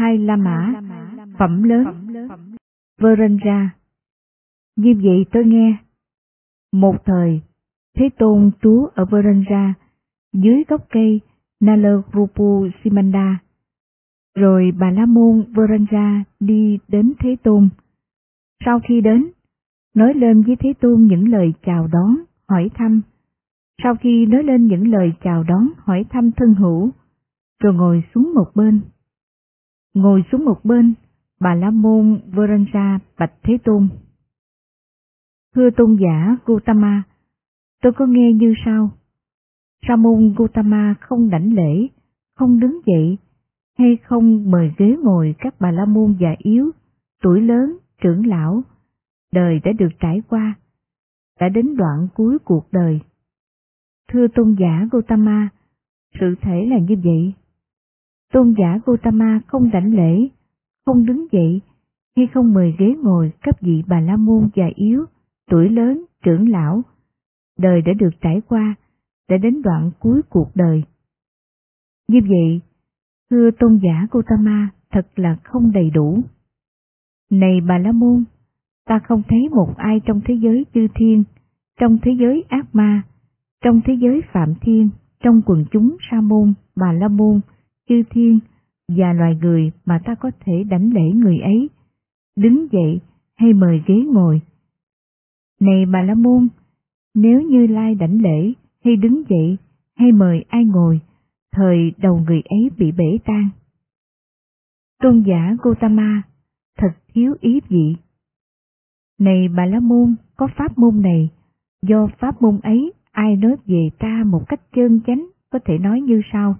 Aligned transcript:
hai 0.00 0.18
La 0.18 0.36
Mã, 0.36 0.80
phẩm 1.38 1.62
lớn, 1.62 1.84
Verendra. 3.00 3.74
Như 4.76 4.94
vậy 5.02 5.26
tôi 5.32 5.44
nghe. 5.44 5.76
Một 6.72 7.04
thời, 7.04 7.40
Thế 7.96 8.08
Tôn 8.18 8.50
trú 8.62 8.86
ở 8.94 9.04
Verendra, 9.04 9.74
dưới 10.32 10.64
gốc 10.68 10.86
cây 10.90 11.20
Nalarupu 11.60 12.68
Simanda. 12.84 13.38
Rồi 14.36 14.72
Bà 14.78 14.90
La 14.90 15.06
Môn 15.06 15.44
Verendra 15.56 16.24
đi 16.40 16.78
đến 16.88 17.12
Thế 17.18 17.36
Tôn. 17.42 17.68
Sau 18.64 18.80
khi 18.88 19.00
đến, 19.00 19.26
nói 19.94 20.14
lên 20.14 20.42
với 20.42 20.56
Thế 20.56 20.72
Tôn 20.80 21.04
những 21.04 21.28
lời 21.28 21.52
chào 21.66 21.88
đón, 21.92 22.16
hỏi 22.48 22.70
thăm. 22.74 23.00
Sau 23.82 23.94
khi 23.94 24.26
nói 24.26 24.42
lên 24.42 24.66
những 24.66 24.88
lời 24.88 25.12
chào 25.24 25.42
đón, 25.42 25.68
hỏi 25.76 26.04
thăm 26.10 26.30
thân 26.32 26.54
hữu, 26.54 26.90
rồi 27.62 27.74
ngồi 27.74 28.04
xuống 28.14 28.34
một 28.34 28.50
bên. 28.54 28.80
Ngồi 29.94 30.22
xuống 30.32 30.44
một 30.44 30.64
bên, 30.64 30.94
bà 31.40 31.54
La 31.54 31.70
Môn 31.70 32.20
Veranja 32.32 32.98
bạch 33.18 33.32
Thế 33.42 33.58
Tôn. 33.64 33.88
Thưa 35.54 35.70
tôn 35.76 35.96
giả 36.00 36.36
Gautama, 36.46 37.02
tôi 37.82 37.92
có 37.92 38.06
nghe 38.06 38.32
như 38.32 38.54
sau. 38.64 38.90
Sa 39.88 39.96
môn 39.96 40.34
Gautama 40.38 40.94
không 41.00 41.30
đảnh 41.30 41.54
lễ, 41.54 41.88
không 42.36 42.60
đứng 42.60 42.80
dậy, 42.86 43.18
hay 43.78 43.96
không 44.04 44.50
mời 44.50 44.72
ghế 44.78 44.96
ngồi 45.02 45.34
các 45.38 45.54
bà 45.60 45.70
la 45.70 45.84
môn 45.84 46.16
già 46.20 46.34
yếu, 46.38 46.70
tuổi 47.22 47.40
lớn, 47.40 47.78
trưởng 48.02 48.26
lão, 48.26 48.62
đời 49.32 49.60
đã 49.64 49.72
được 49.72 49.88
trải 50.00 50.22
qua, 50.28 50.54
đã 51.40 51.48
đến 51.48 51.76
đoạn 51.76 52.08
cuối 52.14 52.38
cuộc 52.44 52.72
đời. 52.72 53.00
Thưa 54.12 54.26
tôn 54.34 54.56
giả 54.60 54.88
Gautama, 54.92 55.48
sự 56.20 56.34
thể 56.40 56.66
là 56.66 56.78
như 56.78 56.96
vậy. 57.04 57.34
Tôn 58.32 58.54
giả 58.58 58.78
Gautama 58.86 59.40
không 59.46 59.70
đảnh 59.70 59.94
lễ, 59.94 60.28
không 60.86 61.06
đứng 61.06 61.26
dậy, 61.32 61.60
hay 62.16 62.26
không 62.34 62.54
mời 62.54 62.74
ghế 62.78 62.94
ngồi 63.02 63.32
cấp 63.42 63.56
vị 63.60 63.82
bà 63.86 64.00
la 64.00 64.16
môn 64.16 64.48
già 64.54 64.66
yếu, 64.74 65.04
tuổi 65.50 65.68
lớn, 65.68 66.04
trưởng 66.24 66.48
lão, 66.48 66.82
đời 67.58 67.82
đã 67.82 67.92
được 67.92 68.10
trải 68.20 68.40
qua, 68.48 68.74
đã 69.28 69.36
đến 69.36 69.62
đoạn 69.62 69.90
cuối 69.98 70.22
cuộc 70.28 70.50
đời. 70.54 70.82
Như 72.08 72.20
vậy, 72.28 72.60
thưa 73.30 73.50
tôn 73.58 73.80
giả 73.82 74.06
Gautama 74.10 74.68
thật 74.90 75.06
là 75.16 75.36
không 75.44 75.72
đầy 75.72 75.90
đủ. 75.90 76.18
Này 77.30 77.60
bà 77.68 77.78
la 77.78 77.92
môn, 77.92 78.24
ta 78.86 79.00
không 79.08 79.22
thấy 79.28 79.48
một 79.48 79.74
ai 79.76 80.00
trong 80.04 80.20
thế 80.24 80.34
giới 80.34 80.66
chư 80.74 80.86
thiên, 80.94 81.24
trong 81.80 81.98
thế 82.02 82.12
giới 82.20 82.44
ác 82.48 82.74
ma, 82.74 83.02
trong 83.64 83.80
thế 83.84 83.94
giới 84.00 84.22
phạm 84.32 84.54
thiên, 84.60 84.88
trong 85.22 85.42
quần 85.46 85.64
chúng 85.70 85.96
sa 86.10 86.20
môn, 86.20 86.54
bà 86.76 86.92
la 86.92 87.08
môn, 87.08 87.40
chư 87.90 88.02
thiên 88.10 88.38
và 88.88 89.12
loài 89.12 89.38
người 89.42 89.72
mà 89.84 90.00
ta 90.04 90.14
có 90.14 90.30
thể 90.40 90.64
đánh 90.64 90.90
lễ 90.90 91.12
người 91.14 91.38
ấy, 91.38 91.68
đứng 92.36 92.66
dậy 92.72 93.00
hay 93.36 93.52
mời 93.52 93.82
ghế 93.86 93.94
ngồi. 93.94 94.40
Này 95.60 95.86
bà 95.86 96.02
la 96.02 96.14
môn, 96.14 96.48
nếu 97.14 97.42
như 97.42 97.66
lai 97.66 97.94
đảnh 97.94 98.22
lễ 98.22 98.52
hay 98.84 98.96
đứng 98.96 99.22
dậy 99.28 99.56
hay 99.96 100.12
mời 100.12 100.44
ai 100.48 100.64
ngồi, 100.64 101.00
thời 101.52 101.92
đầu 101.98 102.20
người 102.26 102.42
ấy 102.44 102.70
bị 102.78 102.92
bể 102.92 103.18
tan. 103.24 103.48
Tôn 105.02 105.22
giả 105.26 105.56
Gautama 105.62 106.22
thật 106.78 106.92
thiếu 107.14 107.34
ý 107.40 107.60
vị. 107.68 107.96
Này 109.18 109.48
bà 109.56 109.66
la 109.66 109.80
môn, 109.80 110.14
có 110.36 110.48
pháp 110.56 110.78
môn 110.78 111.02
này, 111.02 111.28
do 111.82 112.08
pháp 112.18 112.42
môn 112.42 112.60
ấy 112.62 112.92
ai 113.10 113.36
nói 113.36 113.56
về 113.66 113.90
ta 113.98 114.22
một 114.26 114.44
cách 114.48 114.60
chân 114.72 115.00
chánh 115.06 115.26
có 115.50 115.58
thể 115.64 115.78
nói 115.78 116.00
như 116.00 116.20
sau. 116.32 116.56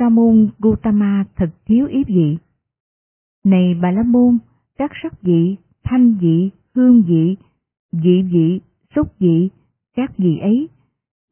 Sa 0.00 0.08
môn 0.08 0.50
Gautama 0.58 1.24
thật 1.36 1.50
thiếu 1.66 1.86
ý 1.86 2.04
vị. 2.06 2.36
Này 3.44 3.74
bà 3.82 3.90
la 3.90 4.02
môn, 4.02 4.38
các 4.78 4.90
sắc 5.02 5.22
vị, 5.22 5.56
thanh 5.84 6.14
vị, 6.20 6.50
hương 6.74 7.02
vị, 7.02 7.36
vị 7.92 8.22
vị, 8.32 8.60
xúc 8.94 9.18
vị, 9.18 9.48
các 9.96 10.16
vị 10.18 10.38
ấy, 10.38 10.68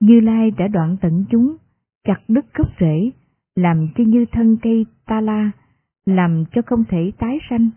Như 0.00 0.20
Lai 0.20 0.50
đã 0.50 0.68
đoạn 0.68 0.96
tận 1.00 1.24
chúng, 1.30 1.56
chặt 2.04 2.20
đứt 2.28 2.54
gốc 2.54 2.68
rễ, 2.80 3.10
làm 3.56 3.88
cho 3.96 4.04
như 4.04 4.24
thân 4.32 4.56
cây 4.62 4.86
ta 5.06 5.20
la, 5.20 5.50
làm 6.06 6.44
cho 6.52 6.62
không 6.66 6.84
thể 6.88 7.12
tái 7.18 7.38
sanh, 7.50 7.70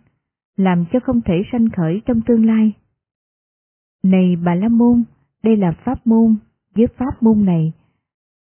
làm 0.57 0.85
cho 0.93 0.99
không 0.99 1.21
thể 1.21 1.43
sanh 1.51 1.69
khởi 1.69 2.01
trong 2.05 2.21
tương 2.21 2.45
lai. 2.45 2.73
Này 4.03 4.35
bà 4.45 4.55
la 4.55 4.67
môn, 4.67 5.03
đây 5.43 5.57
là 5.57 5.71
pháp 5.83 6.07
môn, 6.07 6.35
với 6.75 6.87
pháp 6.87 7.23
môn 7.23 7.45
này, 7.45 7.73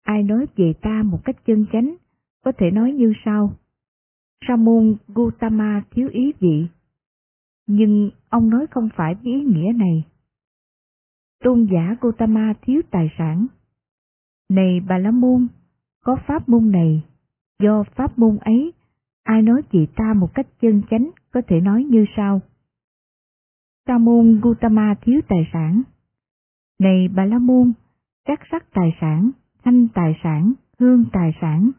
ai 0.03 0.23
nói 0.23 0.45
về 0.55 0.73
ta 0.81 1.03
một 1.05 1.19
cách 1.25 1.35
chân 1.45 1.65
chánh, 1.73 1.95
có 2.43 2.51
thể 2.57 2.71
nói 2.71 2.91
như 2.91 3.13
sau. 3.25 3.53
Sa 4.47 4.55
môn 4.55 4.95
Gautama 5.07 5.83
thiếu 5.91 6.09
ý 6.11 6.33
vị, 6.39 6.67
nhưng 7.67 8.09
ông 8.29 8.49
nói 8.49 8.67
không 8.71 8.89
phải 8.95 9.15
với 9.15 9.33
ý 9.33 9.43
nghĩa 9.43 9.71
này. 9.75 10.03
Tôn 11.43 11.67
giả 11.71 11.95
Gautama 12.01 12.53
thiếu 12.61 12.81
tài 12.91 13.09
sản. 13.17 13.47
Này 14.49 14.79
bà 14.87 14.97
la 14.97 15.11
môn, 15.11 15.47
có 16.03 16.17
pháp 16.27 16.49
môn 16.49 16.71
này, 16.71 17.03
do 17.59 17.83
pháp 17.95 18.19
môn 18.19 18.37
ấy, 18.37 18.73
ai 19.23 19.41
nói 19.41 19.61
chị 19.71 19.87
ta 19.95 20.13
một 20.13 20.33
cách 20.33 20.47
chân 20.61 20.81
chánh 20.89 21.09
có 21.31 21.41
thể 21.47 21.59
nói 21.59 21.83
như 21.83 22.05
sau. 22.17 22.41
Sa 23.87 23.97
môn 23.97 24.41
Gautama 24.43 24.95
thiếu 25.01 25.21
tài 25.27 25.49
sản. 25.53 25.81
Này 26.79 27.07
bà 27.15 27.25
la 27.25 27.37
môn, 27.37 27.73
các 28.25 28.39
sắc 28.51 28.65
tài 28.73 28.97
sản, 29.01 29.31
thanh 29.63 29.87
tài 29.93 30.19
sản, 30.23 30.53
hương 30.79 31.05
tài 31.11 31.31
sản, 31.41 31.71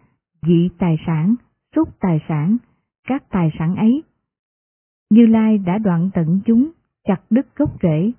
dị 0.46 0.68
tài 0.78 0.96
sản, 1.06 1.34
xúc 1.76 1.88
tài 2.00 2.20
sản, 2.28 2.56
các 3.08 3.30
tài 3.30 3.50
sản 3.58 3.76
ấy. 3.76 4.02
Như 5.10 5.26
Lai 5.26 5.58
đã 5.58 5.78
đoạn 5.78 6.10
tận 6.14 6.40
chúng, 6.44 6.70
chặt 7.04 7.20
đứt 7.30 7.56
gốc 7.56 7.70
rễ, 7.82 8.12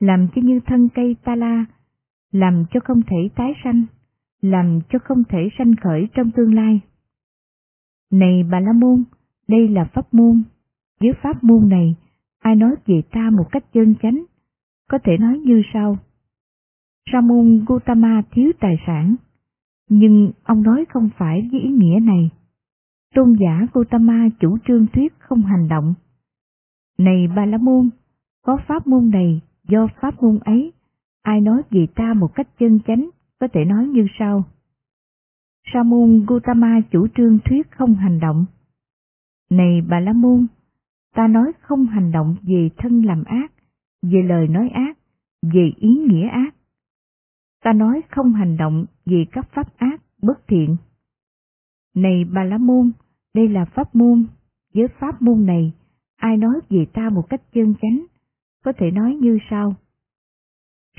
làm 0.00 0.28
cho 0.34 0.42
như 0.42 0.60
thân 0.66 0.88
cây 0.94 1.16
ta 1.24 1.36
la, 1.36 1.64
làm 2.32 2.64
cho 2.70 2.80
không 2.80 3.02
thể 3.02 3.28
tái 3.36 3.52
sanh, 3.64 3.84
làm 4.42 4.80
cho 4.88 4.98
không 5.04 5.24
thể 5.28 5.48
sanh 5.58 5.76
khởi 5.76 6.08
trong 6.14 6.30
tương 6.30 6.54
lai. 6.54 6.80
Này 8.12 8.42
bà 8.50 8.60
La 8.60 8.72
Môn, 8.72 9.04
đây 9.48 9.68
là 9.68 9.84
pháp 9.84 10.14
môn, 10.14 10.42
với 11.00 11.12
pháp 11.22 11.44
môn 11.44 11.68
này, 11.68 11.94
ai 12.38 12.56
nói 12.56 12.74
về 12.86 13.02
ta 13.10 13.30
một 13.30 13.44
cách 13.50 13.64
chân 13.72 13.94
chánh, 14.02 14.24
có 14.88 14.98
thể 15.04 15.16
nói 15.18 15.38
như 15.38 15.62
sau. 15.72 15.98
Sa 17.12 17.20
môn 17.20 17.64
Gautama 17.68 18.22
thiếu 18.30 18.52
tài 18.60 18.76
sản, 18.86 19.14
nhưng 19.88 20.32
ông 20.42 20.62
nói 20.62 20.84
không 20.88 21.10
phải 21.18 21.48
với 21.52 21.60
ý 21.60 21.68
nghĩa 21.68 22.00
này. 22.02 22.30
Tôn 23.14 23.36
giả 23.40 23.66
Gautama 23.74 24.28
chủ 24.40 24.58
trương 24.66 24.86
thuyết 24.86 25.14
không 25.18 25.42
hành 25.42 25.68
động. 25.68 25.94
Này 26.98 27.28
Ba 27.36 27.46
La 27.46 27.58
Môn, 27.58 27.90
có 28.44 28.58
pháp 28.68 28.86
môn 28.86 29.10
này, 29.10 29.40
do 29.68 29.88
pháp 30.00 30.22
môn 30.22 30.38
ấy, 30.38 30.72
ai 31.22 31.40
nói 31.40 31.62
về 31.70 31.86
ta 31.94 32.14
một 32.14 32.34
cách 32.34 32.48
chân 32.58 32.80
chánh, 32.86 33.10
có 33.40 33.48
thể 33.52 33.64
nói 33.64 33.86
như 33.86 34.06
sau. 34.18 34.44
Sa 35.72 35.82
môn 35.82 36.24
Gautama 36.28 36.80
chủ 36.90 37.06
trương 37.16 37.38
thuyết 37.44 37.70
không 37.70 37.94
hành 37.94 38.20
động. 38.20 38.46
Này 39.50 39.80
Bà 39.88 40.00
La 40.00 40.12
Môn, 40.12 40.46
ta 41.14 41.28
nói 41.28 41.52
không 41.60 41.86
hành 41.86 42.12
động 42.12 42.36
về 42.42 42.70
thân 42.76 43.02
làm 43.04 43.24
ác, 43.24 43.52
về 44.02 44.22
lời 44.22 44.48
nói 44.48 44.68
ác, 44.68 44.98
về 45.42 45.72
ý 45.76 45.88
nghĩa 45.88 46.28
ác, 46.28 46.53
ta 47.64 47.72
nói 47.72 48.02
không 48.10 48.32
hành 48.32 48.56
động 48.56 48.84
vì 49.06 49.26
các 49.32 49.48
pháp 49.52 49.76
ác, 49.76 50.02
bất 50.22 50.46
thiện. 50.48 50.76
Này 51.94 52.24
bà 52.32 52.44
la 52.44 52.58
môn, 52.58 52.90
đây 53.34 53.48
là 53.48 53.64
pháp 53.64 53.94
môn, 53.94 54.26
với 54.74 54.88
pháp 55.00 55.22
môn 55.22 55.46
này, 55.46 55.72
ai 56.16 56.36
nói 56.36 56.60
về 56.70 56.86
ta 56.92 57.10
một 57.10 57.28
cách 57.28 57.42
chân 57.52 57.74
chánh, 57.82 58.04
có 58.64 58.72
thể 58.78 58.90
nói 58.90 59.14
như 59.14 59.38
sau. 59.50 59.74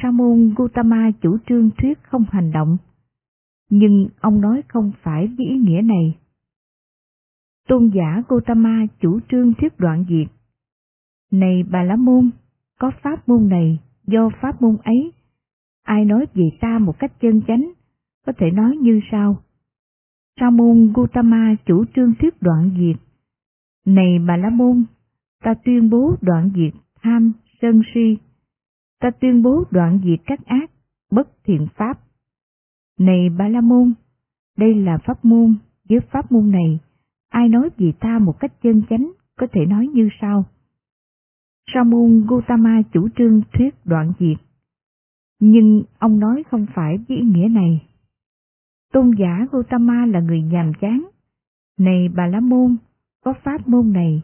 Sa 0.02 0.12
môn 0.12 0.54
Gautama 0.58 1.12
chủ 1.22 1.38
trương 1.48 1.70
thuyết 1.78 2.04
không 2.04 2.26
hành 2.32 2.52
động, 2.52 2.78
nhưng 3.70 4.08
ông 4.20 4.42
nói 4.42 4.62
không 4.68 4.92
phải 5.02 5.28
với 5.28 5.46
ý 5.46 5.58
nghĩa 5.58 5.82
này. 5.82 6.18
Tôn 7.68 7.92
giả 7.96 8.24
Gautama 8.30 8.86
chủ 9.02 9.20
trương 9.30 9.54
thuyết 9.54 9.80
đoạn 9.80 10.06
diệt. 10.10 10.28
Này 11.32 11.64
bà 11.72 11.84
la 11.84 11.96
môn, 11.96 12.30
có 12.80 12.92
pháp 13.04 13.30
môn 13.30 13.50
này, 13.50 13.80
do 14.08 14.30
pháp 14.42 14.62
môn 14.62 14.78
ấy 14.84 15.12
Ai 15.86 16.06
nói 16.06 16.26
về 16.34 16.50
ta 16.62 16.80
một 16.80 17.00
cách 17.00 17.12
chân 17.22 17.42
chánh, 17.48 17.72
có 18.26 18.34
thể 18.38 18.52
nói 18.52 18.78
như 18.78 19.00
sau. 19.12 19.38
Sa 20.40 20.50
môn 20.50 20.94
Gautama 20.96 21.56
chủ 21.66 21.86
trương 21.96 22.14
thuyết 22.20 22.42
đoạn 22.42 22.72
diệt. 22.78 23.02
Này 23.86 24.20
bà 24.28 24.38
la 24.38 24.50
môn, 24.50 24.84
ta 25.44 25.54
tuyên 25.66 25.90
bố 25.90 26.16
đoạn 26.22 26.50
diệt 26.56 26.74
tham, 27.02 27.32
sân 27.62 27.82
si. 27.94 28.18
Ta 29.00 29.12
tuyên 29.12 29.44
bố 29.44 29.64
đoạn 29.72 30.00
diệt 30.04 30.20
các 30.26 30.46
ác, 30.46 30.72
bất 31.12 31.28
thiện 31.44 31.68
pháp. 31.76 32.00
Này 33.00 33.30
bà 33.38 33.48
la 33.48 33.62
môn, 33.62 33.94
đây 34.58 34.74
là 34.76 34.98
pháp 34.98 35.26
môn, 35.26 35.56
với 35.90 36.00
pháp 36.00 36.32
môn 36.32 36.52
này, 36.52 36.80
ai 37.30 37.50
nói 37.50 37.70
về 37.78 37.92
ta 38.00 38.20
một 38.20 38.40
cách 38.40 38.54
chân 38.64 38.82
chánh, 38.90 39.12
có 39.38 39.48
thể 39.52 39.66
nói 39.66 39.88
như 39.88 40.10
sau. 40.22 40.46
Sa 41.74 41.84
môn 41.84 42.26
Gautama 42.30 42.82
chủ 42.94 43.10
trương 43.18 43.42
thuyết 43.54 43.86
đoạn 43.86 44.14
diệt 44.20 44.45
nhưng 45.40 45.84
ông 46.00 46.20
nói 46.20 46.44
không 46.52 46.66
phải 46.76 46.98
với 46.98 47.18
ý 47.18 47.24
nghĩa 47.24 47.48
này. 47.48 47.88
Tôn 48.94 49.12
giả 49.20 49.48
Gautama 49.52 50.06
là 50.06 50.20
người 50.20 50.42
nhàm 50.42 50.72
chán. 50.82 51.06
Này 51.80 52.10
bà 52.16 52.28
La 52.28 52.40
Môn, 52.40 52.78
có 53.24 53.34
pháp 53.44 53.68
môn 53.68 53.94
này, 53.94 54.22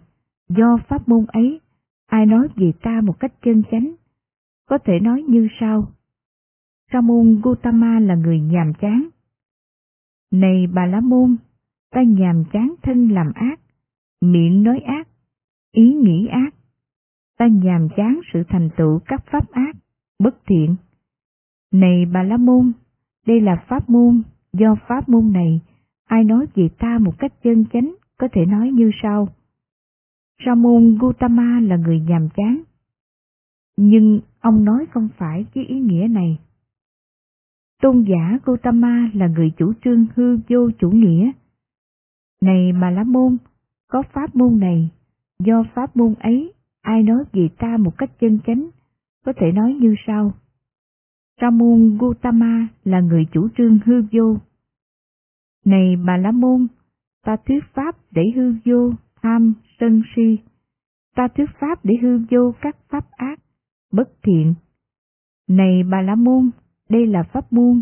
do 0.50 0.78
pháp 0.90 1.10
môn 1.10 1.26
ấy, 1.28 1.60
ai 2.06 2.26
nói 2.26 2.48
về 2.56 2.72
ta 2.82 3.02
một 3.04 3.20
cách 3.20 3.34
chân 3.42 3.64
chánh, 3.72 3.96
có 4.70 4.78
thể 4.78 5.00
nói 5.00 5.24
như 5.28 5.48
sau. 5.60 5.92
Sa 6.92 7.02
môn 7.02 7.42
Gautama 7.44 8.00
là 8.00 8.16
người 8.16 8.40
nhàm 8.40 8.74
chán. 8.74 9.10
Này 10.32 10.68
bà 10.74 10.86
la 10.86 11.00
môn, 11.00 11.36
ta 11.92 12.02
nhàm 12.04 12.44
chán 12.54 12.76
thân 12.84 13.10
làm 13.10 13.32
ác, 13.36 13.60
miệng 14.22 14.64
nói 14.64 14.80
ác, 14.80 15.08
ý 15.72 15.94
nghĩ 15.94 16.28
ác. 16.28 16.56
Ta 17.38 17.48
nhàm 17.48 17.88
chán 17.98 18.20
sự 18.34 18.44
thành 18.50 18.70
tựu 18.78 19.00
các 19.06 19.24
pháp 19.32 19.52
ác, 19.52 19.76
bất 20.20 20.36
thiện. 20.46 20.76
Này 21.72 22.06
bà 22.06 22.24
la 22.24 22.38
môn, 22.38 22.72
đây 23.28 23.42
là 23.42 23.66
pháp 23.68 23.90
môn, 23.90 24.22
do 24.54 24.76
pháp 24.88 25.10
môn 25.10 25.32
này, 25.32 25.62
ai 26.06 26.24
nói 26.24 26.46
về 26.56 26.70
ta 26.80 26.98
một 27.02 27.20
cách 27.20 27.34
chân 27.44 27.66
chánh, 27.74 27.96
có 28.18 28.28
thể 28.32 28.46
nói 28.46 28.72
như 28.72 28.92
sau. 29.04 29.28
Sa 30.46 30.56
môn 30.56 30.98
Gautama 31.02 31.60
là 31.60 31.76
người 31.76 32.00
nhàm 32.00 32.30
chán. 32.36 32.62
Nhưng 33.78 34.20
ông 34.40 34.66
nói 34.66 34.86
không 34.92 35.10
phải 35.18 35.46
với 35.56 35.66
ý 35.66 35.80
nghĩa 35.80 36.08
này. 36.10 36.40
Tôn 37.82 38.04
giả 38.04 38.40
Gautama 38.46 39.10
là 39.14 39.28
người 39.28 39.52
chủ 39.58 39.74
trương 39.84 40.06
hư 40.16 40.38
vô 40.50 40.72
chủ 40.80 40.92
nghĩa. 40.92 41.32
Này 42.42 42.74
mà 42.74 42.90
lá 42.90 43.04
môn, 43.04 43.38
có 43.88 44.04
pháp 44.14 44.36
môn 44.36 44.60
này, 44.60 44.90
do 45.40 45.64
pháp 45.76 45.96
môn 45.98 46.14
ấy, 46.20 46.54
ai 46.82 47.04
nói 47.04 47.24
về 47.34 47.50
ta 47.58 47.78
một 47.78 47.98
cách 47.98 48.12
chân 48.20 48.40
chánh, 48.48 48.70
có 49.26 49.34
thể 49.38 49.52
nói 49.52 49.74
như 49.74 49.96
sau. 50.08 50.34
Sa 51.42 51.50
môn 51.50 51.98
Gautama 52.02 52.68
là 52.84 53.00
người 53.00 53.26
chủ 53.32 53.48
trương 53.58 53.80
hư 53.86 54.02
vô. 54.12 54.38
Này 55.66 55.96
bà 56.06 56.18
la 56.18 56.32
môn, 56.32 56.68
ta 57.26 57.36
thuyết 57.46 57.64
pháp 57.74 57.96
để 58.12 58.22
hư 58.36 58.54
vô, 58.66 58.94
tham, 59.22 59.54
sân 59.80 60.02
si. 60.16 60.38
Ta 61.16 61.28
thuyết 61.28 61.50
pháp 61.60 61.86
để 61.86 61.96
hư 62.02 62.20
vô 62.32 62.54
các 62.62 62.76
pháp 62.90 63.12
ác, 63.12 63.40
bất 63.92 64.10
thiện. 64.24 64.54
Này 65.50 65.84
bà 65.92 66.02
la 66.02 66.16
môn, 66.16 66.50
đây 66.90 67.08
là 67.08 67.24
pháp 67.24 67.54
môn. 67.54 67.82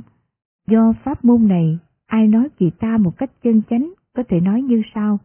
Do 0.68 0.94
pháp 1.04 1.26
môn 1.26 1.48
này, 1.48 1.80
ai 2.06 2.28
nói 2.28 2.50
về 2.60 2.70
ta 2.80 2.98
một 2.98 3.18
cách 3.18 3.32
chân 3.44 3.62
chánh 3.70 3.94
có 4.16 4.24
thể 4.30 4.40
nói 4.40 4.62
như 4.62 4.82
sau. 4.96 5.20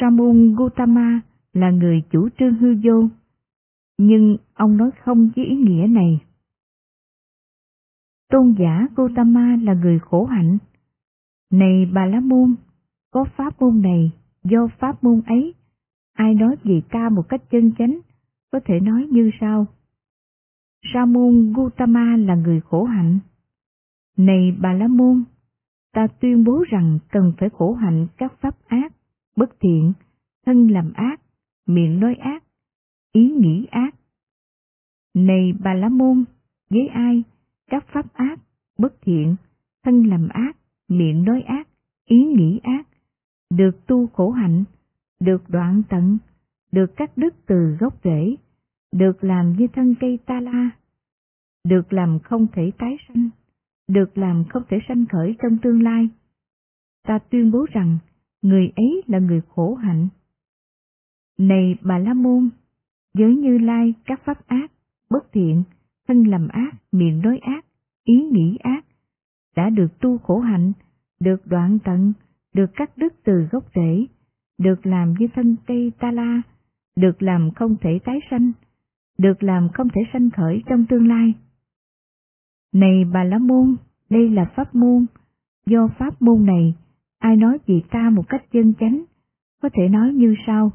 Sa 0.00 0.10
môn 0.10 0.54
Gautama 0.58 1.20
là 1.52 1.70
người 1.70 2.02
chủ 2.10 2.28
trương 2.38 2.54
hư 2.54 2.74
vô, 2.84 3.08
nhưng 3.98 4.36
ông 4.54 4.76
nói 4.76 4.90
không 5.04 5.30
với 5.36 5.44
ý 5.44 5.56
nghĩa 5.56 5.86
này. 5.86 6.20
Tôn 8.30 8.54
giả 8.58 8.86
Gautama 8.96 9.56
là 9.62 9.74
người 9.74 9.98
khổ 9.98 10.24
hạnh. 10.24 10.58
Này 11.52 11.86
bà 11.92 12.06
la 12.06 12.20
môn, 12.20 12.54
có 13.10 13.24
pháp 13.36 13.60
môn 13.60 13.82
này, 13.82 14.12
do 14.44 14.68
pháp 14.78 15.04
môn 15.04 15.20
ấy, 15.26 15.54
ai 16.12 16.34
nói 16.34 16.56
về 16.64 16.80
ta 16.90 17.08
một 17.08 17.28
cách 17.28 17.42
chân 17.50 17.72
chánh, 17.78 17.98
có 18.52 18.60
thể 18.64 18.80
nói 18.80 19.06
như 19.10 19.30
sau. 19.40 19.66
Sa 20.94 21.04
môn 21.04 21.52
Gautama 21.56 22.16
là 22.16 22.34
người 22.34 22.60
khổ 22.60 22.84
hạnh. 22.84 23.18
Này 24.16 24.56
bà 24.60 24.72
la 24.72 24.88
môn, 24.88 25.24
ta 25.92 26.06
tuyên 26.20 26.44
bố 26.44 26.64
rằng 26.70 26.98
cần 27.10 27.32
phải 27.38 27.48
khổ 27.48 27.74
hạnh 27.74 28.06
các 28.16 28.32
pháp 28.40 28.56
ác, 28.66 28.92
bất 29.36 29.50
thiện, 29.60 29.92
thân 30.46 30.68
làm 30.70 30.92
ác, 30.92 31.20
miệng 31.66 32.00
nói 32.00 32.14
ác, 32.14 32.44
ý 33.12 33.30
nghĩ 33.30 33.66
ác. 33.70 33.94
Này 35.14 35.52
bà 35.64 35.74
la 35.74 35.88
môn, 35.88 36.24
với 36.70 36.88
ai, 36.88 37.22
các 37.74 37.86
pháp 37.92 38.12
ác, 38.12 38.40
bất 38.78 38.94
thiện, 39.02 39.36
thân 39.84 40.06
làm 40.06 40.28
ác, 40.28 40.56
miệng 40.88 41.24
nói 41.24 41.42
ác, 41.42 41.68
ý 42.04 42.24
nghĩ 42.24 42.60
ác, 42.62 42.88
được 43.50 43.86
tu 43.86 44.06
khổ 44.06 44.30
hạnh, 44.30 44.64
được 45.20 45.42
đoạn 45.48 45.82
tận, 45.88 46.18
được 46.72 46.96
cắt 46.96 47.16
đứt 47.16 47.34
từ 47.46 47.76
gốc 47.80 47.94
rễ, 48.04 48.36
được 48.92 49.24
làm 49.24 49.52
như 49.58 49.66
thân 49.72 49.94
cây 50.00 50.18
ta 50.26 50.40
la, 50.40 50.70
được 51.64 51.92
làm 51.92 52.18
không 52.18 52.46
thể 52.52 52.70
tái 52.78 52.96
sanh, 53.08 53.30
được 53.88 54.18
làm 54.18 54.44
không 54.48 54.62
thể 54.68 54.78
sanh 54.88 55.06
khởi 55.06 55.36
trong 55.42 55.58
tương 55.62 55.82
lai. 55.82 56.08
Ta 57.06 57.18
tuyên 57.30 57.50
bố 57.50 57.66
rằng 57.72 57.98
người 58.42 58.72
ấy 58.76 59.02
là 59.06 59.18
người 59.18 59.40
khổ 59.48 59.74
hạnh. 59.74 60.08
Này 61.38 61.76
bà 61.82 61.98
La 61.98 62.14
Môn, 62.14 62.50
với 63.14 63.36
Như 63.36 63.58
Lai 63.58 63.94
các 64.04 64.20
pháp 64.24 64.46
ác, 64.46 64.72
bất 65.10 65.32
thiện, 65.32 65.62
thân 66.08 66.24
làm 66.26 66.48
ác, 66.48 66.74
miệng 66.92 67.22
nói 67.22 67.38
ác, 67.38 67.64
ý 68.04 68.22
nghĩ 68.32 68.58
ác, 68.62 68.84
đã 69.56 69.70
được 69.70 70.00
tu 70.00 70.18
khổ 70.18 70.38
hạnh, 70.38 70.72
được 71.20 71.46
đoạn 71.46 71.78
tận, 71.84 72.12
được 72.54 72.70
cắt 72.76 72.90
đứt 72.96 73.14
từ 73.24 73.48
gốc 73.52 73.64
rễ, 73.74 74.06
được 74.58 74.86
làm 74.86 75.14
như 75.18 75.26
thân 75.34 75.56
cây 75.66 75.92
ta 75.98 76.10
la, 76.10 76.42
được 76.96 77.22
làm 77.22 77.50
không 77.50 77.76
thể 77.80 77.98
tái 78.04 78.20
sanh, 78.30 78.52
được 79.18 79.42
làm 79.42 79.68
không 79.74 79.88
thể 79.88 80.00
sanh 80.12 80.30
khởi 80.30 80.62
trong 80.66 80.86
tương 80.88 81.08
lai. 81.08 81.34
Này 82.72 83.04
bà 83.12 83.24
la 83.24 83.38
môn, 83.38 83.76
đây 84.10 84.30
là 84.30 84.44
pháp 84.56 84.74
môn, 84.74 85.06
do 85.66 85.88
pháp 85.98 86.22
môn 86.22 86.46
này, 86.46 86.74
ai 87.18 87.36
nói 87.36 87.58
về 87.66 87.80
ta 87.90 88.10
một 88.10 88.28
cách 88.28 88.44
chân 88.52 88.74
chánh, 88.80 89.04
có 89.62 89.68
thể 89.72 89.88
nói 89.88 90.12
như 90.12 90.34
sau. 90.46 90.72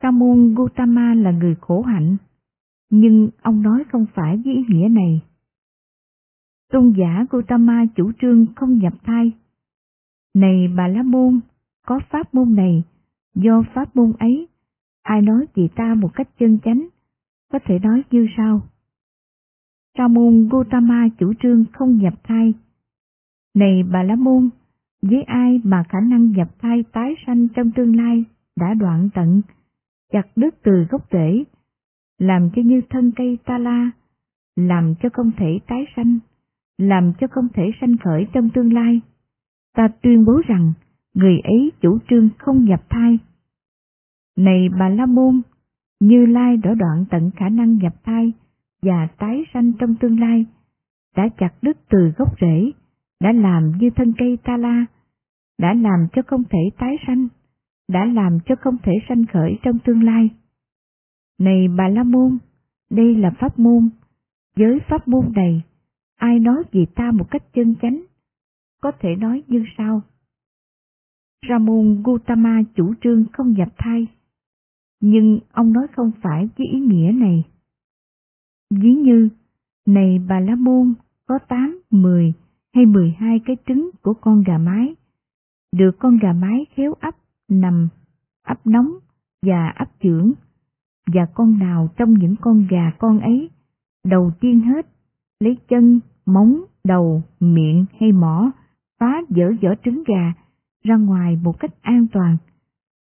ca 0.00 0.10
môn 0.10 0.54
Gautama 0.54 1.14
là 1.14 1.30
người 1.30 1.54
khổ 1.60 1.82
hạnh, 1.82 2.16
nhưng 2.90 3.30
ông 3.42 3.62
nói 3.62 3.84
không 3.92 4.06
phải 4.14 4.36
với 4.44 4.54
ý 4.54 4.64
nghĩa 4.68 4.88
này. 4.88 5.22
Tôn 6.72 6.94
giả 6.98 7.26
Gautama 7.30 7.84
chủ 7.96 8.12
trương 8.20 8.46
không 8.56 8.78
nhập 8.78 8.92
thai. 9.04 9.32
Này 10.34 10.68
bà 10.76 10.88
la 10.88 11.02
môn, 11.02 11.40
có 11.86 12.00
pháp 12.10 12.34
môn 12.34 12.54
này, 12.54 12.84
do 13.34 13.62
pháp 13.74 13.96
môn 13.96 14.12
ấy, 14.18 14.48
ai 15.02 15.22
nói 15.22 15.46
chị 15.54 15.68
ta 15.76 15.94
một 15.94 16.14
cách 16.14 16.28
chân 16.38 16.58
chánh, 16.64 16.88
có 17.52 17.58
thể 17.64 17.78
nói 17.78 18.02
như 18.10 18.26
sau. 18.36 18.60
Sa 19.98 20.08
môn 20.08 20.48
Gautama 20.52 21.08
chủ 21.18 21.32
trương 21.42 21.64
không 21.72 21.98
nhập 21.98 22.14
thai. 22.24 22.54
Này 23.54 23.82
bà 23.92 24.02
la 24.02 24.14
môn, 24.14 24.50
với 25.02 25.22
ai 25.22 25.60
mà 25.64 25.84
khả 25.88 26.00
năng 26.00 26.30
nhập 26.30 26.48
thai 26.58 26.84
tái 26.92 27.14
sanh 27.26 27.48
trong 27.48 27.70
tương 27.70 27.96
lai 27.96 28.24
đã 28.56 28.74
đoạn 28.74 29.08
tận, 29.14 29.42
chặt 30.12 30.26
đứt 30.36 30.54
từ 30.62 30.86
gốc 30.90 31.06
rễ, 31.12 31.44
làm 32.18 32.50
cho 32.56 32.62
như 32.62 32.80
thân 32.90 33.12
cây 33.16 33.38
ta 33.44 33.58
la, 33.58 33.90
làm 34.56 34.94
cho 35.02 35.08
không 35.12 35.30
thể 35.36 35.58
tái 35.66 35.86
sanh, 35.96 36.18
làm 36.78 37.12
cho 37.20 37.26
không 37.30 37.48
thể 37.54 37.70
sanh 37.80 37.96
khởi 37.96 38.26
trong 38.32 38.50
tương 38.50 38.72
lai. 38.72 39.00
Ta 39.76 39.88
tuyên 40.02 40.24
bố 40.24 40.40
rằng 40.46 40.72
người 41.14 41.40
ấy 41.40 41.72
chủ 41.80 41.98
trương 42.10 42.28
không 42.38 42.64
nhập 42.64 42.80
thai. 42.88 43.18
Này 44.36 44.68
bà 44.78 44.88
La 44.88 45.06
Môn, 45.06 45.42
Như 46.00 46.26
Lai 46.26 46.56
đã 46.56 46.74
đoạn 46.74 47.04
tận 47.10 47.30
khả 47.36 47.48
năng 47.48 47.78
nhập 47.78 47.94
thai 48.04 48.32
và 48.82 49.08
tái 49.18 49.44
sanh 49.54 49.72
trong 49.72 49.94
tương 49.94 50.20
lai, 50.20 50.46
đã 51.16 51.28
chặt 51.38 51.50
đứt 51.62 51.76
từ 51.90 52.12
gốc 52.16 52.40
rễ, 52.40 52.70
đã 53.20 53.32
làm 53.32 53.72
như 53.78 53.90
thân 53.90 54.12
cây 54.18 54.38
ta 54.44 54.56
la, 54.56 54.84
đã 55.58 55.74
làm 55.74 56.06
cho 56.12 56.22
không 56.26 56.44
thể 56.44 56.58
tái 56.78 56.96
sanh, 57.06 57.28
đã 57.88 58.04
làm 58.04 58.38
cho 58.46 58.54
không 58.60 58.76
thể 58.82 58.92
sanh 59.08 59.26
khởi 59.32 59.58
trong 59.62 59.78
tương 59.78 60.02
lai. 60.02 60.30
Này 61.38 61.68
bà 61.68 61.88
La 61.88 62.02
Môn, 62.02 62.38
đây 62.90 63.14
là 63.14 63.30
pháp 63.40 63.58
môn, 63.58 63.88
với 64.56 64.80
pháp 64.88 65.08
môn 65.08 65.32
này, 65.34 65.62
ai 66.16 66.38
nói 66.38 66.62
về 66.72 66.86
ta 66.94 67.10
một 67.10 67.30
cách 67.30 67.42
chân 67.52 67.74
chánh, 67.82 68.02
có 68.80 68.92
thể 69.00 69.16
nói 69.16 69.42
như 69.46 69.64
sau. 69.78 70.02
Ramon 71.48 72.02
Gautama 72.02 72.62
chủ 72.74 72.94
trương 73.02 73.24
không 73.32 73.52
nhập 73.52 73.68
thai, 73.78 74.06
nhưng 75.00 75.38
ông 75.52 75.72
nói 75.72 75.86
không 75.96 76.10
phải 76.22 76.48
với 76.58 76.66
ý 76.66 76.80
nghĩa 76.80 77.12
này. 77.14 77.44
Ví 78.70 78.94
như, 78.94 79.28
này 79.86 80.18
bà 80.28 80.40
La 80.40 80.54
Môn 80.54 80.94
có 81.26 81.38
8, 81.48 81.80
10 81.90 82.32
hay 82.74 82.86
12 82.86 83.40
cái 83.44 83.56
trứng 83.66 83.90
của 84.02 84.14
con 84.14 84.42
gà 84.46 84.58
mái, 84.58 84.94
được 85.72 85.90
con 85.98 86.18
gà 86.18 86.32
mái 86.32 86.66
khéo 86.74 86.94
ấp, 87.00 87.16
nằm, 87.48 87.88
ấp 88.42 88.66
nóng 88.66 88.90
và 89.42 89.68
ấp 89.68 89.88
trưởng, 90.00 90.32
và 91.12 91.26
con 91.34 91.58
nào 91.58 91.88
trong 91.96 92.14
những 92.14 92.34
con 92.40 92.66
gà 92.70 92.90
con 92.98 93.20
ấy, 93.20 93.50
đầu 94.04 94.32
tiên 94.40 94.60
hết, 94.60 94.86
lấy 95.40 95.56
chân, 95.68 96.00
móng, 96.26 96.64
đầu, 96.84 97.22
miệng 97.40 97.86
hay 98.00 98.12
mỏ, 98.12 98.50
phá 99.00 99.22
dở 99.28 99.52
vỏ 99.62 99.68
trứng 99.84 100.02
gà 100.06 100.32
ra 100.84 100.96
ngoài 100.96 101.38
một 101.42 101.60
cách 101.60 101.82
an 101.82 102.06
toàn. 102.12 102.36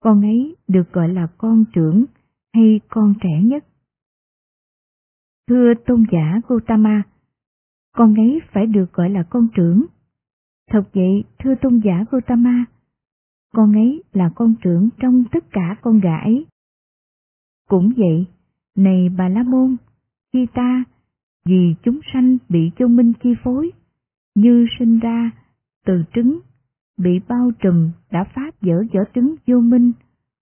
Con 0.03 0.22
ấy 0.22 0.56
được 0.68 0.94
gọi 0.94 1.10
là 1.10 1.27
con 1.38 1.65
trưởng 1.74 2.06
hay 2.53 2.79
con 2.89 3.13
trẻ 3.22 3.41
nhất. 3.44 3.65
Thưa 5.48 5.74
tôn 5.86 6.06
giả 6.12 6.41
Gotama 6.48 7.03
con 7.96 8.15
ấy 8.15 8.41
phải 8.51 8.65
được 8.65 8.94
gọi 8.94 9.10
là 9.10 9.24
con 9.24 9.48
trưởng. 9.56 9.86
Thật 10.72 10.84
vậy, 10.94 11.24
thưa 11.39 11.56
tôn 11.62 11.82
giả 11.84 12.06
Gotama 12.12 12.65
con 13.53 13.74
ấy 13.74 14.03
là 14.13 14.32
con 14.36 14.56
trưởng 14.62 14.89
trong 15.00 15.24
tất 15.32 15.44
cả 15.51 15.75
con 15.82 16.00
gà 16.00 16.18
ấy. 16.18 16.46
Cũng 17.69 17.91
vậy, 17.97 18.25
này 18.75 19.09
bà 19.17 19.29
La 19.29 19.43
Môn, 19.43 19.75
khi 20.33 20.47
ta, 20.53 20.83
vì 21.45 21.75
chúng 21.83 21.99
sanh 22.13 22.38
bị 22.49 22.71
vô 22.79 22.88
minh 22.88 23.13
chi 23.23 23.29
phối, 23.43 23.71
như 24.35 24.65
sinh 24.79 24.99
ra 24.99 25.31
từ 25.85 26.03
trứng, 26.13 26.39
bị 26.97 27.19
bao 27.27 27.51
trùm 27.59 27.91
đã 28.11 28.23
phát 28.35 28.61
vỡ 28.61 28.83
vỏ 28.93 28.99
trứng 29.15 29.35
vô 29.47 29.59
minh, 29.59 29.91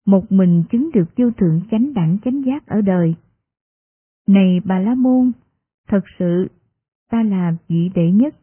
một 0.06 0.32
mình 0.32 0.64
chứng 0.72 0.90
được 0.94 1.06
vô 1.18 1.32
thượng 1.32 1.62
chánh 1.72 1.94
đẳng 1.94 2.18
chánh 2.26 2.46
giác 2.46 2.68
ở 2.68 2.82
đời. 2.82 3.16
Này 4.28 4.60
Bà 4.66 4.80
La 4.80 4.96
Môn, 4.96 5.32
thật 5.88 6.04
sự 6.20 6.48
ta 7.12 7.24
là 7.24 7.56
vị 7.68 7.90
đệ 7.96 8.12
nhất, 8.12 8.36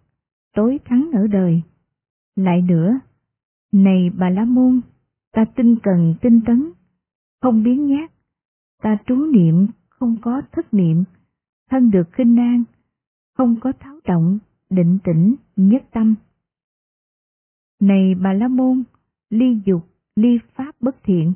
tối 0.54 0.78
thắng 0.84 1.10
ở 1.12 1.26
đời. 1.26 1.62
Lại 2.36 2.62
nữa, 2.62 3.00
này 3.72 4.10
Bà 4.18 4.30
La 4.30 4.44
Môn, 4.44 4.80
ta 5.32 5.44
tinh 5.56 5.76
cần 5.82 6.14
tinh 6.22 6.40
tấn, 6.46 6.70
không 7.42 7.62
biến 7.62 7.86
nhát, 7.86 8.10
ta 8.80 8.98
trú 9.06 9.26
niệm 9.32 9.66
không 9.88 10.16
có 10.22 10.42
thất 10.52 10.74
niệm, 10.74 11.04
thân 11.70 11.90
được 11.90 12.12
khinh 12.12 12.36
an, 12.36 12.64
không 13.36 13.56
có 13.60 13.72
tháo 13.80 14.00
động, 14.04 14.38
định 14.70 14.98
tĩnh, 15.04 15.34
nhất 15.56 15.82
tâm. 15.92 16.14
Này 17.80 18.14
Bà 18.14 18.32
La 18.32 18.48
Môn, 18.48 18.82
ly 19.30 19.60
dục, 19.64 19.82
ly 20.16 20.38
pháp 20.54 20.74
bất 20.80 20.96
thiện, 21.02 21.32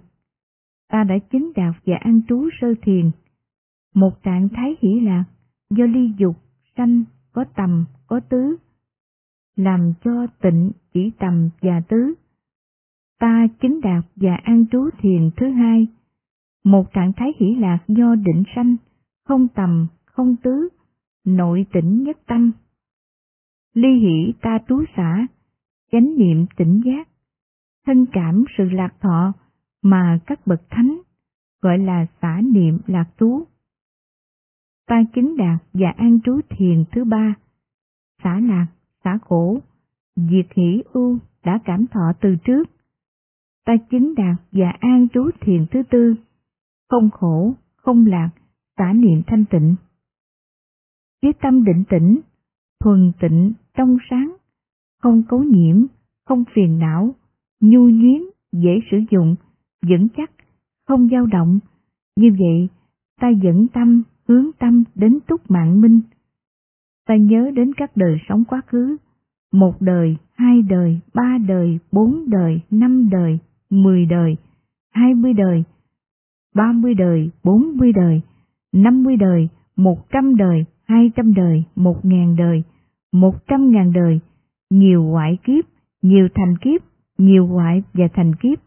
ta 0.88 1.04
đã 1.04 1.14
chính 1.30 1.52
đạt 1.56 1.74
và 1.84 1.96
an 2.00 2.20
trú 2.28 2.48
sơ 2.60 2.74
thiền, 2.82 3.10
một 3.94 4.22
trạng 4.22 4.48
thái 4.48 4.76
hỷ 4.80 5.00
lạc 5.00 5.24
do 5.70 5.84
ly 5.84 6.12
dục, 6.18 6.36
sanh, 6.76 7.04
có 7.32 7.44
tầm, 7.56 7.84
có 8.06 8.20
tứ, 8.20 8.56
làm 9.56 9.92
cho 10.04 10.26
tịnh 10.42 10.70
chỉ 10.94 11.10
tầm 11.18 11.50
và 11.60 11.82
tứ. 11.88 12.14
Ta 13.20 13.46
chính 13.60 13.80
đạt 13.80 14.04
và 14.16 14.34
an 14.34 14.64
trú 14.72 14.90
thiền 14.98 15.30
thứ 15.36 15.48
hai, 15.50 15.86
một 16.64 16.92
trạng 16.92 17.12
thái 17.16 17.32
hỷ 17.40 17.54
lạc 17.54 17.78
do 17.88 18.14
định 18.14 18.42
sanh, 18.54 18.76
không 19.24 19.48
tầm, 19.48 19.86
không 20.04 20.36
tứ, 20.42 20.68
nội 21.24 21.66
tỉnh 21.72 22.02
nhất 22.02 22.18
tâm. 22.26 22.52
Ly 23.74 23.98
hỷ 23.98 24.32
ta 24.40 24.58
trú 24.68 24.84
xả, 24.96 25.26
chánh 25.92 26.18
niệm 26.18 26.46
tỉnh 26.56 26.82
giác, 26.84 27.08
thân 27.86 28.06
cảm 28.12 28.44
sự 28.58 28.64
lạc 28.64 28.94
thọ 29.00 29.32
mà 29.82 30.18
các 30.26 30.46
bậc 30.46 30.60
thánh 30.70 30.98
gọi 31.62 31.78
là 31.78 32.06
xả 32.22 32.40
niệm 32.52 32.78
lạc 32.86 33.06
trú. 33.18 33.44
Ta 34.86 35.02
chính 35.14 35.36
đạt 35.36 35.62
và 35.72 35.90
an 35.96 36.18
trú 36.24 36.40
thiền 36.48 36.84
thứ 36.92 37.04
ba, 37.04 37.34
xả 38.22 38.40
lạc, 38.40 38.66
xả 39.04 39.18
khổ, 39.22 39.60
diệt 40.16 40.46
hỷ 40.56 40.82
ưu 40.92 41.18
đã 41.44 41.58
cảm 41.64 41.86
thọ 41.86 42.12
từ 42.20 42.36
trước. 42.44 42.64
Ta 43.66 43.72
chính 43.90 44.14
đạt 44.14 44.36
và 44.52 44.70
an 44.80 45.08
trú 45.08 45.30
thiền 45.40 45.66
thứ 45.70 45.82
tư, 45.90 46.14
không 46.94 47.10
khổ, 47.10 47.54
không 47.76 48.06
lạc, 48.06 48.30
xả 48.78 48.92
niệm 48.92 49.22
thanh 49.26 49.44
tịnh. 49.50 49.74
Với 51.22 51.32
tâm 51.32 51.64
định 51.64 51.84
tĩnh, 51.88 52.20
thuần 52.80 53.12
tịnh, 53.20 53.52
trong 53.76 53.96
sáng, 54.10 54.36
không 55.02 55.22
cấu 55.28 55.42
nhiễm, 55.42 55.84
không 56.24 56.44
phiền 56.54 56.78
não, 56.78 57.14
nhu 57.60 57.88
nhuyến, 57.88 58.22
dễ 58.52 58.80
sử 58.90 58.96
dụng, 59.10 59.36
vững 59.88 60.08
chắc, 60.16 60.30
không 60.88 61.08
dao 61.08 61.26
động. 61.26 61.58
Như 62.16 62.28
vậy, 62.38 62.68
ta 63.20 63.28
dẫn 63.28 63.66
tâm, 63.74 64.02
hướng 64.28 64.50
tâm 64.58 64.84
đến 64.94 65.18
túc 65.26 65.50
mạng 65.50 65.80
minh. 65.80 66.00
Ta 67.06 67.16
nhớ 67.16 67.50
đến 67.54 67.74
các 67.74 67.96
đời 67.96 68.18
sống 68.28 68.44
quá 68.44 68.60
khứ, 68.66 68.96
một 69.52 69.80
đời, 69.80 70.16
hai 70.34 70.62
đời, 70.62 71.00
ba 71.14 71.38
đời, 71.48 71.78
bốn 71.92 72.30
đời, 72.30 72.60
năm 72.70 73.08
đời, 73.10 73.38
mười 73.70 74.06
đời, 74.06 74.36
hai 74.92 75.14
mươi 75.14 75.32
đời, 75.32 75.64
ba 76.54 76.72
mươi 76.72 76.94
đời, 76.94 77.30
bốn 77.44 77.76
mươi 77.76 77.92
đời, 77.92 78.20
năm 78.72 79.02
mươi 79.02 79.16
đời, 79.16 79.48
một 79.76 80.10
trăm 80.10 80.36
đời, 80.36 80.64
hai 80.84 81.10
trăm 81.16 81.34
đời, 81.34 81.64
một 81.76 82.04
ngàn 82.04 82.36
đời, 82.36 82.62
một 83.12 83.46
trăm 83.46 83.70
ngàn 83.70 83.92
đời, 83.92 84.20
nhiều 84.70 85.04
ngoại 85.04 85.38
kiếp, 85.44 85.64
nhiều 86.02 86.28
thành 86.34 86.56
kiếp, 86.60 86.80
nhiều 87.18 87.46
ngoại 87.46 87.82
và 87.92 88.04
thành 88.12 88.34
kiếp. 88.34 88.58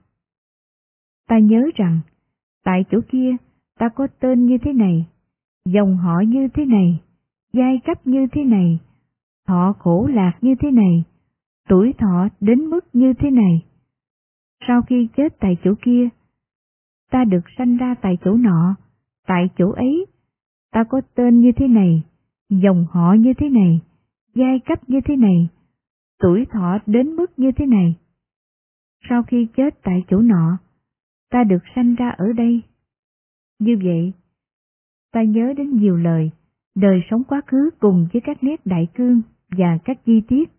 Ta 1.29 1.39
nhớ 1.39 1.69
rằng, 1.75 1.99
tại 2.63 2.85
chỗ 2.91 2.99
kia 3.09 3.35
ta 3.79 3.89
có 3.89 4.07
tên 4.19 4.45
như 4.45 4.57
thế 4.57 4.73
này, 4.73 5.05
dòng 5.65 5.97
họ 5.97 6.21
như 6.27 6.47
thế 6.53 6.65
này, 6.65 7.01
giai 7.53 7.79
cấp 7.85 8.07
như 8.07 8.27
thế 8.31 8.43
này, 8.43 8.79
thọ 9.47 9.73
khổ 9.79 10.07
lạc 10.13 10.37
như 10.41 10.55
thế 10.59 10.71
này, 10.71 11.03
tuổi 11.69 11.93
thọ 11.97 12.27
đến 12.39 12.65
mức 12.65 12.85
như 12.93 13.13
thế 13.13 13.31
này. 13.31 13.65
Sau 14.67 14.81
khi 14.81 15.07
chết 15.17 15.39
tại 15.39 15.57
chỗ 15.63 15.73
kia, 15.81 16.09
ta 17.11 17.23
được 17.23 17.43
sanh 17.57 17.77
ra 17.77 17.95
tại 18.01 18.17
chỗ 18.25 18.33
nọ, 18.33 18.75
tại 19.27 19.49
chỗ 19.57 19.71
ấy, 19.71 20.05
ta 20.71 20.83
có 20.83 21.01
tên 21.15 21.39
như 21.39 21.51
thế 21.51 21.67
này, 21.67 22.03
dòng 22.49 22.85
họ 22.89 23.13
như 23.13 23.33
thế 23.33 23.49
này, 23.49 23.81
giai 24.35 24.59
cấp 24.59 24.89
như 24.89 24.99
thế 25.05 25.15
này, 25.15 25.49
tuổi 26.19 26.45
thọ 26.45 26.77
đến 26.85 27.15
mức 27.15 27.39
như 27.39 27.51
thế 27.51 27.65
này. 27.65 27.95
Sau 29.09 29.23
khi 29.23 29.47
chết 29.57 29.79
tại 29.83 30.03
chỗ 30.09 30.19
nọ, 30.19 30.57
ta 31.29 31.43
được 31.43 31.63
sanh 31.75 31.95
ra 31.95 32.09
ở 32.09 32.33
đây. 32.33 32.61
Như 33.59 33.77
vậy, 33.83 34.13
ta 35.11 35.23
nhớ 35.23 35.53
đến 35.57 35.77
nhiều 35.77 35.97
lời, 35.97 36.31
đời 36.75 37.01
sống 37.09 37.23
quá 37.23 37.41
khứ 37.47 37.69
cùng 37.79 38.07
với 38.13 38.21
các 38.25 38.43
nét 38.43 38.65
đại 38.65 38.87
cương 38.95 39.21
và 39.49 39.77
các 39.85 40.05
chi 40.05 40.21
tiết. 40.27 40.49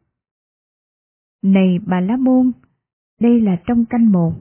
Này 1.43 1.79
bà 1.87 2.01
Lá 2.01 2.17
Môn, 2.17 2.53
đây 3.21 3.41
là 3.41 3.57
trong 3.67 3.85
canh 3.85 4.13
một, 4.13 4.33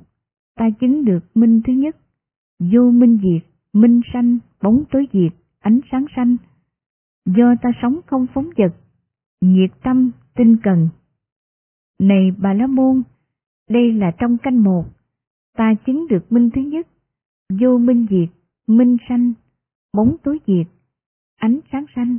ta 0.57 0.69
chứng 0.79 1.05
được 1.05 1.19
minh 1.35 1.61
thứ 1.67 1.73
nhất, 1.73 1.97
vô 2.59 2.91
minh 2.91 3.19
diệt, 3.23 3.49
minh 3.73 4.01
sanh, 4.13 4.37
bóng 4.61 4.83
tối 4.91 5.07
diệt, 5.13 5.33
ánh 5.59 5.79
sáng 5.91 6.05
sanh. 6.15 6.37
Do 7.25 7.55
ta 7.61 7.69
sống 7.81 7.99
không 8.05 8.27
phóng 8.33 8.49
vật, 8.57 8.75
nhiệt 9.41 9.71
tâm, 9.83 10.11
tinh 10.35 10.57
cần. 10.63 10.89
Này 11.99 12.31
bà 12.37 12.53
La 12.53 12.67
Môn, 12.67 13.03
đây 13.69 13.93
là 13.93 14.11
trong 14.19 14.37
canh 14.37 14.63
một, 14.63 14.85
ta 15.57 15.73
chứng 15.85 16.07
được 16.07 16.31
minh 16.31 16.49
thứ 16.55 16.61
nhất, 16.61 16.87
vô 17.49 17.77
minh 17.77 18.07
diệt, 18.09 18.29
minh 18.67 18.97
sanh, 19.09 19.33
bóng 19.93 20.15
tối 20.23 20.39
diệt, 20.47 20.67
ánh 21.37 21.59
sáng 21.71 21.85
sanh, 21.95 22.17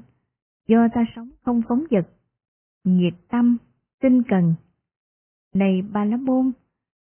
do 0.69 0.89
ta 0.95 1.05
sống 1.17 1.31
không 1.43 1.63
phóng 1.69 1.85
vật, 1.91 2.09
nhiệt 2.85 3.15
tâm, 3.29 3.57
tinh 4.01 4.23
cần. 4.29 4.55
Này 5.55 5.83
bà 5.93 6.05
La 6.05 6.17
Môn, 6.17 6.53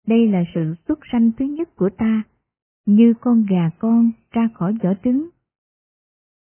đây 0.07 0.29
là 0.29 0.45
sự 0.55 0.75
xuất 0.89 0.99
sanh 1.13 1.31
thứ 1.39 1.45
nhất 1.45 1.77
của 1.77 1.91
ta, 1.99 2.23
như 2.87 3.15
con 3.21 3.47
gà 3.51 3.71
con 3.79 4.11
ra 4.31 4.49
khỏi 4.55 4.75
vỏ 4.83 4.91
trứng. 5.05 5.29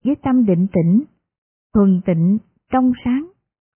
Với 0.04 0.14
tâm 0.22 0.46
định 0.46 0.66
tĩnh, 0.72 1.02
thuần 1.74 2.00
tịnh, 2.06 2.38
trong 2.72 2.92
sáng, 3.04 3.26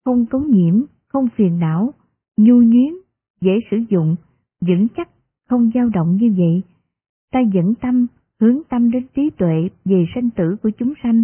không 0.06 0.26
cấu 0.26 0.42
nhiễm, 0.42 0.84
không 1.08 1.28
phiền 1.36 1.60
não, 1.60 1.94
nhu 2.38 2.56
nhuyến, 2.56 2.94
dễ 3.42 3.52
sử 3.72 3.78
dụng, 3.90 4.16
vững 4.62 4.88
chắc, 4.98 5.10
không 5.50 5.72
dao 5.74 5.90
động 5.90 6.18
như 6.22 6.34
vậy, 6.38 6.62
ta 7.32 7.40
dẫn 7.54 7.74
tâm, 7.82 8.08
hướng 8.40 8.62
tâm 8.70 8.92
đến 8.92 9.08
trí 9.16 9.30
tuệ 9.38 9.70
về 9.86 10.06
sanh 10.16 10.30
tử 10.30 10.56
của 10.64 10.70
chúng 10.70 10.94
sanh. 11.04 11.24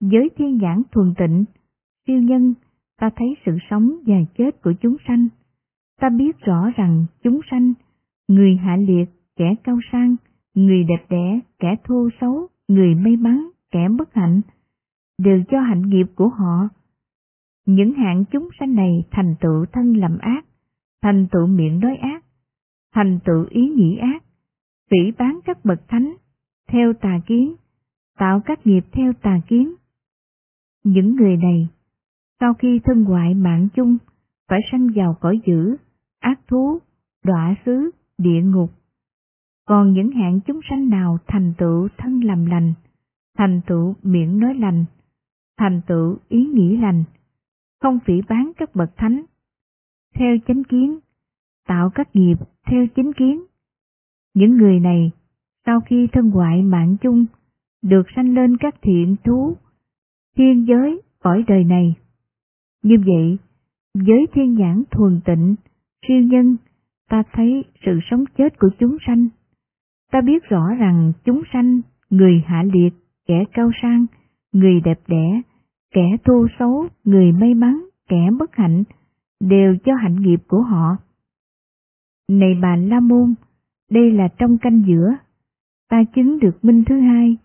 Với 0.00 0.30
thiên 0.36 0.56
nhãn 0.56 0.82
thuần 0.92 1.14
tịnh, 1.18 1.44
siêu 2.06 2.22
nhân, 2.22 2.54
ta 2.98 3.10
thấy 3.16 3.36
sự 3.46 3.58
sống 3.70 3.90
và 4.06 4.16
chết 4.38 4.62
của 4.62 4.72
chúng 4.80 4.96
sanh. 5.08 5.28
Ta 6.00 6.08
biết 6.08 6.38
rõ 6.40 6.70
rằng 6.76 7.06
chúng 7.22 7.40
sanh, 7.50 7.72
người 8.28 8.56
hạ 8.56 8.76
liệt, 8.76 9.10
kẻ 9.36 9.54
cao 9.64 9.78
sang, 9.92 10.16
người 10.54 10.84
đẹp 10.84 11.06
đẽ, 11.08 11.40
kẻ 11.58 11.76
thô 11.84 12.08
xấu, 12.20 12.48
người 12.68 12.94
may 12.94 13.16
mắn, 13.16 13.48
kẻ 13.70 13.88
bất 13.98 14.14
hạnh, 14.14 14.40
đều 15.18 15.42
cho 15.50 15.60
hạnh 15.60 15.88
nghiệp 15.88 16.06
của 16.14 16.28
họ. 16.28 16.68
Những 17.66 17.94
hạng 17.94 18.24
chúng 18.30 18.48
sanh 18.60 18.74
này 18.74 19.04
thành 19.10 19.34
tựu 19.40 19.66
thân 19.72 19.96
làm 19.96 20.18
ác, 20.18 20.44
thành 21.02 21.26
tựu 21.32 21.46
miệng 21.46 21.80
nói 21.80 21.96
ác, 21.96 22.24
thành 22.94 23.18
tựu 23.24 23.46
ý 23.50 23.68
nghĩ 23.68 23.96
ác, 23.96 24.24
phỉ 24.90 25.12
bán 25.18 25.40
các 25.44 25.64
bậc 25.64 25.88
thánh, 25.88 26.14
theo 26.68 26.92
tà 26.92 27.20
kiến, 27.26 27.54
tạo 28.18 28.40
các 28.44 28.66
nghiệp 28.66 28.84
theo 28.92 29.12
tà 29.12 29.40
kiến. 29.48 29.74
Những 30.84 31.16
người 31.16 31.36
này, 31.36 31.68
sau 32.40 32.54
khi 32.54 32.80
thân 32.84 33.02
ngoại 33.02 33.34
mạng 33.34 33.68
chung, 33.74 33.98
phải 34.54 34.60
sanh 34.72 34.88
vào 34.94 35.16
cõi 35.20 35.40
dữ, 35.46 35.76
ác 36.20 36.40
thú, 36.48 36.78
đọa 37.24 37.54
xứ, 37.66 37.90
địa 38.18 38.42
ngục. 38.42 38.70
Còn 39.66 39.92
những 39.92 40.10
hạng 40.10 40.40
chúng 40.40 40.60
sanh 40.70 40.88
nào 40.88 41.18
thành 41.26 41.52
tựu 41.58 41.88
thân 41.98 42.24
làm 42.24 42.46
lành, 42.46 42.74
thành 43.38 43.60
tựu 43.66 43.94
miệng 44.02 44.38
nói 44.38 44.54
lành, 44.54 44.84
thành 45.58 45.80
tựu 45.86 46.18
ý 46.28 46.46
nghĩ 46.46 46.76
lành, 46.76 47.04
không 47.82 47.98
phỉ 48.06 48.20
bán 48.28 48.52
các 48.56 48.74
bậc 48.74 48.96
thánh, 48.96 49.22
theo 50.14 50.36
chánh 50.46 50.64
kiến, 50.64 50.98
tạo 51.68 51.90
các 51.94 52.16
nghiệp 52.16 52.36
theo 52.66 52.86
chính 52.96 53.12
kiến. 53.12 53.44
Những 54.34 54.56
người 54.56 54.80
này, 54.80 55.10
sau 55.66 55.80
khi 55.80 56.08
thân 56.12 56.28
ngoại 56.28 56.62
mạng 56.62 56.96
chung, 57.00 57.26
được 57.82 58.02
sanh 58.16 58.34
lên 58.34 58.56
các 58.56 58.74
thiện 58.82 59.16
thú, 59.24 59.56
thiên 60.36 60.66
giới, 60.68 61.00
cõi 61.18 61.44
đời 61.46 61.64
này. 61.64 61.94
Như 62.82 62.96
vậy, 63.06 63.38
với 63.94 64.26
thiên 64.32 64.54
nhãn 64.54 64.82
thuần 64.90 65.20
tịnh, 65.24 65.54
siêu 66.08 66.22
nhân, 66.22 66.56
ta 67.08 67.22
thấy 67.32 67.64
sự 67.86 68.00
sống 68.10 68.24
chết 68.36 68.58
của 68.58 68.70
chúng 68.78 68.96
sanh. 69.06 69.28
Ta 70.12 70.20
biết 70.20 70.44
rõ 70.44 70.74
rằng 70.78 71.12
chúng 71.24 71.42
sanh, 71.52 71.80
người 72.10 72.42
hạ 72.46 72.62
liệt, 72.72 72.90
kẻ 73.26 73.44
cao 73.52 73.70
sang, 73.82 74.06
người 74.52 74.80
đẹp 74.80 75.00
đẽ, 75.06 75.42
kẻ 75.94 76.16
thô 76.24 76.46
xấu, 76.58 76.88
người 77.04 77.32
may 77.32 77.54
mắn, 77.54 77.84
kẻ 78.08 78.30
bất 78.38 78.56
hạnh, 78.56 78.84
đều 79.40 79.76
cho 79.84 79.94
hạnh 79.94 80.20
nghiệp 80.20 80.42
của 80.48 80.62
họ. 80.62 80.96
Này 82.30 82.54
bà 82.62 82.76
La 82.76 83.00
Môn, 83.00 83.34
đây 83.90 84.10
là 84.10 84.28
trong 84.38 84.58
canh 84.58 84.82
giữa, 84.86 85.16
ta 85.88 86.04
chứng 86.14 86.38
được 86.38 86.64
minh 86.64 86.84
thứ 86.86 87.00
hai, 87.00 87.36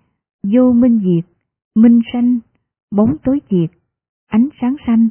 vô 0.53 0.73
minh 0.73 1.01
diệt, 1.03 1.31
minh 1.75 2.01
sanh, 2.13 2.39
bóng 2.91 3.15
tối 3.23 3.39
diệt, 3.49 3.71
ánh 4.27 4.49
sáng 4.61 4.75
sanh, 4.87 5.09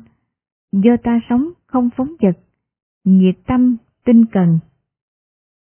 do 0.73 0.97
ta 1.03 1.21
sống 1.29 1.51
không 1.67 1.91
phóng 1.97 2.13
vật, 2.21 2.39
nhiệt 3.05 3.35
tâm, 3.47 3.77
tinh 4.05 4.25
cần. 4.33 4.59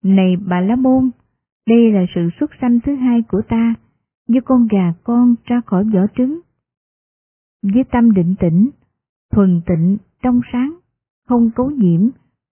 Này 0.05 0.37
bà 0.49 0.61
La 0.61 0.77
Môn, 0.77 1.11
đây 1.67 1.93
là 1.93 2.05
sự 2.15 2.29
xuất 2.41 2.51
sanh 2.61 2.81
thứ 2.81 2.95
hai 2.95 3.23
của 3.23 3.43
ta, 3.49 3.75
như 4.29 4.41
con 4.45 4.69
gà 4.71 4.93
con 5.05 5.35
ra 5.45 5.61
khỏi 5.67 5.85
vỏ 5.85 6.01
trứng. 6.17 6.41
Với 7.63 7.85
tâm 7.93 8.13
định 8.13 8.35
tĩnh, 8.41 8.71
thuần 9.33 9.61
tịnh, 9.67 9.97
trong 10.23 10.41
sáng, 10.53 10.79
không 11.29 11.51
cấu 11.57 11.71
nhiễm, 11.71 12.09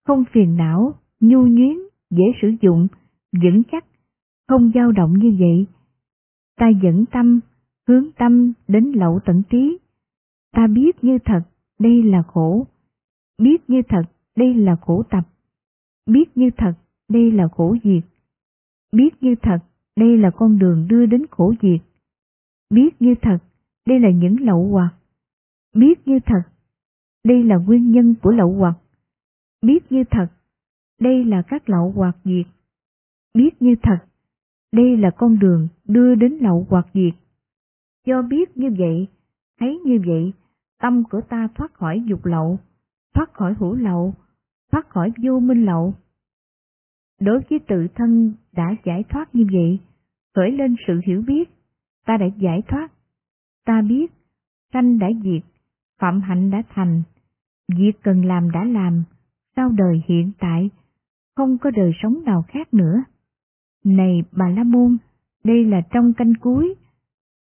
không 0.07 0.25
phiền 0.33 0.57
não, 0.57 0.95
nhu 1.21 1.47
nhuyến, 1.47 1.77
dễ 2.11 2.25
sử 2.43 2.53
dụng, 2.61 2.87
vững 3.43 3.63
chắc, 3.73 3.85
không 4.49 4.73
dao 4.75 4.93
động 4.93 5.19
như 5.19 5.37
vậy. 5.39 5.67
Ta 6.57 6.69
dẫn 6.83 7.05
tâm, 7.13 7.41
hướng 7.89 8.13
tâm 8.19 8.53
đến 8.69 8.93
lậu 8.95 9.21
tận 9.25 9.43
trí. 9.51 9.79
Ta 10.53 10.67
biết 10.67 11.05
như 11.05 11.19
thật, 11.25 11.41
đây 11.79 12.03
là 12.03 12.23
khổ. 12.23 12.67
Biết 13.39 13.71
như 13.71 13.83
thật, 13.89 14.03
đây 14.37 14.55
là 14.55 14.77
khổ 14.77 15.03
tập. 15.11 15.29
Biết 16.07 16.37
như 16.37 16.51
thật, 16.57 16.73
đây 17.09 17.33
là 17.33 17.49
khổ 17.49 17.77
diệt. 17.85 18.05
Biết 18.93 19.23
như 19.23 19.35
thật, 19.43 19.59
đây 19.97 20.17
là 20.17 20.31
con 20.31 20.59
đường 20.59 20.89
đưa 20.89 21.07
đến 21.07 21.27
khổ 21.31 21.55
diệt. 21.63 21.81
Biết 22.71 23.03
như 23.03 23.15
thật, 23.23 23.39
đây 23.87 24.01
là 24.01 24.11
những 24.11 24.37
lậu 24.41 24.69
hoặc. 24.69 24.95
Biết 25.75 26.09
như 26.09 26.19
thật, 26.27 26.43
đây 27.25 27.45
là 27.45 27.57
nguyên 27.57 27.91
nhân 27.91 28.15
của 28.23 28.31
lậu 28.31 28.53
hoặc. 28.53 28.79
Biết 29.63 29.93
như 29.93 30.05
thật, 30.11 30.27
đây 31.01 31.25
là 31.25 31.43
các 31.43 31.69
lậu 31.69 31.93
hoặc 31.97 32.17
diệt. 32.25 32.47
Biết 33.35 33.63
như 33.63 33.75
thật, 33.83 33.99
đây 34.73 34.97
là 34.97 35.11
con 35.11 35.39
đường 35.39 35.69
đưa 35.85 36.15
đến 36.15 36.39
lậu 36.41 36.67
hoặc 36.69 36.87
diệt. 36.95 37.15
Do 38.07 38.23
biết 38.23 38.57
như 38.57 38.71
vậy, 38.79 39.07
thấy 39.61 39.79
như 39.85 40.01
vậy, 40.07 40.33
tâm 40.81 41.03
của 41.11 41.21
ta 41.21 41.49
thoát 41.55 41.75
khỏi 41.75 42.03
dục 42.07 42.25
lậu, 42.25 42.59
thoát 43.15 43.33
khỏi 43.33 43.55
hữu 43.59 43.75
lậu, 43.75 44.15
thoát 44.73 44.89
khỏi 44.89 45.13
vô 45.23 45.41
minh 45.41 45.65
lậu. 45.65 45.95
Đối 47.21 47.41
với 47.51 47.59
tự 47.69 47.87
thân 47.95 48.35
đã 48.53 48.75
giải 48.85 49.05
thoát 49.09 49.35
như 49.35 49.47
vậy, 49.53 49.79
khởi 50.35 50.53
lên 50.53 50.77
sự 50.87 51.01
hiểu 51.07 51.23
biết, 51.27 51.51
ta 52.07 52.17
đã 52.17 52.27
giải 52.27 52.63
thoát, 52.69 52.89
ta 53.67 53.83
biết, 53.83 54.13
sanh 54.73 54.99
đã 54.99 55.07
diệt, 55.23 55.43
phạm 56.01 56.21
hạnh 56.21 56.51
đã 56.51 56.63
thành, 56.69 57.03
việc 57.77 57.93
cần 58.03 58.25
làm 58.25 58.51
đã 58.51 58.65
làm, 58.65 59.03
sau 59.57 59.71
đời 59.71 60.03
hiện 60.07 60.33
tại, 60.39 60.71
không 61.37 61.59
có 61.59 61.71
đời 61.71 61.93
sống 62.03 62.25
nào 62.25 62.45
khác 62.49 62.75
nữa. 62.75 63.03
Này 63.85 64.23
bà 64.33 64.49
La 64.49 64.65
Môn, 64.65 64.97
đây 65.45 65.65
là 65.65 65.81
trong 65.91 66.13
canh 66.13 66.33
cuối, 66.41 66.75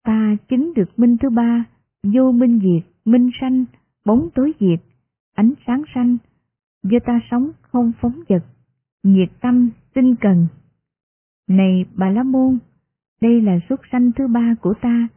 ta 0.04 0.36
chứng 0.50 0.74
được 0.74 1.00
minh 1.00 1.18
thứ 1.18 1.30
ba, 1.30 1.66
vô 2.04 2.32
minh 2.32 2.60
diệt, 2.64 2.92
minh 3.06 3.30
sanh, 3.42 3.66
bóng 4.06 4.30
tối 4.36 4.54
diệt, 4.60 4.80
ánh 5.36 5.54
sáng 5.68 5.84
sanh, 5.96 6.18
do 6.84 7.00
ta 7.06 7.20
sống 7.32 7.52
không 7.62 7.92
phóng 8.02 8.22
vật, 8.30 8.46
nhiệt 9.04 9.30
tâm, 9.42 9.70
tinh 9.94 10.16
cần. 10.22 10.48
Này 11.48 11.86
bà 11.96 12.10
La 12.10 12.24
Môn, 12.24 12.58
đây 13.22 13.42
là 13.42 13.60
xuất 13.70 13.82
sanh 13.92 14.12
thứ 14.12 14.28
ba 14.28 14.56
của 14.62 14.74
ta, 14.82 15.08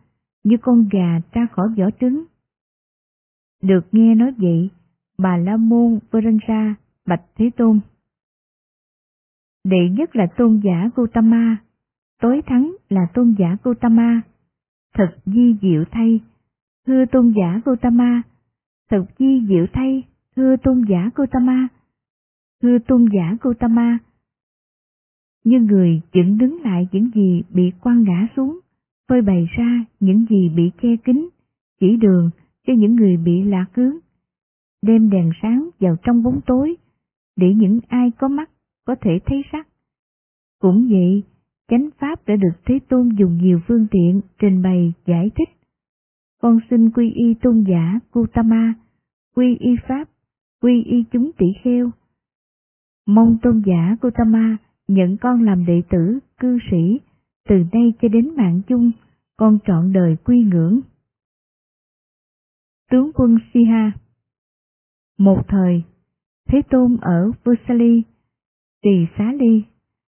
như 0.45 0.57
con 0.63 0.89
gà 0.93 1.21
ra 1.33 1.47
khỏi 1.53 1.69
vỏ 1.77 1.91
trứng. 2.01 2.25
Được 3.63 3.87
nghe 3.93 4.15
nói 4.15 4.35
vậy, 4.39 4.71
bà 5.19 5.37
La 5.37 5.57
Môn 5.57 5.99
Varanja 6.11 6.75
bạch 7.07 7.23
Thế 7.37 7.51
Tôn. 7.57 7.81
Đệ 9.65 9.89
nhất 9.91 10.17
là 10.17 10.27
tôn 10.37 10.61
giả 10.65 10.91
Gautama, 10.97 11.57
tối 12.21 12.43
thắng 12.47 12.75
là 12.89 13.01
tôn 13.15 13.35
giả 13.39 13.57
Gautama. 13.65 14.21
Thật 14.95 15.17
di 15.27 15.57
diệu 15.63 15.85
thay, 15.91 16.21
thưa 16.91 17.05
tôn 17.13 17.33
giả 17.37 17.61
Gautama, 17.65 18.23
thật 18.91 19.05
chi 19.19 19.43
diệu 19.49 19.67
thay, 19.73 20.03
thưa 20.37 20.57
tôn 20.57 20.85
giả 20.89 21.11
Gautama. 21.15 21.69
Thưa 22.63 22.79
tôn 22.79 23.09
giả 23.15 23.37
Gautama, 23.41 23.99
như 25.45 25.61
người 25.61 26.01
dựng 26.13 26.39
đứng 26.39 26.63
lại 26.63 26.89
những 26.93 27.11
gì 27.15 27.43
bị 27.51 27.73
quăng 27.81 28.03
ngã 28.03 28.29
xuống, 28.37 28.61
phơi 29.09 29.23
bày 29.23 29.49
ra 29.59 29.85
những 30.01 30.27
gì 30.31 30.49
bị 30.57 30.71
che 30.83 30.89
kín, 31.05 31.29
chỉ 31.81 31.97
đường 31.97 32.31
cho 32.67 32.73
những 32.73 32.97
người 32.97 33.17
bị 33.17 33.43
lạc 33.43 33.67
hướng, 33.75 33.97
đem 34.83 35.11
đèn 35.11 35.31
sáng 35.43 35.71
vào 35.81 35.97
trong 36.03 36.23
bóng 36.23 36.41
tối, 36.47 36.77
để 37.37 37.55
những 37.55 37.81
ai 37.89 38.11
có 38.19 38.29
mắt 38.29 38.51
có 38.87 38.95
thể 39.01 39.19
thấy 39.27 39.43
sắc. 39.53 39.69
Cũng 40.61 40.89
vậy, 40.91 41.23
chánh 41.69 41.89
pháp 41.99 42.27
đã 42.27 42.37
được 42.37 42.61
Thế 42.67 42.79
Tôn 42.89 43.09
dùng 43.19 43.39
nhiều 43.43 43.61
phương 43.69 43.87
tiện 43.91 44.21
trình 44.39 44.63
bày 44.63 44.93
giải 45.07 45.31
thích. 45.37 45.60
Con 46.41 46.59
xin 46.71 46.91
quy 46.91 47.13
y 47.13 47.35
tôn 47.35 47.65
giả 47.69 48.01
Gautama, 48.13 48.75
quy 49.37 49.57
y 49.61 49.71
pháp, 49.89 50.09
quy 50.63 50.83
y 50.83 51.05
chúng 51.13 51.31
tỷ 51.39 51.47
kheo. 51.63 51.91
Mong 53.07 53.37
tôn 53.43 53.63
giả 53.67 53.97
Gautama 54.01 54.57
nhận 54.89 55.17
con 55.17 55.43
làm 55.43 55.67
đệ 55.67 55.83
tử, 55.91 56.19
cư 56.39 56.59
sĩ, 56.71 57.01
từ 57.49 57.55
nay 57.73 57.93
cho 58.03 58.09
đến 58.09 58.37
mạng 58.37 58.61
chung, 58.67 58.91
con 59.37 59.59
trọn 59.67 59.93
đời 59.93 60.17
quy 60.25 60.43
ngưỡng. 60.43 60.81
Tướng 62.91 63.11
quân 63.15 63.39
Siha 63.53 63.93
Một 65.19 65.43
thời, 65.49 65.83
Thế 66.49 66.63
Tôn 66.71 66.97
ở 67.01 67.31
Vesali, 67.45 68.03
Tỳ 68.83 69.07
Xá 69.19 69.33
Ly, 69.33 69.65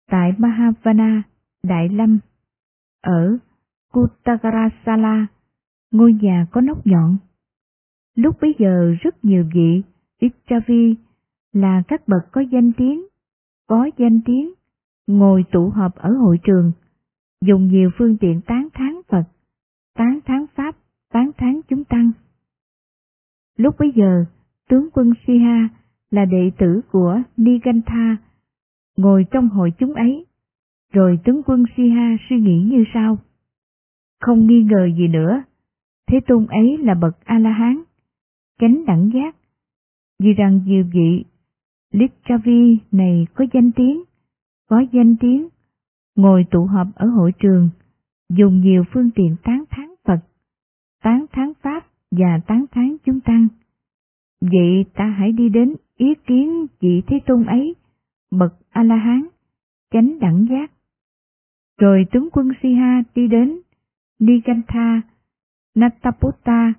tại 0.07 0.31
Mahavana, 0.37 1.23
Đại 1.63 1.89
Lâm, 1.89 2.19
ở 3.01 3.37
Kuttagarasala, 3.93 5.27
ngôi 5.91 6.13
nhà 6.13 6.47
có 6.51 6.61
nóc 6.61 6.87
nhọn. 6.87 7.17
Lúc 8.15 8.37
bấy 8.41 8.55
giờ 8.59 8.95
rất 9.01 9.25
nhiều 9.25 9.45
vị 9.53 9.81
Ichavi 10.19 10.95
là 11.53 11.83
các 11.87 12.07
bậc 12.07 12.31
có 12.31 12.41
danh 12.41 12.71
tiếng, 12.77 13.05
có 13.67 13.89
danh 13.97 14.21
tiếng, 14.25 14.53
ngồi 15.07 15.43
tụ 15.51 15.69
họp 15.69 15.95
ở 15.95 16.09
hội 16.09 16.39
trường, 16.43 16.71
dùng 17.45 17.67
nhiều 17.67 17.89
phương 17.97 18.17
tiện 18.17 18.41
tán 18.41 18.67
thán 18.73 18.95
Phật, 19.07 19.23
tán 19.95 20.19
thán 20.25 20.45
Pháp, 20.55 20.75
tán 21.13 21.31
thán 21.37 21.61
chúng 21.69 21.83
tăng. 21.83 22.11
Lúc 23.57 23.75
bấy 23.79 23.91
giờ, 23.95 24.25
tướng 24.69 24.89
quân 24.93 25.13
Siha 25.27 25.69
là 26.11 26.25
đệ 26.25 26.51
tử 26.57 26.81
của 26.91 27.21
Nigantha, 27.37 28.17
ngồi 28.97 29.25
trong 29.31 29.49
hội 29.49 29.71
chúng 29.79 29.93
ấy, 29.93 30.25
rồi 30.93 31.19
tướng 31.23 31.41
quân 31.45 31.63
Siha 31.77 32.17
suy 32.29 32.39
nghĩ 32.39 32.63
như 32.71 32.83
sau. 32.93 33.17
Không 34.21 34.47
nghi 34.47 34.63
ngờ 34.63 34.89
gì 34.97 35.07
nữa, 35.07 35.43
Thế 36.11 36.19
Tôn 36.27 36.47
ấy 36.47 36.77
là 36.77 36.93
bậc 36.93 37.25
A-la-hán, 37.25 37.81
chánh 38.59 38.85
đẳng 38.85 39.11
giác, 39.13 39.35
vì 40.19 40.33
rằng 40.33 40.61
diệu 40.65 40.83
vị 40.93 41.23
Lichavi 41.91 42.77
này 42.91 43.27
có 43.33 43.45
danh 43.53 43.71
tiếng, 43.71 44.03
có 44.69 44.83
danh 44.91 45.15
tiếng, 45.19 45.47
ngồi 46.15 46.45
tụ 46.51 46.65
họp 46.65 46.87
ở 46.95 47.07
hội 47.07 47.31
trường, 47.39 47.69
dùng 48.29 48.61
nhiều 48.61 48.83
phương 48.93 49.09
tiện 49.15 49.35
tán 49.43 49.63
thán 49.69 49.89
Phật, 50.03 50.19
tán 51.03 51.25
thán 51.31 51.53
Pháp 51.61 51.87
và 52.11 52.39
tán 52.47 52.65
thán 52.71 52.95
chúng 53.05 53.19
tăng. 53.19 53.47
Vậy 54.41 54.85
ta 54.93 55.05
hãy 55.05 55.31
đi 55.31 55.49
đến 55.49 55.75
ý 55.97 56.13
kiến 56.27 56.65
vị 56.79 57.01
Thế 57.07 57.19
Tôn 57.25 57.45
ấy, 57.45 57.75
bậc 58.31 58.53
A-la-hán, 58.69 59.27
chánh 59.91 60.19
đẳng 60.19 60.45
giác. 60.49 60.71
Rồi 61.79 62.05
tướng 62.11 62.29
quân 62.31 62.49
Siha 62.61 63.03
đi 63.15 63.27
đến 63.27 63.59
Nigantha, 64.19 65.01
Nataputta, 65.75 66.73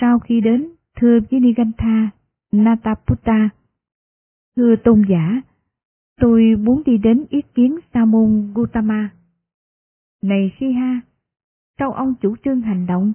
sau 0.00 0.18
khi 0.18 0.40
đến 0.40 0.68
thưa 0.96 1.18
với 1.30 1.40
Nigantha, 1.40 2.10
Nataputta, 2.52 3.48
thưa 4.56 4.76
tôn 4.84 5.02
giả, 5.08 5.42
tôi 6.20 6.56
muốn 6.56 6.82
đi 6.86 6.98
đến 6.98 7.24
ý 7.30 7.42
kiến 7.54 7.78
Sa 7.94 8.04
môn 8.04 8.52
Gautama. 8.54 9.10
Này 10.22 10.52
Siha, 10.60 11.00
sao 11.78 11.92
ông 11.92 12.14
chủ 12.20 12.36
trương 12.44 12.60
hành 12.60 12.86
động, 12.86 13.12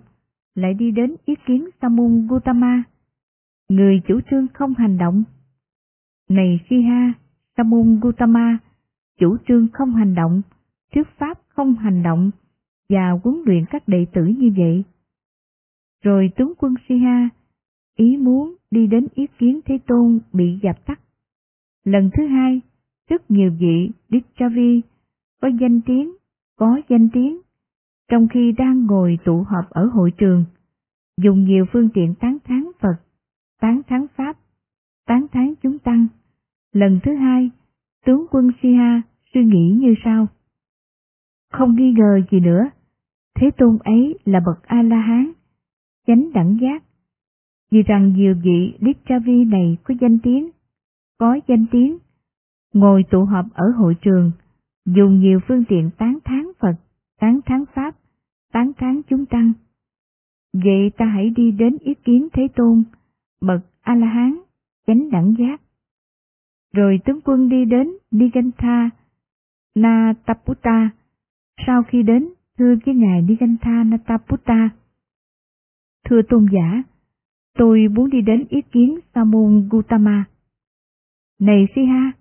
lại 0.55 0.73
đi 0.73 0.91
đến 0.91 1.15
ý 1.25 1.35
kiến 1.45 1.69
Sa 1.81 1.89
môn 1.89 2.27
Gautama? 2.29 2.83
Người 3.69 4.01
chủ 4.07 4.19
trương 4.29 4.47
không 4.53 4.73
hành 4.73 4.97
động. 4.97 5.23
Này 6.29 6.59
Siha, 6.69 7.13
Sa 7.57 7.63
môn 7.63 7.99
Gautama, 8.03 8.57
chủ 9.19 9.37
trương 9.47 9.67
không 9.73 9.95
hành 9.95 10.15
động, 10.15 10.41
thuyết 10.93 11.07
pháp 11.17 11.39
không 11.49 11.75
hành 11.75 12.03
động 12.03 12.31
và 12.89 13.11
huấn 13.23 13.41
luyện 13.45 13.65
các 13.69 13.87
đệ 13.87 14.05
tử 14.13 14.25
như 14.25 14.51
vậy. 14.57 14.83
Rồi 16.03 16.31
tướng 16.35 16.53
quân 16.57 16.75
Siha 16.87 17.29
ý 17.95 18.17
muốn 18.17 18.55
đi 18.71 18.87
đến 18.87 19.07
ý 19.15 19.27
kiến 19.39 19.59
Thế 19.65 19.79
Tôn 19.87 20.19
bị 20.33 20.59
dập 20.63 20.85
tắt. 20.85 20.99
Lần 21.83 22.09
thứ 22.13 22.27
hai, 22.27 22.61
rất 23.09 23.31
nhiều 23.31 23.51
vị 23.59 23.91
Dichavi 24.09 24.81
có 25.41 25.47
danh 25.47 25.81
tiếng, 25.85 26.15
có 26.57 26.81
danh 26.89 27.09
tiếng, 27.13 27.37
trong 28.11 28.27
khi 28.27 28.51
đang 28.51 28.85
ngồi 28.85 29.17
tụ 29.25 29.43
họp 29.43 29.69
ở 29.69 29.85
hội 29.85 30.11
trường, 30.17 30.45
dùng 31.21 31.43
nhiều 31.43 31.65
phương 31.71 31.89
tiện 31.93 32.15
tán 32.19 32.37
thán 32.43 32.63
Phật, 32.79 32.95
tán 33.61 33.81
thán 33.87 34.05
Pháp, 34.15 34.37
tán 35.07 35.27
thán 35.31 35.53
chúng 35.63 35.79
tăng. 35.79 36.07
Lần 36.73 36.99
thứ 37.03 37.15
hai, 37.15 37.51
tướng 38.05 38.25
quân 38.31 38.51
Siha 38.61 39.01
suy 39.33 39.45
nghĩ 39.45 39.75
như 39.79 39.95
sau. 40.03 40.27
Không 41.51 41.75
nghi 41.75 41.91
ngờ 41.91 42.21
gì 42.31 42.39
nữa, 42.39 42.69
Thế 43.35 43.49
Tôn 43.57 43.77
ấy 43.83 44.19
là 44.25 44.39
bậc 44.45 44.63
A-la-hán, 44.63 45.31
chánh 46.07 46.33
đẳng 46.33 46.57
giác. 46.61 46.83
Vì 47.71 47.83
rằng 47.83 48.13
nhiều 48.13 48.35
vị 48.43 48.73
Lichavi 48.79 49.45
này 49.45 49.77
có 49.83 49.93
danh 50.01 50.19
tiếng, 50.23 50.49
có 51.17 51.39
danh 51.47 51.65
tiếng, 51.71 51.97
ngồi 52.73 53.03
tụ 53.11 53.25
họp 53.25 53.45
ở 53.53 53.71
hội 53.77 53.95
trường, 54.01 54.31
dùng 54.85 55.19
nhiều 55.19 55.39
phương 55.47 55.63
tiện 55.69 55.89
tán 55.97 56.17
thán 56.25 56.45
Phật, 56.59 56.75
tán 57.19 57.39
thán 57.45 57.63
Pháp, 57.73 57.95
tán 58.53 58.71
thán 58.77 59.01
chúng 59.09 59.25
tăng. 59.25 59.53
Vậy 60.53 60.91
ta 60.97 61.05
hãy 61.05 61.29
đi 61.29 61.51
đến 61.51 61.77
ý 61.79 61.93
kiến 61.93 62.27
Thế 62.33 62.47
Tôn, 62.55 62.83
bậc 63.41 63.61
A-la-hán, 63.81 64.37
chánh 64.87 65.09
đẳng 65.11 65.35
giác. 65.39 65.61
Rồi 66.73 66.99
tướng 67.05 67.21
quân 67.21 67.49
đi 67.49 67.65
đến 67.65 67.91
Nigantha, 68.11 68.89
Nataputta, 69.75 70.89
sau 71.67 71.83
khi 71.83 72.03
đến 72.03 72.29
thưa 72.57 72.75
với 72.85 72.95
ngài 72.95 73.21
Nigantha 73.21 73.83
Nataputta. 73.83 74.69
Thưa 76.09 76.21
tôn 76.29 76.45
giả, 76.51 76.83
tôi 77.57 77.87
muốn 77.87 78.09
đi 78.09 78.21
đến 78.21 78.45
ý 78.49 78.61
kiến 78.71 78.99
Samun 79.15 79.69
Gautama. 79.71 80.25
Này 81.39 81.67
Siha, 81.75 82.11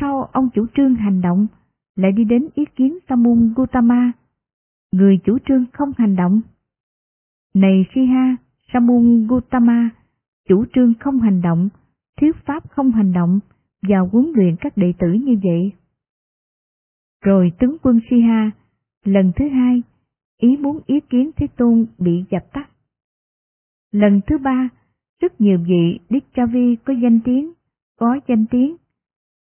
sao 0.00 0.28
ông 0.32 0.48
chủ 0.54 0.66
trương 0.76 0.94
hành 0.94 1.20
động 1.20 1.46
lại 1.96 2.12
đi 2.12 2.24
đến 2.24 2.48
ý 2.54 2.64
kiến 2.76 2.98
Samun 3.08 3.54
Gautama, 3.56 4.12
người 4.92 5.18
chủ 5.24 5.38
trương 5.48 5.64
không 5.72 5.92
hành 5.98 6.16
động? 6.16 6.40
Này 7.54 7.86
Siha, 7.94 8.36
Samun 8.72 9.26
Gautama, 9.26 9.90
chủ 10.48 10.64
trương 10.74 10.94
không 11.00 11.18
hành 11.18 11.42
động, 11.42 11.68
thuyết 12.20 12.36
pháp 12.46 12.70
không 12.70 12.90
hành 12.90 13.12
động 13.12 13.40
và 13.82 13.98
huấn 14.12 14.32
luyện 14.34 14.56
các 14.60 14.76
đệ 14.76 14.92
tử 14.98 15.12
như 15.12 15.38
vậy. 15.42 15.72
Rồi 17.24 17.52
tướng 17.58 17.76
quân 17.82 18.00
Siha, 18.10 18.50
lần 19.04 19.32
thứ 19.36 19.48
hai, 19.48 19.82
ý 20.40 20.56
muốn 20.56 20.80
ý 20.86 21.00
kiến 21.00 21.30
Thế 21.36 21.46
Tôn 21.56 21.86
bị 21.98 22.24
dập 22.30 22.52
tắt. 22.52 22.70
Lần 23.92 24.20
thứ 24.26 24.38
ba, 24.38 24.68
rất 25.20 25.40
nhiều 25.40 25.58
vị 25.66 25.98
Đức 26.10 26.24
Cha 26.34 26.46
Vi 26.46 26.76
có 26.84 26.92
danh 26.92 27.20
tiếng, 27.24 27.52
có 27.98 28.20
danh 28.28 28.44
tiếng, 28.50 28.76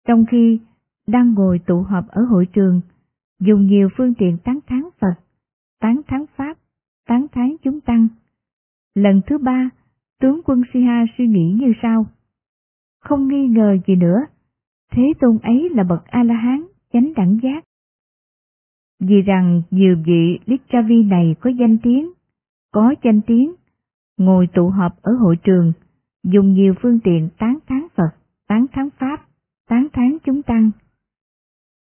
trong 0.07 0.25
khi 0.31 0.59
đang 1.07 1.33
ngồi 1.33 1.59
tụ 1.59 1.81
họp 1.81 2.07
ở 2.07 2.21
hội 2.21 2.45
trường, 2.53 2.81
dùng 3.39 3.67
nhiều 3.67 3.89
phương 3.97 4.13
tiện 4.13 4.37
tán 4.43 4.59
thán 4.67 4.81
Phật, 5.01 5.15
tán 5.79 6.01
thán 6.07 6.25
Pháp, 6.35 6.57
tán 7.07 7.27
thán 7.31 7.55
chúng 7.63 7.81
tăng. 7.81 8.07
Lần 8.95 9.21
thứ 9.27 9.37
ba, 9.37 9.69
tướng 10.19 10.41
quân 10.45 10.61
Siha 10.73 11.05
suy 11.17 11.27
nghĩ 11.27 11.57
như 11.61 11.73
sau. 11.81 12.05
Không 13.01 13.27
nghi 13.27 13.47
ngờ 13.47 13.77
gì 13.87 13.95
nữa, 13.95 14.19
Thế 14.91 15.13
Tôn 15.19 15.37
ấy 15.43 15.69
là 15.69 15.83
bậc 15.83 16.05
A-la-hán, 16.05 16.63
chánh 16.93 17.13
đẳng 17.15 17.39
giác. 17.43 17.63
Vì 18.99 19.21
rằng 19.21 19.61
nhiều 19.71 19.97
vị 20.05 20.39
Lichavi 20.45 21.03
này 21.03 21.35
có 21.39 21.49
danh 21.49 21.77
tiếng, 21.83 22.11
có 22.71 22.95
danh 23.03 23.21
tiếng, 23.27 23.53
ngồi 24.17 24.47
tụ 24.53 24.69
họp 24.69 25.01
ở 25.01 25.11
hội 25.13 25.35
trường, 25.43 25.73
dùng 26.23 26.53
nhiều 26.53 26.73
phương 26.81 26.99
tiện 27.03 27.29
tán 27.37 27.57
thán 27.67 27.87
Phật, 27.95 28.09
tán 28.47 28.65
thán 28.73 28.89
Pháp, 28.99 29.25
tán 29.69 29.87
thán 29.93 30.17
chúng 30.23 30.41
tăng. 30.41 30.71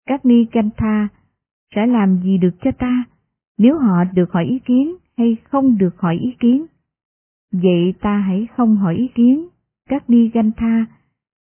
Các 0.05 0.25
ni 0.25 0.45
canh 0.51 0.69
tha 0.77 1.07
sẽ 1.75 1.87
làm 1.87 2.21
gì 2.23 2.37
được 2.37 2.55
cho 2.61 2.71
ta 2.79 3.03
nếu 3.57 3.77
họ 3.77 4.03
được 4.03 4.31
hỏi 4.31 4.45
ý 4.45 4.59
kiến 4.59 4.95
hay 5.17 5.37
không 5.43 5.77
được 5.77 5.97
hỏi 5.97 6.17
ý 6.21 6.35
kiến? 6.39 6.65
Vậy 7.51 7.93
ta 8.01 8.17
hãy 8.17 8.47
không 8.57 8.75
hỏi 8.75 8.95
ý 8.95 9.07
kiến, 9.15 9.47
các 9.89 10.09
ni 10.09 10.29
ganh 10.29 10.51
tha, 10.57 10.85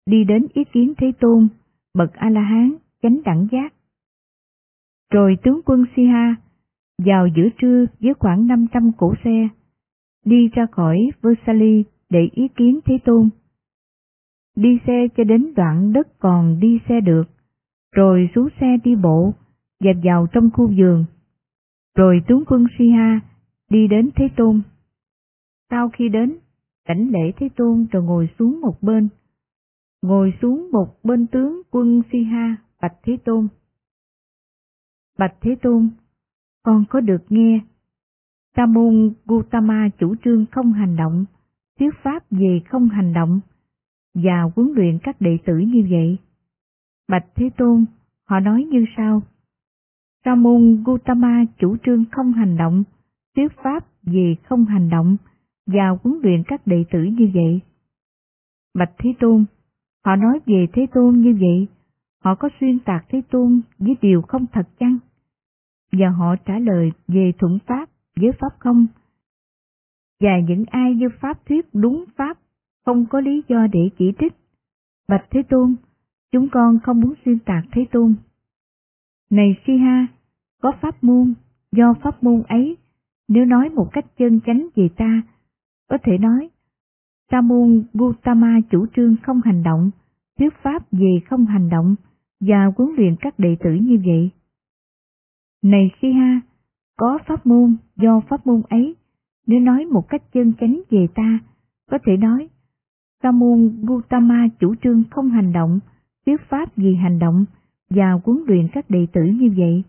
đi 0.07 0.25
đến 0.25 0.47
ý 0.53 0.65
kiến 0.65 0.93
Thế 0.99 1.13
Tôn, 1.21 1.49
bậc 1.95 2.13
A-la-hán, 2.13 2.75
chánh 3.03 3.23
đẳng 3.25 3.49
giác. 3.53 3.75
Rồi 5.13 5.37
tướng 5.43 5.61
quân 5.65 5.85
Siha 5.97 6.35
vào 7.05 7.27
giữa 7.37 7.49
trưa 7.59 7.85
với 8.01 8.15
khoảng 8.15 8.47
500 8.47 8.93
cổ 8.99 9.15
xe, 9.25 9.49
đi 10.29 10.49
ra 10.49 10.67
khỏi 10.73 11.11
Versailles 11.23 11.87
để 12.11 12.29
ý 12.33 12.49
kiến 12.57 12.81
Thế 12.85 12.99
Tôn. 13.05 13.29
Đi 14.57 14.79
xe 14.87 15.07
cho 15.17 15.25
đến 15.25 15.55
đoạn 15.57 15.93
đất 15.93 16.19
còn 16.19 16.61
đi 16.61 16.81
xe 16.89 17.01
được, 17.01 17.25
rồi 17.93 18.31
xuống 18.35 18.49
xe 18.61 18.77
đi 18.85 18.97
bộ, 18.97 19.35
dẹp 19.81 19.97
vào 20.03 20.27
trong 20.33 20.51
khu 20.55 20.73
vườn. 20.79 21.05
Rồi 21.97 22.21
tướng 22.29 22.45
quân 22.47 22.67
Siha 22.79 23.21
đi 23.71 23.89
đến 23.89 24.11
Thế 24.17 24.29
Tôn. 24.37 24.63
Sau 25.71 25.89
khi 25.89 26.09
đến, 26.09 26.37
cảnh 26.85 27.09
lễ 27.11 27.33
Thế 27.37 27.49
Tôn 27.57 27.87
rồi 27.93 28.03
ngồi 28.03 28.29
xuống 28.39 28.61
một 28.61 28.83
bên. 28.83 29.09
Ngồi 30.03 30.33
xuống 30.43 30.69
một 30.73 30.89
bên 31.03 31.27
tướng 31.27 31.63
quân 31.71 32.03
Siha 32.13 32.57
bạch 32.83 32.95
Thế 33.03 33.17
Tôn. 33.25 33.49
Bạch 35.19 35.35
Thế 35.41 35.57
Tôn, 35.63 35.91
con 36.63 36.85
có 36.91 37.01
được 37.01 37.23
nghe 37.29 37.61
Tamun 38.59 39.13
Gautama 39.27 39.89
chủ 39.99 40.15
trương 40.25 40.47
không 40.51 40.73
hành 40.73 40.97
động, 40.97 41.25
thuyết 41.79 41.95
pháp 42.03 42.23
về 42.31 42.61
không 42.69 42.89
hành 42.89 43.13
động, 43.13 43.41
và 44.15 44.43
huấn 44.57 44.73
luyện 44.77 44.99
các 45.03 45.21
đệ 45.21 45.39
tử 45.47 45.59
như 45.59 45.87
vậy. 45.91 46.19
Bạch 47.09 47.27
Thế 47.35 47.51
Tôn, 47.57 47.85
họ 48.29 48.41
nói 48.41 48.65
như 48.65 48.85
sau. 48.97 49.23
Tamun 50.25 50.85
Gautama 50.87 51.45
chủ 51.59 51.77
trương 51.87 52.05
không 52.13 52.33
hành 52.33 52.57
động, 52.57 52.85
thuyết 53.37 53.53
pháp 53.63 53.85
về 54.03 54.37
không 54.43 54.65
hành 54.65 54.91
động, 54.91 55.17
và 55.67 55.89
huấn 56.03 56.21
luyện 56.23 56.43
các 56.47 56.67
đệ 56.67 56.85
tử 56.91 57.03
như 57.03 57.31
vậy. 57.35 57.61
Bạch 58.75 58.93
Thế 58.99 59.15
Tôn, 59.21 59.45
họ 60.05 60.17
nói 60.17 60.41
về 60.47 60.67
Thế 60.73 60.87
Tôn 60.95 61.21
như 61.21 61.37
vậy, 61.41 61.67
họ 62.25 62.35
có 62.35 62.49
xuyên 62.61 62.79
tạc 62.79 63.05
Thế 63.09 63.23
Tôn 63.31 63.61
với 63.79 63.97
điều 64.03 64.23
không 64.23 64.47
thật 64.53 64.69
chăng? 64.79 64.99
Và 65.93 66.09
họ 66.09 66.37
trả 66.37 66.59
lời 66.59 66.93
về 67.09 67.33
thuận 67.39 67.59
pháp 67.67 67.89
với 68.21 68.33
pháp 68.41 68.59
không. 68.59 68.87
Và 70.21 70.41
những 70.49 70.65
ai 70.71 70.95
như 70.95 71.09
pháp 71.21 71.47
thuyết 71.47 71.67
đúng 71.73 72.05
pháp, 72.17 72.39
không 72.85 73.07
có 73.11 73.21
lý 73.21 73.43
do 73.49 73.67
để 73.73 73.91
chỉ 73.99 74.13
trích. 74.19 74.33
Bạch 75.09 75.27
Thế 75.31 75.43
Tôn, 75.49 75.75
chúng 76.33 76.49
con 76.49 76.79
không 76.83 77.01
muốn 77.01 77.15
xuyên 77.25 77.39
tạc 77.39 77.65
Thế 77.73 77.85
Tôn. 77.91 78.15
Này 79.31 79.57
Siha, 79.67 80.07
có 80.63 80.73
pháp 80.81 81.05
môn, 81.05 81.35
do 81.73 81.95
pháp 82.03 82.23
môn 82.23 82.43
ấy, 82.49 82.77
nếu 83.29 83.45
nói 83.45 83.69
một 83.69 83.89
cách 83.93 84.07
chân 84.19 84.41
chánh 84.47 84.69
về 84.75 84.89
ta, 84.97 85.23
có 85.89 85.99
thể 86.05 86.19
nói, 86.19 86.49
Sa 87.31 87.41
môn 87.41 87.85
Gautama 87.95 88.61
chủ 88.71 88.87
trương 88.97 89.17
không 89.23 89.41
hành 89.45 89.63
động, 89.63 89.91
thuyết 90.39 90.55
pháp 90.63 90.93
về 90.93 91.21
không 91.31 91.47
hành 91.47 91.69
động 91.69 91.95
và 92.41 92.73
huấn 92.77 92.95
luyện 92.97 93.17
các 93.21 93.39
đệ 93.39 93.57
tử 93.61 93.71
như 93.75 93.99
vậy. 94.07 94.31
Này 95.63 95.91
Siha, 96.03 96.41
có 96.99 97.19
pháp 97.27 97.47
môn, 97.47 97.77
do 97.97 98.21
pháp 98.29 98.47
môn 98.47 98.63
ấy, 98.69 98.97
nếu 99.47 99.61
nói 99.61 99.85
một 99.85 100.09
cách 100.09 100.23
chân 100.33 100.53
chánh 100.61 100.81
về 100.91 101.07
ta, 101.15 101.39
có 101.91 101.99
thể 102.07 102.17
nói, 102.17 102.49
Sa 103.23 103.31
môn 103.31 103.85
Gautama 103.89 104.49
chủ 104.61 104.75
trương 104.83 105.03
không 105.11 105.31
hành 105.31 105.53
động, 105.53 105.81
thuyết 106.27 106.41
pháp 106.49 106.77
vì 106.77 106.95
hành 106.95 107.19
động 107.19 107.45
và 107.91 108.13
huấn 108.25 108.45
luyện 108.47 108.69
các 108.73 108.91
đệ 108.91 109.07
tử 109.13 109.21
như 109.25 109.51
vậy. 109.57 109.83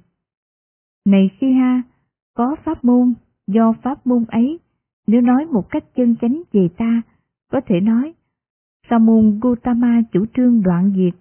Này 1.06 1.30
Siha, 1.42 1.82
có 2.34 2.56
pháp 2.64 2.84
môn, 2.84 3.14
do 3.48 3.74
pháp 3.84 4.08
môn 4.08 4.26
ấy, 4.28 4.60
nếu 5.08 5.22
nói 5.22 5.46
một 5.46 5.70
cách 5.70 5.84
chân 5.96 6.16
chánh 6.22 6.42
về 6.52 6.68
ta, 6.78 7.02
có 7.52 7.62
thể 7.66 7.80
nói, 7.80 8.14
Sa 8.90 8.98
môn 8.98 9.40
Gautama 9.42 10.02
chủ 10.12 10.26
trương 10.34 10.62
đoạn 10.62 10.94
diệt, 10.96 11.20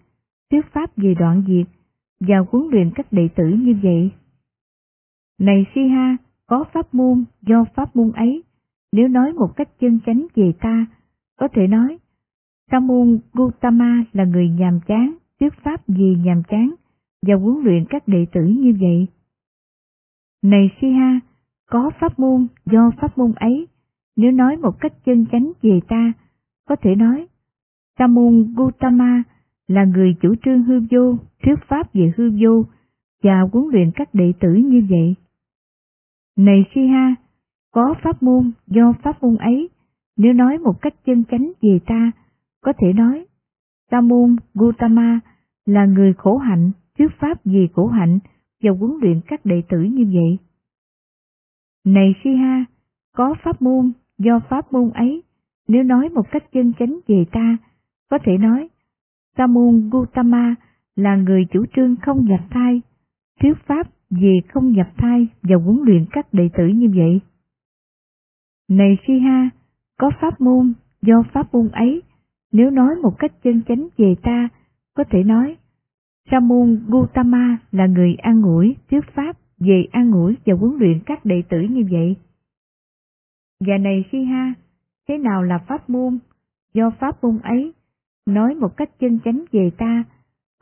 thuyết 0.51 0.67
pháp 0.73 0.97
về 0.97 1.15
đoạn 1.15 1.43
diệt 1.49 1.67
và 2.21 2.37
huấn 2.51 2.69
luyện 2.71 2.91
các 2.95 3.13
đệ 3.13 3.29
tử 3.37 3.49
như 3.49 3.75
vậy. 3.83 4.11
Này 5.39 5.67
Siha, 5.75 6.17
có 6.47 6.65
pháp 6.73 6.95
môn, 6.95 7.25
do 7.43 7.65
pháp 7.75 7.97
môn 7.97 8.13
ấy, 8.13 8.43
nếu 8.93 9.09
nói 9.09 9.33
một 9.33 9.57
cách 9.57 9.69
chân 9.81 9.99
chánh 10.07 10.27
về 10.35 10.53
ta, 10.61 10.87
có 11.39 11.49
thể 11.49 11.67
nói, 11.67 11.99
Sa 12.71 12.81
môn 12.81 13.19
Gautama 13.35 14.05
là 14.13 14.25
người 14.25 14.49
nhàm 14.49 14.81
chán, 14.87 15.15
thuyết 15.41 15.53
pháp 15.65 15.89
gì 15.89 16.17
nhàm 16.25 16.43
chán, 16.49 16.75
và 17.27 17.35
huấn 17.35 17.65
luyện 17.65 17.85
các 17.89 18.09
đệ 18.09 18.27
tử 18.33 18.41
như 18.45 18.75
vậy. 18.81 19.07
Này 20.43 20.71
Siha, 20.81 21.21
có 21.71 21.91
pháp 22.01 22.19
môn, 22.19 22.47
do 22.67 22.91
pháp 23.01 23.19
môn 23.19 23.33
ấy, 23.33 23.67
nếu 24.17 24.33
nói 24.33 24.57
một 24.57 24.81
cách 24.81 24.93
chân 25.05 25.27
chánh 25.33 25.53
về 25.63 25.81
ta, 25.89 26.13
có 26.69 26.77
thể 26.77 26.95
nói, 26.95 27.27
Sa 27.99 28.07
môn 28.07 28.55
Gautama 28.57 29.23
là 29.69 29.85
người 29.85 30.17
chủ 30.21 30.35
trương 30.45 30.63
hư 30.63 30.81
vô, 30.91 31.17
thuyết 31.43 31.59
pháp 31.69 31.95
về 31.95 32.13
hư 32.17 32.31
vô, 32.43 32.65
và 33.23 33.41
huấn 33.53 33.65
luyện 33.73 33.91
các 33.95 34.15
đệ 34.15 34.33
tử 34.41 34.55
như 34.55 34.87
vậy. 34.91 35.15
Này 36.39 36.65
Siha, 36.75 37.15
có 37.73 37.95
pháp 38.03 38.23
môn 38.23 38.53
do 38.67 38.93
pháp 39.03 39.23
môn 39.23 39.37
ấy, 39.37 39.69
nếu 40.17 40.33
nói 40.33 40.59
một 40.59 40.81
cách 40.81 40.95
chân 41.07 41.25
chánh 41.31 41.53
về 41.63 41.79
ta, 41.87 42.13
có 42.61 42.73
thể 42.79 42.93
nói, 42.93 43.27
Sa 43.91 44.01
môn 44.01 44.37
Gautama 44.55 45.21
là 45.67 45.87
người 45.87 46.13
khổ 46.13 46.37
hạnh, 46.37 46.71
thuyết 46.99 47.09
pháp 47.21 47.45
vì 47.45 47.69
khổ 47.75 47.87
hạnh 47.87 48.19
và 48.63 48.71
huấn 48.71 48.93
luyện 49.01 49.21
các 49.27 49.45
đệ 49.45 49.63
tử 49.69 49.83
như 49.83 50.05
vậy. 50.13 50.39
Này 51.85 52.15
Siha, 52.25 52.65
có 53.17 53.35
pháp 53.43 53.63
môn 53.63 53.93
do 54.19 54.41
pháp 54.51 54.73
môn 54.73 54.91
ấy, 54.91 55.23
nếu 55.69 55.83
nói 55.83 56.09
một 56.09 56.31
cách 56.31 56.45
chân 56.53 56.73
chánh 56.79 56.99
về 57.09 57.25
ta, 57.33 57.57
có 58.11 58.19
thể 58.25 58.39
nói, 58.39 58.69
Sa 59.37 59.47
môn 59.47 59.91
Gautama 59.93 60.55
là 60.97 61.17
người 61.17 61.47
chủ 61.51 61.65
trương 61.77 61.97
không 61.97 62.25
nhập 62.25 62.41
thai, 62.51 62.81
thuyết 63.41 63.55
pháp 63.67 63.87
về 64.11 64.41
không 64.49 64.73
nhập 64.73 64.89
thai 64.97 65.27
và 65.43 65.57
huấn 65.57 65.79
luyện 65.87 66.07
các 66.11 66.27
đệ 66.33 66.49
tử 66.57 66.67
như 66.67 66.89
vậy. 66.95 67.21
Này 68.69 68.99
Siha, 69.07 69.51
có 69.99 70.11
pháp 70.21 70.41
môn, 70.41 70.73
do 71.03 71.23
pháp 71.33 71.55
môn 71.55 71.69
ấy, 71.69 72.03
nếu 72.53 72.71
nói 72.71 72.97
một 73.03 73.19
cách 73.19 73.33
chân 73.43 73.63
chánh 73.69 73.89
về 73.97 74.15
ta, 74.23 74.49
có 74.95 75.05
thể 75.11 75.25
nói, 75.25 75.57
Sa 76.31 76.41
môn 76.41 76.85
Gautama 76.89 77.59
là 77.73 77.87
người 77.87 78.15
an 78.15 78.43
ủi, 78.43 78.77
thuyết 78.91 79.05
pháp 79.15 79.37
về 79.59 79.85
an 79.93 80.13
ủi 80.13 80.37
và 80.47 80.55
huấn 80.55 80.77
luyện 80.79 81.01
các 81.07 81.25
đệ 81.25 81.43
tử 81.49 81.61
như 81.61 81.85
vậy. 81.91 82.17
Và 83.67 83.79
này 83.79 84.05
Siha, 84.13 84.55
thế 85.09 85.19
nào 85.19 85.43
là 85.43 85.59
pháp 85.59 85.91
môn? 85.91 86.19
Do 86.75 86.91
pháp 87.01 87.25
môn 87.25 87.39
ấy, 87.39 87.73
nói 88.27 88.55
một 88.55 88.77
cách 88.77 88.91
chân 89.01 89.19
chánh 89.25 89.45
về 89.53 89.71
ta, 89.79 90.05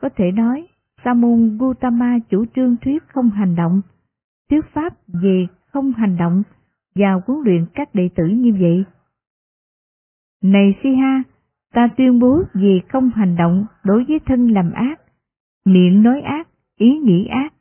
có 0.01 0.09
thể 0.15 0.31
nói, 0.31 0.67
Sa 1.03 1.13
môn 1.13 1.57
Gautama 1.57 2.19
chủ 2.29 2.45
trương 2.55 2.75
thuyết 2.77 3.03
không 3.07 3.29
hành 3.29 3.55
động, 3.55 3.81
thuyết 4.49 4.65
pháp 4.73 4.93
về 5.07 5.47
không 5.71 5.91
hành 5.91 6.17
động 6.17 6.43
và 6.95 7.21
huấn 7.27 7.39
luyện 7.45 7.65
các 7.73 7.95
đệ 7.95 8.09
tử 8.15 8.27
như 8.27 8.53
vậy. 8.59 8.83
Này 10.43 10.75
Siha, 10.83 11.23
ta 11.73 11.89
tuyên 11.97 12.19
bố 12.19 12.43
về 12.53 12.79
không 12.89 13.09
hành 13.09 13.35
động 13.35 13.65
đối 13.83 14.05
với 14.07 14.19
thân 14.25 14.51
làm 14.51 14.71
ác, 14.71 15.01
miệng 15.65 16.03
nói 16.03 16.21
ác, 16.21 16.47
ý 16.77 16.99
nghĩ 16.99 17.27
ác. 17.27 17.53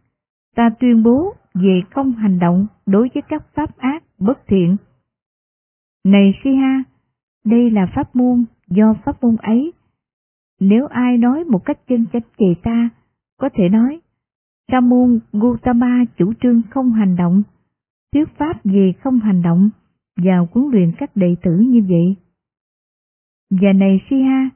Ta 0.57 0.71
tuyên 0.81 1.03
bố 1.03 1.35
về 1.55 1.83
không 1.91 2.13
hành 2.13 2.39
động 2.39 2.67
đối 2.87 3.09
với 3.15 3.23
các 3.29 3.43
pháp 3.55 3.79
ác, 3.79 4.03
bất 4.19 4.39
thiện. 4.47 4.77
Này 6.05 6.41
Siha, 6.45 6.83
đây 7.45 7.71
là 7.71 7.87
pháp 7.95 8.17
môn, 8.17 8.45
do 8.69 8.95
pháp 9.05 9.23
môn 9.23 9.37
ấy. 9.37 9.73
Nếu 10.61 10.87
ai 10.87 11.19
nói 11.19 11.45
một 11.45 11.65
cách 11.65 11.79
chân 11.89 12.07
chánh 12.13 12.23
về 12.39 12.55
ta, 12.63 12.89
có 13.39 13.49
thể 13.55 13.69
nói, 13.69 14.01
Sa 14.69 14.81
môn 14.81 15.21
Gautama 15.33 16.05
chủ 16.17 16.33
trương 16.41 16.63
không 16.71 16.93
hành 16.93 17.17
động, 17.17 17.43
thuyết 18.13 18.29
pháp 18.39 18.65
về 18.65 18.93
không 19.01 19.19
hành 19.19 19.43
động 19.43 19.71
và 20.17 20.39
huấn 20.53 20.69
luyện 20.73 20.93
các 20.99 21.17
đệ 21.17 21.37
tử 21.43 21.57
như 21.59 21.83
vậy. 21.89 22.17
Và 23.51 23.73
này 23.73 24.01
Siha, 24.11 24.51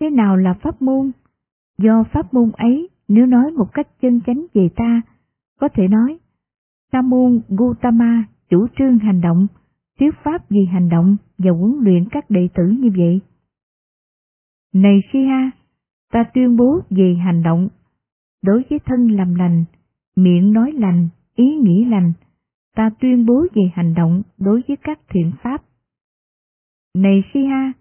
thế 0.00 0.10
nào 0.10 0.36
là 0.36 0.54
pháp 0.62 0.82
môn? 0.82 1.10
Do 1.78 2.04
pháp 2.12 2.34
môn 2.34 2.50
ấy, 2.52 2.88
nếu 3.08 3.26
nói 3.26 3.50
một 3.50 3.72
cách 3.72 3.88
chân 4.00 4.20
chánh 4.26 4.46
về 4.54 4.68
ta, 4.76 5.02
có 5.60 5.68
thể 5.74 5.88
nói, 5.88 6.18
Sa 6.92 7.02
môn 7.02 7.40
Gautama 7.48 8.24
chủ 8.50 8.66
trương 8.78 8.98
hành 8.98 9.20
động, 9.20 9.46
thuyết 9.98 10.14
pháp 10.24 10.50
về 10.50 10.60
hành 10.72 10.88
động 10.88 11.16
và 11.38 11.50
huấn 11.50 11.72
luyện 11.80 12.08
các 12.10 12.30
đệ 12.30 12.48
tử 12.54 12.62
như 12.68 12.90
vậy. 12.96 13.20
Này 14.74 15.00
Siha, 15.12 15.50
ta 16.12 16.24
tuyên 16.34 16.56
bố 16.56 16.80
về 16.90 17.14
hành 17.24 17.42
động, 17.42 17.68
đối 18.42 18.64
với 18.70 18.78
thân 18.78 19.10
làm 19.10 19.34
lành, 19.34 19.64
miệng 20.16 20.52
nói 20.52 20.72
lành, 20.72 21.08
ý 21.34 21.56
nghĩ 21.56 21.84
lành, 21.84 22.12
ta 22.76 22.90
tuyên 23.00 23.26
bố 23.26 23.46
về 23.54 23.62
hành 23.74 23.94
động 23.94 24.22
đối 24.38 24.62
với 24.68 24.76
các 24.76 25.00
thiện 25.08 25.32
pháp. 25.42 25.62
Này 26.94 27.24
Siha, 27.34 27.72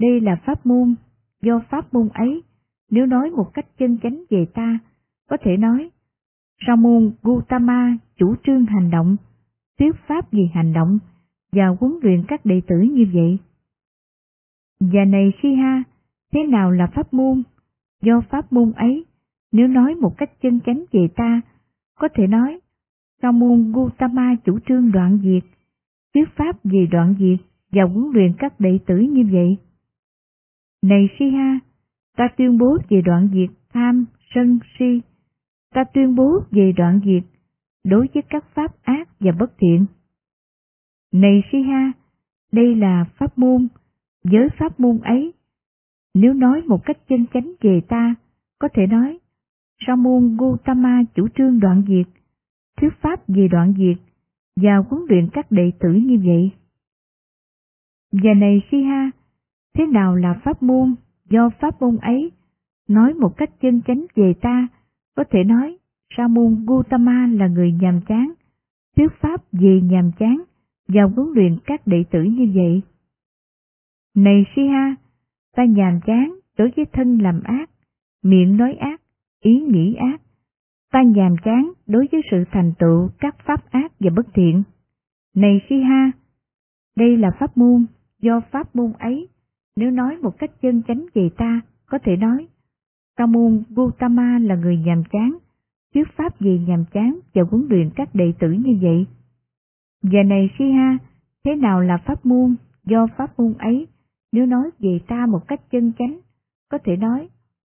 đây 0.00 0.20
là 0.20 0.36
pháp 0.46 0.66
môn, 0.66 0.94
do 1.42 1.60
pháp 1.70 1.94
môn 1.94 2.08
ấy, 2.08 2.42
nếu 2.90 3.06
nói 3.06 3.30
một 3.30 3.50
cách 3.54 3.66
chân 3.78 3.98
chánh 4.02 4.24
về 4.30 4.46
ta, 4.54 4.78
có 5.28 5.36
thể 5.42 5.56
nói, 5.56 5.90
Sa 6.66 6.76
môn 6.76 7.12
Gautama 7.22 7.96
chủ 8.18 8.34
trương 8.44 8.66
hành 8.66 8.90
động, 8.90 9.16
thuyết 9.78 9.96
pháp 10.06 10.32
về 10.32 10.48
hành 10.54 10.72
động 10.72 10.98
và 11.52 11.68
huấn 11.80 11.92
luyện 12.02 12.24
các 12.28 12.46
đệ 12.46 12.60
tử 12.66 12.76
như 12.76 13.06
vậy. 13.12 13.38
Và 14.80 15.04
này 15.04 15.32
Siha, 15.42 15.82
thế 16.32 16.46
nào 16.46 16.70
là 16.70 16.86
pháp 16.94 17.14
môn? 17.14 17.42
Do 18.02 18.20
pháp 18.30 18.52
môn 18.52 18.72
ấy, 18.72 19.04
nếu 19.54 19.68
nói 19.68 19.94
một 19.94 20.14
cách 20.18 20.30
chân 20.42 20.60
chánh 20.66 20.84
về 20.92 21.08
ta, 21.16 21.40
có 21.98 22.08
thể 22.14 22.26
nói, 22.26 22.60
Sa 23.22 23.30
môn 23.30 23.72
Gautama 23.72 24.36
chủ 24.44 24.58
trương 24.66 24.92
đoạn 24.92 25.18
diệt, 25.22 25.50
thuyết 26.14 26.28
pháp 26.36 26.64
về 26.64 26.86
đoạn 26.90 27.14
diệt 27.18 27.46
và 27.72 27.82
huấn 27.84 28.10
luyện 28.14 28.32
các 28.38 28.60
đệ 28.60 28.78
tử 28.86 28.98
như 28.98 29.22
vậy. 29.32 29.56
Này 30.82 31.08
Siha, 31.18 31.58
ta 32.16 32.28
tuyên 32.36 32.58
bố 32.58 32.78
về 32.88 33.02
đoạn 33.04 33.28
diệt 33.32 33.50
tham, 33.72 34.04
sân, 34.34 34.58
si. 34.78 35.00
Ta 35.74 35.84
tuyên 35.84 36.14
bố 36.14 36.40
về 36.50 36.72
đoạn 36.76 37.00
diệt 37.04 37.22
đối 37.84 38.06
với 38.14 38.22
các 38.28 38.44
pháp 38.54 38.82
ác 38.82 39.08
và 39.20 39.32
bất 39.38 39.52
thiện. 39.58 39.86
Này 41.12 41.42
Siha, 41.52 41.92
đây 42.52 42.74
là 42.74 43.04
pháp 43.16 43.38
môn, 43.38 43.68
với 44.24 44.48
pháp 44.58 44.80
môn 44.80 44.98
ấy. 44.98 45.32
Nếu 46.14 46.32
nói 46.32 46.62
một 46.62 46.84
cách 46.84 46.98
chân 47.08 47.26
chánh 47.34 47.52
về 47.60 47.80
ta, 47.88 48.14
có 48.58 48.68
thể 48.74 48.86
nói, 48.86 49.18
Sa 49.86 49.94
môn 49.96 50.36
Gautama 50.40 51.02
chủ 51.14 51.28
trương 51.28 51.60
đoạn 51.60 51.82
diệt, 51.88 52.06
thuyết 52.76 52.92
pháp 53.00 53.28
về 53.28 53.48
đoạn 53.48 53.74
diệt 53.78 53.96
và 54.56 54.76
huấn 54.76 55.02
luyện 55.08 55.28
các 55.32 55.50
đệ 55.50 55.72
tử 55.80 55.92
như 55.92 56.18
vậy. 56.24 56.50
Và 58.12 58.34
này 58.34 58.62
Siha, 58.70 59.10
thế 59.74 59.86
nào 59.86 60.16
là 60.16 60.40
pháp 60.44 60.62
môn, 60.62 60.94
do 61.30 61.50
pháp 61.60 61.82
môn 61.82 61.96
ấy, 61.96 62.32
nói 62.88 63.14
một 63.14 63.36
cách 63.36 63.50
chân 63.60 63.80
chánh 63.86 64.06
về 64.14 64.34
ta, 64.40 64.68
có 65.16 65.24
thể 65.30 65.44
nói, 65.44 65.76
Sa 66.16 66.28
môn 66.28 66.66
Gautama 66.66 67.26
là 67.26 67.46
người 67.46 67.72
nhàm 67.72 68.00
chán, 68.08 68.32
thuyết 68.96 69.12
pháp 69.20 69.52
về 69.52 69.80
nhàm 69.80 70.10
chán 70.18 70.42
và 70.88 71.02
huấn 71.02 71.28
luyện 71.34 71.58
các 71.64 71.86
đệ 71.86 72.04
tử 72.10 72.22
như 72.22 72.52
vậy. 72.54 72.82
Này 74.16 74.44
Siha, 74.56 74.94
ta 75.56 75.64
nhàm 75.64 76.00
chán 76.06 76.38
đối 76.58 76.70
với 76.76 76.84
thân 76.92 77.18
làm 77.18 77.42
ác, 77.42 77.70
miệng 78.22 78.56
nói 78.56 78.74
ác, 78.74 79.00
ý 79.44 79.60
nghĩ 79.60 79.94
ác. 79.94 80.20
Ta 80.92 81.02
nhàm 81.02 81.36
chán 81.44 81.72
đối 81.86 82.08
với 82.12 82.20
sự 82.30 82.44
thành 82.52 82.72
tựu 82.78 83.10
các 83.20 83.36
pháp 83.46 83.70
ác 83.70 83.92
và 84.00 84.10
bất 84.16 84.26
thiện. 84.34 84.62
Này 85.36 85.60
Siha, 85.68 86.10
đây 86.96 87.16
là 87.16 87.30
pháp 87.38 87.56
môn, 87.56 87.86
do 88.20 88.40
pháp 88.50 88.76
môn 88.76 88.92
ấy, 88.98 89.28
nếu 89.76 89.90
nói 89.90 90.16
một 90.22 90.38
cách 90.38 90.50
chân 90.62 90.82
chánh 90.88 91.06
về 91.14 91.30
ta, 91.36 91.60
có 91.86 91.98
thể 92.04 92.16
nói, 92.16 92.46
ta 93.16 93.26
môn 93.26 93.62
Gautama 93.76 94.38
là 94.38 94.54
người 94.54 94.76
nhàm 94.76 95.02
chán, 95.12 95.38
thuyết 95.94 96.08
pháp 96.16 96.40
về 96.40 96.58
nhàm 96.58 96.84
chán 96.92 97.18
và 97.34 97.42
huấn 97.50 97.66
luyện 97.70 97.90
các 97.96 98.14
đệ 98.14 98.32
tử 98.38 98.52
như 98.52 98.78
vậy. 98.82 99.06
Và 100.02 100.22
này 100.22 100.50
Siha, 100.58 100.98
thế 101.44 101.56
nào 101.56 101.80
là 101.80 101.96
pháp 102.06 102.26
môn, 102.26 102.54
do 102.84 103.06
pháp 103.16 103.38
môn 103.38 103.54
ấy, 103.58 103.86
nếu 104.32 104.46
nói 104.46 104.70
về 104.78 104.98
ta 105.08 105.26
một 105.26 105.48
cách 105.48 105.60
chân 105.70 105.92
chánh, 105.98 106.18
có 106.70 106.78
thể 106.84 106.96
nói, 106.96 107.28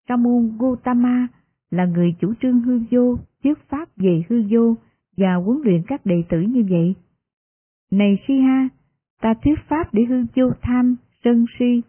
ta 0.07 0.15
môn 0.15 0.57
Gautama 0.59 1.27
là 1.71 1.85
người 1.85 2.15
chủ 2.19 2.33
trương 2.41 2.59
hư 2.59 2.79
vô, 2.91 3.17
thuyết 3.43 3.57
pháp 3.69 3.89
về 3.97 4.23
hư 4.29 4.43
vô 4.49 4.75
và 5.17 5.35
huấn 5.35 5.61
luyện 5.63 5.81
các 5.87 6.05
đệ 6.05 6.23
tử 6.29 6.41
như 6.41 6.63
vậy. 6.69 6.95
Này 7.91 8.17
Siha, 8.27 8.69
ta 9.21 9.33
thuyết 9.43 9.59
pháp 9.69 9.93
để 9.93 10.03
hư 10.03 10.23
vô 10.35 10.51
tham, 10.61 10.95
sân 11.23 11.45
si, 11.59 11.81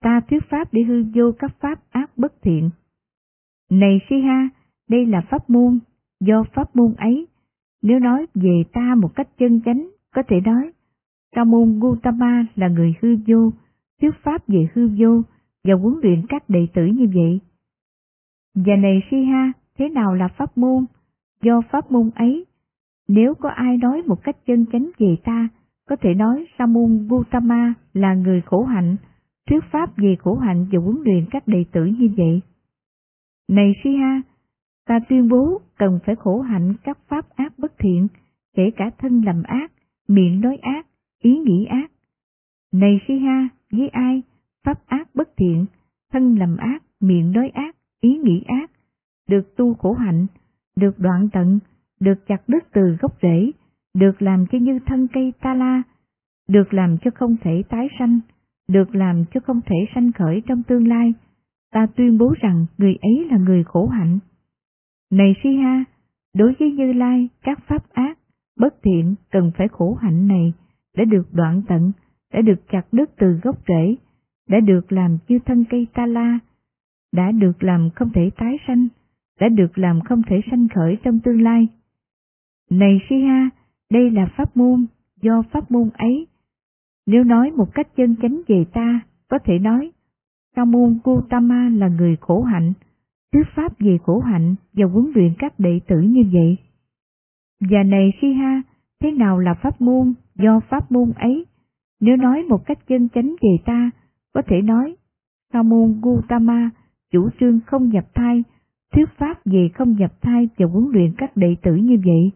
ta 0.00 0.20
thuyết 0.30 0.42
pháp 0.50 0.72
để 0.72 0.82
hư 0.82 1.04
vô 1.14 1.32
các 1.38 1.56
pháp 1.60 1.80
ác 1.90 2.10
bất 2.16 2.42
thiện. 2.42 2.70
Này 3.70 4.00
Siha, 4.08 4.48
đây 4.88 5.06
là 5.06 5.20
pháp 5.30 5.50
môn, 5.50 5.78
do 6.20 6.44
pháp 6.54 6.76
môn 6.76 6.94
ấy, 6.94 7.26
nếu 7.82 7.98
nói 7.98 8.26
về 8.34 8.62
ta 8.72 8.94
một 8.98 9.14
cách 9.14 9.28
chân 9.38 9.60
chánh, 9.64 9.90
có 10.14 10.22
thể 10.28 10.40
nói, 10.40 10.72
ca 11.32 11.44
môn 11.44 11.80
Gautama 11.80 12.46
là 12.54 12.68
người 12.68 12.94
hư 13.02 13.16
vô, 13.26 13.52
thuyết 14.00 14.14
pháp 14.22 14.48
về 14.48 14.68
hư 14.74 14.88
vô 14.98 15.22
và 15.64 15.74
huấn 15.74 15.94
luyện 16.02 16.26
các 16.28 16.48
đệ 16.48 16.66
tử 16.74 16.86
như 16.86 17.06
vậy. 17.14 17.40
Và 18.56 18.76
này 18.76 19.02
Siha, 19.10 19.52
thế 19.78 19.88
nào 19.88 20.14
là 20.14 20.28
pháp 20.28 20.58
môn? 20.58 20.84
Do 21.42 21.60
pháp 21.70 21.92
môn 21.92 22.10
ấy, 22.14 22.44
nếu 23.08 23.34
có 23.34 23.48
ai 23.48 23.76
nói 23.76 24.02
một 24.06 24.22
cách 24.22 24.36
chân 24.46 24.66
chánh 24.72 24.90
về 24.98 25.16
ta, 25.24 25.48
có 25.88 25.96
thể 25.96 26.14
nói 26.14 26.46
Sa 26.58 26.66
môn 26.66 27.08
Gautama 27.10 27.74
là 27.92 28.14
người 28.14 28.40
khổ 28.40 28.64
hạnh, 28.64 28.96
thuyết 29.48 29.64
pháp 29.72 29.96
về 29.96 30.16
khổ 30.18 30.34
hạnh 30.34 30.66
và 30.72 30.78
huấn 30.78 30.96
luyện 31.04 31.26
các 31.30 31.48
đệ 31.48 31.64
tử 31.72 31.84
như 31.84 32.10
vậy. 32.16 32.40
Này 33.48 33.72
Siha, 33.84 34.22
ta 34.86 35.00
tuyên 35.08 35.28
bố 35.28 35.60
cần 35.78 35.98
phải 36.06 36.16
khổ 36.16 36.40
hạnh 36.40 36.74
các 36.84 36.98
pháp 37.08 37.36
ác 37.36 37.58
bất 37.58 37.72
thiện, 37.78 38.08
kể 38.54 38.70
cả 38.76 38.90
thân 38.98 39.22
làm 39.24 39.42
ác, 39.42 39.72
miệng 40.08 40.40
nói 40.40 40.56
ác, 40.62 40.86
ý 41.22 41.38
nghĩ 41.38 41.64
ác. 41.64 41.90
Này 42.72 43.00
Siha, 43.08 43.48
với 43.72 43.88
ai, 43.88 44.22
pháp 44.64 44.86
ác 44.86 45.08
bất 45.14 45.28
thiện, 45.36 45.66
thân 46.12 46.38
làm 46.38 46.56
ác, 46.56 46.82
miệng 47.00 47.32
nói 47.32 47.48
ác, 47.48 47.75
ý 48.08 48.18
nghĩ 48.24 48.44
ác, 48.46 48.70
được 49.28 49.56
tu 49.56 49.74
khổ 49.74 49.92
hạnh, 49.92 50.26
được 50.76 50.98
đoạn 50.98 51.28
tận, 51.32 51.58
được 52.00 52.26
chặt 52.26 52.48
đứt 52.48 52.64
từ 52.72 52.96
gốc 53.00 53.12
rễ, 53.22 53.50
được 53.94 54.22
làm 54.22 54.46
cho 54.52 54.58
như 54.58 54.78
thân 54.86 55.08
cây 55.12 55.32
ta 55.40 55.54
la, 55.54 55.82
được 56.48 56.74
làm 56.74 56.98
cho 56.98 57.10
không 57.14 57.36
thể 57.42 57.62
tái 57.68 57.88
sanh, 57.98 58.20
được 58.68 58.94
làm 58.94 59.24
cho 59.34 59.40
không 59.40 59.60
thể 59.66 59.76
sanh 59.94 60.12
khởi 60.12 60.42
trong 60.46 60.62
tương 60.62 60.88
lai, 60.88 61.12
ta 61.72 61.86
tuyên 61.96 62.18
bố 62.18 62.34
rằng 62.40 62.66
người 62.78 62.96
ấy 63.02 63.28
là 63.30 63.36
người 63.38 63.64
khổ 63.64 63.86
hạnh. 63.86 64.18
Này 65.12 65.34
Si-ha, 65.42 65.84
đối 66.34 66.54
với 66.58 66.72
Như 66.72 66.92
Lai, 66.92 67.28
các 67.42 67.58
pháp 67.66 67.90
ác, 67.92 68.18
bất 68.60 68.74
thiện 68.82 69.14
cần 69.30 69.50
phải 69.58 69.68
khổ 69.68 69.94
hạnh 69.94 70.28
này 70.28 70.52
đã 70.96 71.04
được 71.04 71.26
đoạn 71.32 71.62
tận, 71.68 71.92
đã 72.32 72.40
được 72.40 72.68
chặt 72.70 72.82
đứt 72.92 73.10
từ 73.18 73.40
gốc 73.42 73.56
rễ, 73.68 73.96
đã 74.48 74.60
được 74.60 74.92
làm 74.92 75.18
như 75.28 75.38
thân 75.46 75.64
cây 75.70 75.86
ta 75.94 76.06
la, 76.06 76.38
đã 77.12 77.32
được 77.32 77.62
làm 77.62 77.90
không 77.94 78.10
thể 78.14 78.30
tái 78.36 78.58
sanh, 78.66 78.88
đã 79.40 79.48
được 79.48 79.78
làm 79.78 80.00
không 80.00 80.22
thể 80.22 80.40
sanh 80.50 80.68
khởi 80.74 80.96
trong 81.04 81.20
tương 81.20 81.42
lai. 81.42 81.68
Này 82.70 83.00
Siha, 83.08 83.50
đây 83.90 84.10
là 84.10 84.26
pháp 84.36 84.56
môn, 84.56 84.86
do 85.22 85.42
pháp 85.52 85.70
môn 85.70 85.90
ấy. 85.94 86.26
Nếu 87.06 87.24
nói 87.24 87.50
một 87.50 87.74
cách 87.74 87.96
chân 87.96 88.16
chánh 88.22 88.40
về 88.48 88.64
ta, 88.72 89.00
có 89.28 89.38
thể 89.44 89.58
nói, 89.58 89.90
Sa 90.56 90.64
môn 90.64 90.98
Gautama 91.04 91.68
là 91.68 91.88
người 91.88 92.16
khổ 92.20 92.42
hạnh, 92.42 92.72
thuyết 93.32 93.46
pháp 93.54 93.78
về 93.78 93.98
khổ 94.02 94.20
hạnh 94.20 94.54
và 94.72 94.86
huấn 94.86 95.12
luyện 95.14 95.34
các 95.38 95.58
đệ 95.58 95.80
tử 95.86 96.00
như 96.00 96.22
vậy. 96.32 96.56
Và 97.60 97.82
này 97.82 98.12
Siha, 98.20 98.62
thế 99.00 99.10
nào 99.10 99.38
là 99.38 99.54
pháp 99.54 99.80
môn, 99.80 100.14
do 100.34 100.60
pháp 100.68 100.92
môn 100.92 101.12
ấy? 101.16 101.46
Nếu 102.00 102.16
nói 102.16 102.42
một 102.48 102.66
cách 102.66 102.78
chân 102.88 103.08
chánh 103.14 103.34
về 103.42 103.56
ta, 103.64 103.90
có 104.32 104.42
thể 104.46 104.62
nói, 104.62 104.96
Sa 105.52 105.62
môn 105.62 106.00
Gautama 106.02 106.70
chủ 107.12 107.28
trương 107.40 107.60
không 107.66 107.88
nhập 107.88 108.04
thai, 108.14 108.44
thuyết 108.92 109.08
pháp 109.18 109.38
về 109.44 109.68
không 109.74 109.96
nhập 109.98 110.22
thai 110.22 110.48
và 110.58 110.66
huấn 110.66 110.88
luyện 110.92 111.14
các 111.18 111.36
đệ 111.36 111.56
tử 111.62 111.74
như 111.74 111.96
vậy. 112.04 112.32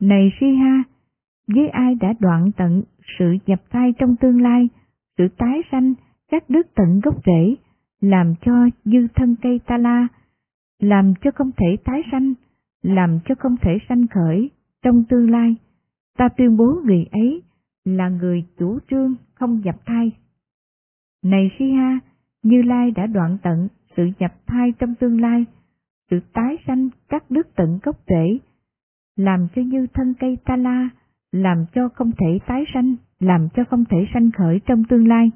Này 0.00 0.32
Siha, 0.40 0.82
với 1.46 1.68
ai 1.68 1.94
đã 1.94 2.14
đoạn 2.20 2.50
tận 2.56 2.82
sự 3.18 3.36
nhập 3.46 3.62
thai 3.70 3.92
trong 3.98 4.16
tương 4.16 4.42
lai, 4.42 4.68
sự 5.18 5.28
tái 5.38 5.62
sanh, 5.70 5.94
các 6.30 6.50
đức 6.50 6.66
tận 6.74 7.00
gốc 7.00 7.14
rễ, 7.26 7.54
làm 8.00 8.34
cho 8.40 8.52
dư 8.84 9.06
thân 9.14 9.36
cây 9.42 9.60
ta 9.66 9.78
la, 9.78 10.08
làm 10.78 11.14
cho 11.20 11.30
không 11.30 11.50
thể 11.56 11.76
tái 11.84 12.02
sanh, 12.12 12.34
làm 12.82 13.18
cho 13.24 13.34
không 13.38 13.56
thể 13.62 13.78
sanh 13.88 14.06
khởi 14.06 14.50
trong 14.82 15.04
tương 15.04 15.30
lai, 15.30 15.56
ta 16.18 16.28
tuyên 16.28 16.56
bố 16.56 16.80
người 16.84 17.06
ấy 17.10 17.42
là 17.84 18.08
người 18.08 18.44
chủ 18.58 18.78
trương 18.90 19.14
không 19.34 19.60
nhập 19.64 19.76
thai. 19.86 20.10
Này 21.24 21.50
Siha, 21.58 21.98
như 22.42 22.62
Lai 22.62 22.90
đã 22.90 23.06
đoạn 23.06 23.38
tận 23.42 23.68
sự 23.96 24.10
nhập 24.18 24.32
thai 24.46 24.72
trong 24.78 24.94
tương 24.94 25.20
lai, 25.20 25.44
sự 26.10 26.20
tái 26.32 26.56
sanh 26.66 26.88
các 27.08 27.30
đức 27.30 27.48
tận 27.56 27.78
gốc 27.82 27.96
rễ, 28.08 28.38
làm 29.16 29.48
cho 29.54 29.62
như 29.62 29.86
thân 29.94 30.14
cây 30.20 30.38
ta 30.44 30.56
la, 30.56 30.88
làm 31.32 31.64
cho 31.74 31.88
không 31.88 32.10
thể 32.12 32.38
tái 32.46 32.64
sanh, 32.74 32.94
làm 33.20 33.48
cho 33.54 33.64
không 33.70 33.84
thể 33.84 34.06
sanh 34.14 34.30
khởi 34.30 34.60
trong 34.66 34.84
tương 34.84 35.08
lai. 35.08 35.30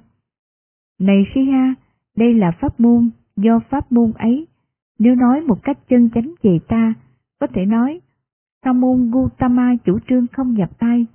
Này 1.01 1.25
Siha, 1.35 1.75
đây 2.17 2.35
là 2.35 2.51
pháp 2.61 2.81
môn, 2.81 3.11
do 3.37 3.61
pháp 3.71 3.93
môn 3.93 4.13
ấy, 4.13 4.47
nếu 4.99 5.15
nói 5.15 5.41
một 5.41 5.63
cách 5.63 5.79
chân 5.89 6.11
chánh 6.15 6.35
về 6.43 6.59
ta, 6.69 6.95
có 7.41 7.47
thể 7.47 7.65
nói, 7.67 8.01
Sa 8.65 8.73
môn 8.73 9.11
Gautama 9.11 9.75
chủ 9.85 9.99
trương 10.09 10.27
không 10.33 10.55
nhập 10.55 10.71
tai, 10.79 11.07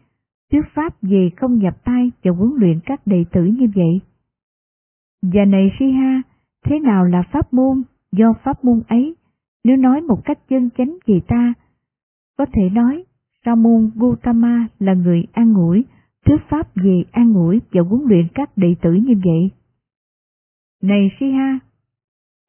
thuyết 0.51 0.65
pháp 0.73 0.93
về 1.01 1.29
không 1.37 1.57
nhập 1.57 1.83
tai 1.83 2.11
và 2.23 2.31
huấn 2.31 2.51
luyện 2.57 2.79
các 2.85 3.07
đệ 3.07 3.25
tử 3.31 3.43
như 3.43 3.67
vậy. 3.75 4.01
Và 5.21 5.45
này 5.45 5.71
Siha, 5.79 6.21
thế 6.65 6.79
nào 6.79 7.05
là 7.05 7.23
pháp 7.31 7.53
môn, 7.53 7.83
do 8.11 8.33
pháp 8.43 8.65
môn 8.65 8.81
ấy, 8.87 9.15
nếu 9.63 9.77
nói 9.77 10.01
một 10.01 10.21
cách 10.25 10.39
chân 10.49 10.69
chánh 10.77 10.97
về 11.07 11.19
ta, 11.27 11.53
có 12.37 12.45
thể 12.53 12.69
nói, 12.69 13.03
Sa 13.45 13.55
môn 13.55 13.91
Gautama 13.95 14.67
là 14.79 14.93
người 14.93 15.23
an 15.31 15.53
ủi, 15.53 15.85
thuyết 16.25 16.37
pháp 16.49 16.75
về 16.75 17.03
an 17.11 17.33
ủi 17.33 17.61
và 17.71 17.81
huấn 17.81 18.01
luyện 18.07 18.27
các 18.33 18.49
đệ 18.55 18.75
tử 18.81 18.93
như 18.93 19.13
vậy. 19.25 19.49
Này 20.81 21.11
Siha, 21.19 21.59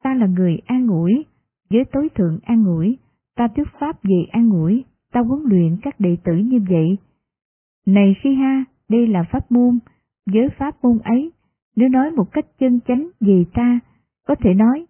ta 0.03 0.13
là 0.13 0.25
người 0.25 0.57
an 0.65 0.87
ủi, 0.87 1.25
với 1.69 1.83
tối 1.91 2.09
thượng 2.15 2.39
an 2.43 2.65
ủi, 2.65 2.97
ta 3.35 3.47
thuyết 3.55 3.67
pháp 3.79 4.03
về 4.03 4.25
an 4.31 4.49
ủi, 4.49 4.83
ta 5.11 5.21
huấn 5.21 5.39
luyện 5.45 5.77
các 5.81 5.99
đệ 5.99 6.17
tử 6.23 6.33
như 6.35 6.59
vậy. 6.69 6.97
Này 7.85 8.15
Siha, 8.23 8.63
đây 8.89 9.07
là 9.07 9.23
pháp 9.31 9.51
môn, 9.51 9.79
với 10.25 10.49
pháp 10.57 10.75
môn 10.83 10.99
ấy, 10.99 11.31
nếu 11.75 11.89
nói 11.89 12.11
một 12.11 12.31
cách 12.31 12.45
chân 12.59 12.79
chánh 12.87 13.07
về 13.19 13.45
ta, 13.53 13.79
có 14.27 14.35
thể 14.35 14.53
nói, 14.53 14.85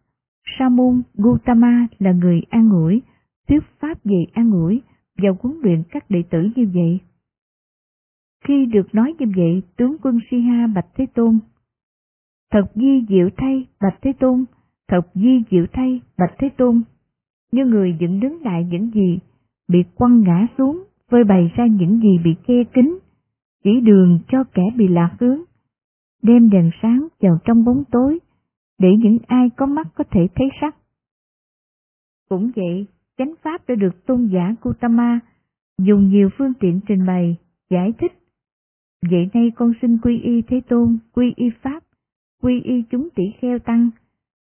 Sa 0.60 0.70
môn 0.70 1.02
Gautama 1.14 1.88
là 2.00 2.12
người 2.12 2.42
an 2.50 2.70
ủi, 2.70 3.02
thuyết 3.48 3.64
pháp 3.80 4.04
về 4.04 4.26
an 4.34 4.52
ủi 4.52 4.82
và 5.18 5.30
huấn 5.40 5.58
luyện 5.64 5.84
các 5.90 6.10
đệ 6.10 6.24
tử 6.30 6.50
như 6.56 6.68
vậy. 6.74 7.00
Khi 8.46 8.66
được 8.66 8.96
nói 8.96 9.14
như 9.20 9.26
vậy, 9.36 9.62
tướng 9.78 9.98
quân 10.02 10.20
Siha 10.32 10.68
bạch 10.76 10.88
Thế 10.96 11.06
Tôn. 11.14 11.40
Thật 12.52 12.66
di 12.76 13.06
diệu 13.10 13.30
thay, 13.38 13.68
bạch 13.82 14.00
Thế 14.02 14.14
Tôn, 14.20 14.46
thật 14.88 15.02
di 15.14 15.44
diệu 15.52 15.66
thay, 15.74 16.02
bạch 16.18 16.34
Thế 16.40 16.50
Tôn. 16.50 16.82
Như 17.52 17.66
người 17.66 17.98
dựng 18.00 18.20
đứng 18.20 18.42
lại 18.42 18.68
những 18.72 18.92
gì 18.92 19.20
bị 19.68 19.84
quăng 19.96 20.22
ngã 20.24 20.48
xuống, 20.58 20.84
phơi 21.12 21.24
bày 21.24 21.52
ra 21.56 21.66
những 21.66 22.00
gì 22.00 22.18
bị 22.24 22.36
che 22.48 22.64
kín, 22.64 23.00
chỉ 23.64 23.82
đường 23.82 24.20
cho 24.28 24.44
kẻ 24.54 24.64
bị 24.78 24.88
lạc 24.88 25.16
hướng, 25.20 25.40
đem 26.24 26.50
đèn 26.50 26.70
sáng 26.82 27.08
vào 27.22 27.38
trong 27.46 27.66
bóng 27.66 27.84
tối, 27.92 28.20
để 28.80 28.90
những 28.98 29.18
ai 29.28 29.50
có 29.58 29.66
mắt 29.66 29.88
có 29.96 30.04
thể 30.12 30.28
thấy 30.36 30.48
sắc. 30.62 30.76
Cũng 32.30 32.52
vậy, 32.56 32.88
chánh 33.18 33.34
pháp 33.42 33.68
đã 33.68 33.76
được 33.76 34.06
tôn 34.06 34.30
giả 34.34 34.56
Gautama 34.62 35.20
dùng 35.78 36.10
nhiều 36.10 36.30
phương 36.38 36.54
tiện 36.60 36.80
trình 36.88 37.06
bày, 37.06 37.38
giải 37.70 37.94
thích. 37.98 38.12
Vậy 39.10 39.30
nay 39.34 39.52
con 39.56 39.74
xin 39.82 39.98
quy 39.98 40.20
y 40.22 40.42
Thế 40.42 40.62
Tôn, 40.70 40.98
quy 41.14 41.34
y 41.36 41.50
Pháp, 41.62 41.84
quy 42.42 42.62
y 42.62 42.84
chúng 42.90 43.10
tỷ 43.16 43.24
kheo 43.40 43.60
tăng, 43.60 43.90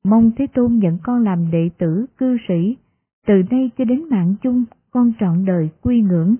mong 0.04 0.32
Thế 0.38 0.48
Tôn 0.54 0.80
nhận 0.80 0.98
con 1.04 1.24
làm 1.24 1.52
đệ 1.52 1.70
tử, 1.78 2.06
cư 2.18 2.38
sĩ, 2.48 2.78
từ 3.28 3.34
nay 3.50 3.70
cho 3.78 3.86
đến 3.86 4.10
mạng 4.10 4.36
chung 4.42 4.66
con 4.92 5.14
trọn 5.20 5.46
đời 5.46 5.70
quy 5.82 6.02
ngưỡng. 6.02 6.36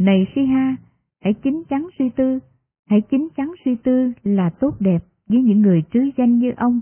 Này 0.00 0.26
Siha, 0.34 0.76
hãy 1.20 1.34
chính 1.34 1.62
chắn 1.68 1.88
suy 1.98 2.10
tư, 2.10 2.38
hãy 2.86 3.00
chính 3.10 3.28
chắn 3.36 3.52
suy 3.64 3.76
tư 3.76 4.12
là 4.22 4.50
tốt 4.60 4.76
đẹp 4.80 5.04
với 5.26 5.42
những 5.42 5.60
người 5.60 5.82
trứ 5.92 6.00
danh 6.16 6.38
như 6.38 6.52
ông. 6.56 6.80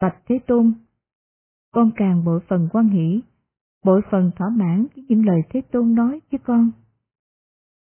Bạch 0.00 0.16
Thế 0.28 0.38
Tôn, 0.46 0.72
con 1.72 1.90
càng 1.96 2.24
bội 2.24 2.40
phần 2.48 2.68
quan 2.72 2.88
hỷ, 2.88 3.20
bội 3.84 4.00
phần 4.10 4.30
thỏa 4.36 4.48
mãn 4.48 4.86
với 4.96 5.04
những 5.08 5.26
lời 5.26 5.42
Thế 5.50 5.60
Tôn 5.60 5.94
nói 5.94 6.20
với 6.30 6.38
con. 6.44 6.70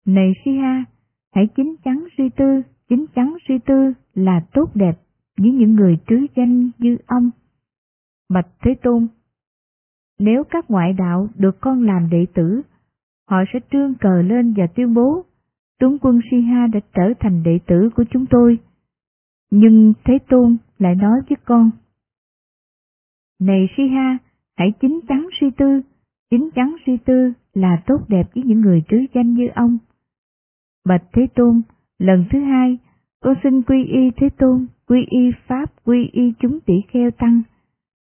Này 0.07 0.33
Siha, 0.45 0.85
hãy 1.35 1.49
chính 1.57 1.77
chắn 1.85 2.07
suy 2.19 2.29
tư, 2.37 2.62
chính 2.88 3.07
chắn 3.14 3.37
suy 3.49 3.59
tư 3.59 3.92
là 4.14 4.47
tốt 4.53 4.71
đẹp 4.75 4.99
với 5.38 5.53
những 5.53 5.75
người 5.75 5.99
trứ 6.07 6.27
danh 6.37 6.71
như 6.79 6.97
ông. 7.07 7.31
Bạch 8.29 8.49
Thế 8.62 8.75
Tôn, 8.83 9.07
nếu 10.19 10.45
các 10.51 10.71
ngoại 10.71 10.92
đạo 10.92 11.29
được 11.35 11.61
con 11.61 11.83
làm 11.83 12.11
đệ 12.11 12.27
tử, 12.35 12.62
họ 13.31 13.37
sẽ 13.53 13.59
trương 13.73 13.95
cờ 13.95 14.23
lên 14.23 14.55
và 14.57 14.66
tuyên 14.66 14.95
bố, 14.95 15.25
tướng 15.79 15.99
quân 15.99 16.21
Siha 16.31 16.67
đã 16.67 16.81
trở 16.95 17.12
thành 17.21 17.43
đệ 17.43 17.59
tử 17.67 17.91
của 17.97 18.05
chúng 18.11 18.27
tôi. 18.31 18.59
Nhưng 19.51 19.93
Thế 20.05 20.19
Tôn 20.29 20.57
lại 20.79 20.95
nói 20.95 21.21
với 21.29 21.37
con, 21.45 21.71
Này 23.41 23.69
Siha, 23.77 24.19
hãy 24.57 24.73
chính 24.81 25.01
chắn 25.09 25.29
suy 25.41 25.51
tư, 25.51 25.81
chính 26.31 26.51
chắn 26.55 26.77
suy 26.87 26.97
tư 26.97 27.33
là 27.55 27.83
tốt 27.87 27.99
đẹp 28.09 28.25
với 28.35 28.45
những 28.45 28.61
người 28.61 28.83
trứ 28.89 28.97
danh 29.15 29.35
như 29.35 29.49
ông. 29.55 29.79
Bạch 30.85 31.05
Thế 31.12 31.27
Tôn, 31.35 31.62
lần 31.99 32.25
thứ 32.31 32.41
hai, 32.41 32.79
con 33.21 33.35
xin 33.43 33.62
quy 33.62 33.85
y 33.85 34.11
Thế 34.17 34.29
Tôn, 34.39 34.67
quy 34.87 35.07
y 35.11 35.31
Pháp, 35.47 35.73
quy 35.85 36.09
y 36.12 36.33
chúng 36.39 36.61
tỷ 36.61 36.75
kheo 36.89 37.11
tăng, 37.11 37.43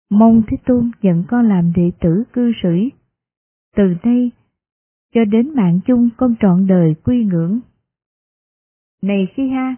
mong 0.09 0.41
Thế 0.47 0.57
Tôn 0.65 0.91
nhận 1.01 1.23
con 1.27 1.49
làm 1.49 1.73
đệ 1.75 1.91
tử 2.01 2.23
cư 2.33 2.51
sĩ. 2.63 2.89
Từ 3.75 3.83
nay 4.03 4.31
cho 5.13 5.25
đến 5.25 5.55
mạng 5.55 5.79
chung 5.85 6.09
con 6.17 6.35
trọn 6.39 6.67
đời 6.67 6.95
quy 7.03 7.25
ngưỡng. 7.25 7.59
Này 9.01 9.27
Siha, 9.35 9.75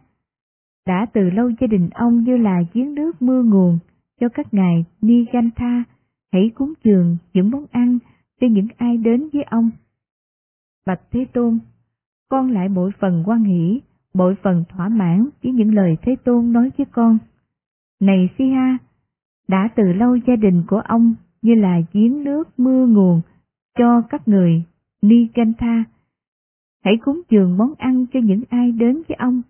đã 0.87 1.05
từ 1.13 1.29
lâu 1.29 1.51
gia 1.61 1.67
đình 1.67 1.89
ông 1.89 2.23
như 2.23 2.37
là 2.37 2.61
giếng 2.73 2.95
nước 2.95 3.21
mưa 3.21 3.43
nguồn 3.43 3.79
cho 4.19 4.29
các 4.29 4.53
ngài 4.53 4.85
ni 5.01 5.25
tha 5.55 5.83
hãy 6.31 6.51
cúng 6.55 6.73
dường 6.83 7.17
những 7.33 7.51
món 7.51 7.65
ăn 7.71 7.97
cho 8.41 8.47
những 8.47 8.67
ai 8.77 8.97
đến 8.97 9.29
với 9.33 9.43
ông. 9.43 9.69
Bạch 10.85 11.01
Thế 11.11 11.25
Tôn, 11.33 11.59
con 12.29 12.51
lại 12.51 12.69
bội 12.69 12.91
phần 12.99 13.23
quan 13.25 13.43
hỷ, 13.43 13.81
bội 14.13 14.35
phần 14.43 14.63
thỏa 14.69 14.89
mãn 14.89 15.29
với 15.43 15.51
những 15.51 15.73
lời 15.73 15.97
Thế 16.01 16.15
Tôn 16.23 16.53
nói 16.53 16.71
với 16.77 16.85
con. 16.91 17.17
Này 18.01 18.29
Siha, 18.37 18.77
đã 19.47 19.69
từ 19.75 19.83
lâu 19.83 20.17
gia 20.27 20.35
đình 20.35 20.63
của 20.67 20.79
ông 20.79 21.15
như 21.41 21.55
là 21.55 21.81
giếng 21.93 22.23
nước 22.23 22.59
mưa 22.59 22.85
nguồn 22.85 23.21
cho 23.77 24.01
các 24.09 24.27
người 24.27 24.63
ni 25.07 25.27
tha. 25.57 25.83
Hãy 26.83 26.93
cúng 27.05 27.21
dường 27.29 27.57
món 27.57 27.73
ăn 27.77 28.05
cho 28.13 28.19
những 28.23 28.43
ai 28.49 28.71
đến 28.71 29.01
với 29.07 29.15
ông. 29.19 29.41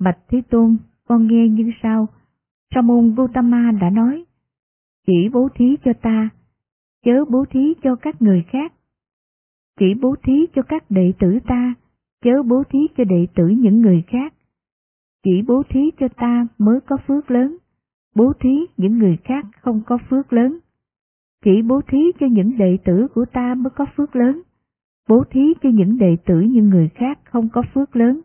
Bạch 0.00 0.18
Thế 0.28 0.42
Tôn, 0.50 0.76
con 1.08 1.26
nghe 1.26 1.48
như 1.48 1.70
sau. 1.82 2.08
Sa 2.74 2.80
môn 2.80 3.14
Gautama 3.14 3.72
đã 3.80 3.90
nói, 3.90 4.24
chỉ 5.06 5.28
bố 5.32 5.48
thí 5.54 5.76
cho 5.84 5.92
ta, 6.02 6.28
chớ 7.04 7.24
bố 7.24 7.44
thí 7.50 7.74
cho 7.82 7.96
các 7.96 8.22
người 8.22 8.44
khác. 8.48 8.72
Chỉ 9.78 9.94
bố 10.00 10.14
thí 10.22 10.46
cho 10.54 10.62
các 10.62 10.90
đệ 10.90 11.12
tử 11.18 11.38
ta, 11.46 11.74
chớ 12.24 12.42
bố 12.42 12.62
thí 12.70 12.78
cho 12.96 13.04
đệ 13.04 13.26
tử 13.34 13.48
những 13.48 13.80
người 13.80 14.04
khác. 14.06 14.34
Chỉ 15.24 15.42
bố 15.46 15.62
thí 15.68 15.80
cho 16.00 16.08
ta 16.08 16.46
mới 16.58 16.80
có 16.80 16.96
phước 17.06 17.30
lớn 17.30 17.56
bố 18.16 18.32
thí 18.40 18.66
những 18.76 18.98
người 18.98 19.18
khác 19.24 19.46
không 19.62 19.80
có 19.86 19.98
phước 20.10 20.32
lớn. 20.32 20.58
Chỉ 21.44 21.62
bố 21.62 21.80
thí 21.80 21.98
cho 22.20 22.26
những 22.26 22.58
đệ 22.58 22.78
tử 22.84 23.06
của 23.14 23.24
ta 23.32 23.54
mới 23.54 23.70
có 23.70 23.86
phước 23.96 24.16
lớn, 24.16 24.42
bố 25.08 25.24
thí 25.30 25.54
cho 25.62 25.68
những 25.68 25.98
đệ 25.98 26.16
tử 26.26 26.40
như 26.40 26.62
người 26.62 26.88
khác 26.88 27.18
không 27.24 27.48
có 27.48 27.62
phước 27.74 27.96
lớn. 27.96 28.20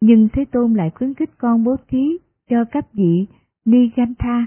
Nhưng 0.00 0.28
Thế 0.32 0.44
Tôn 0.44 0.74
lại 0.74 0.90
khuyến 0.90 1.14
khích 1.14 1.30
con 1.38 1.64
bố 1.64 1.76
thí 1.88 2.18
cho 2.50 2.64
các 2.70 2.92
vị 2.92 3.26
Nigantha. 3.64 4.46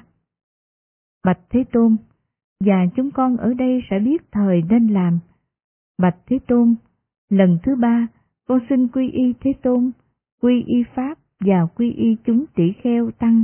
Bạch 1.25 1.39
Thế 1.49 1.63
Tôn, 1.71 1.97
và 2.59 2.85
chúng 2.95 3.11
con 3.11 3.37
ở 3.37 3.53
đây 3.53 3.81
sẽ 3.89 3.99
biết 3.99 4.31
thời 4.31 4.61
nên 4.69 4.87
làm. 4.87 5.19
Bạch 5.97 6.17
Thế 6.25 6.39
Tôn, 6.47 6.75
lần 7.29 7.57
thứ 7.63 7.75
ba, 7.75 8.07
con 8.47 8.59
xin 8.69 8.87
quy 8.87 9.09
y 9.09 9.33
Thế 9.41 9.53
Tôn, 9.63 9.91
quy 10.41 10.63
y 10.65 10.83
Pháp 10.95 11.17
và 11.39 11.65
quy 11.75 11.91
y 11.91 12.15
chúng 12.25 12.45
tỷ 12.55 12.73
kheo 12.83 13.11
tăng. 13.11 13.43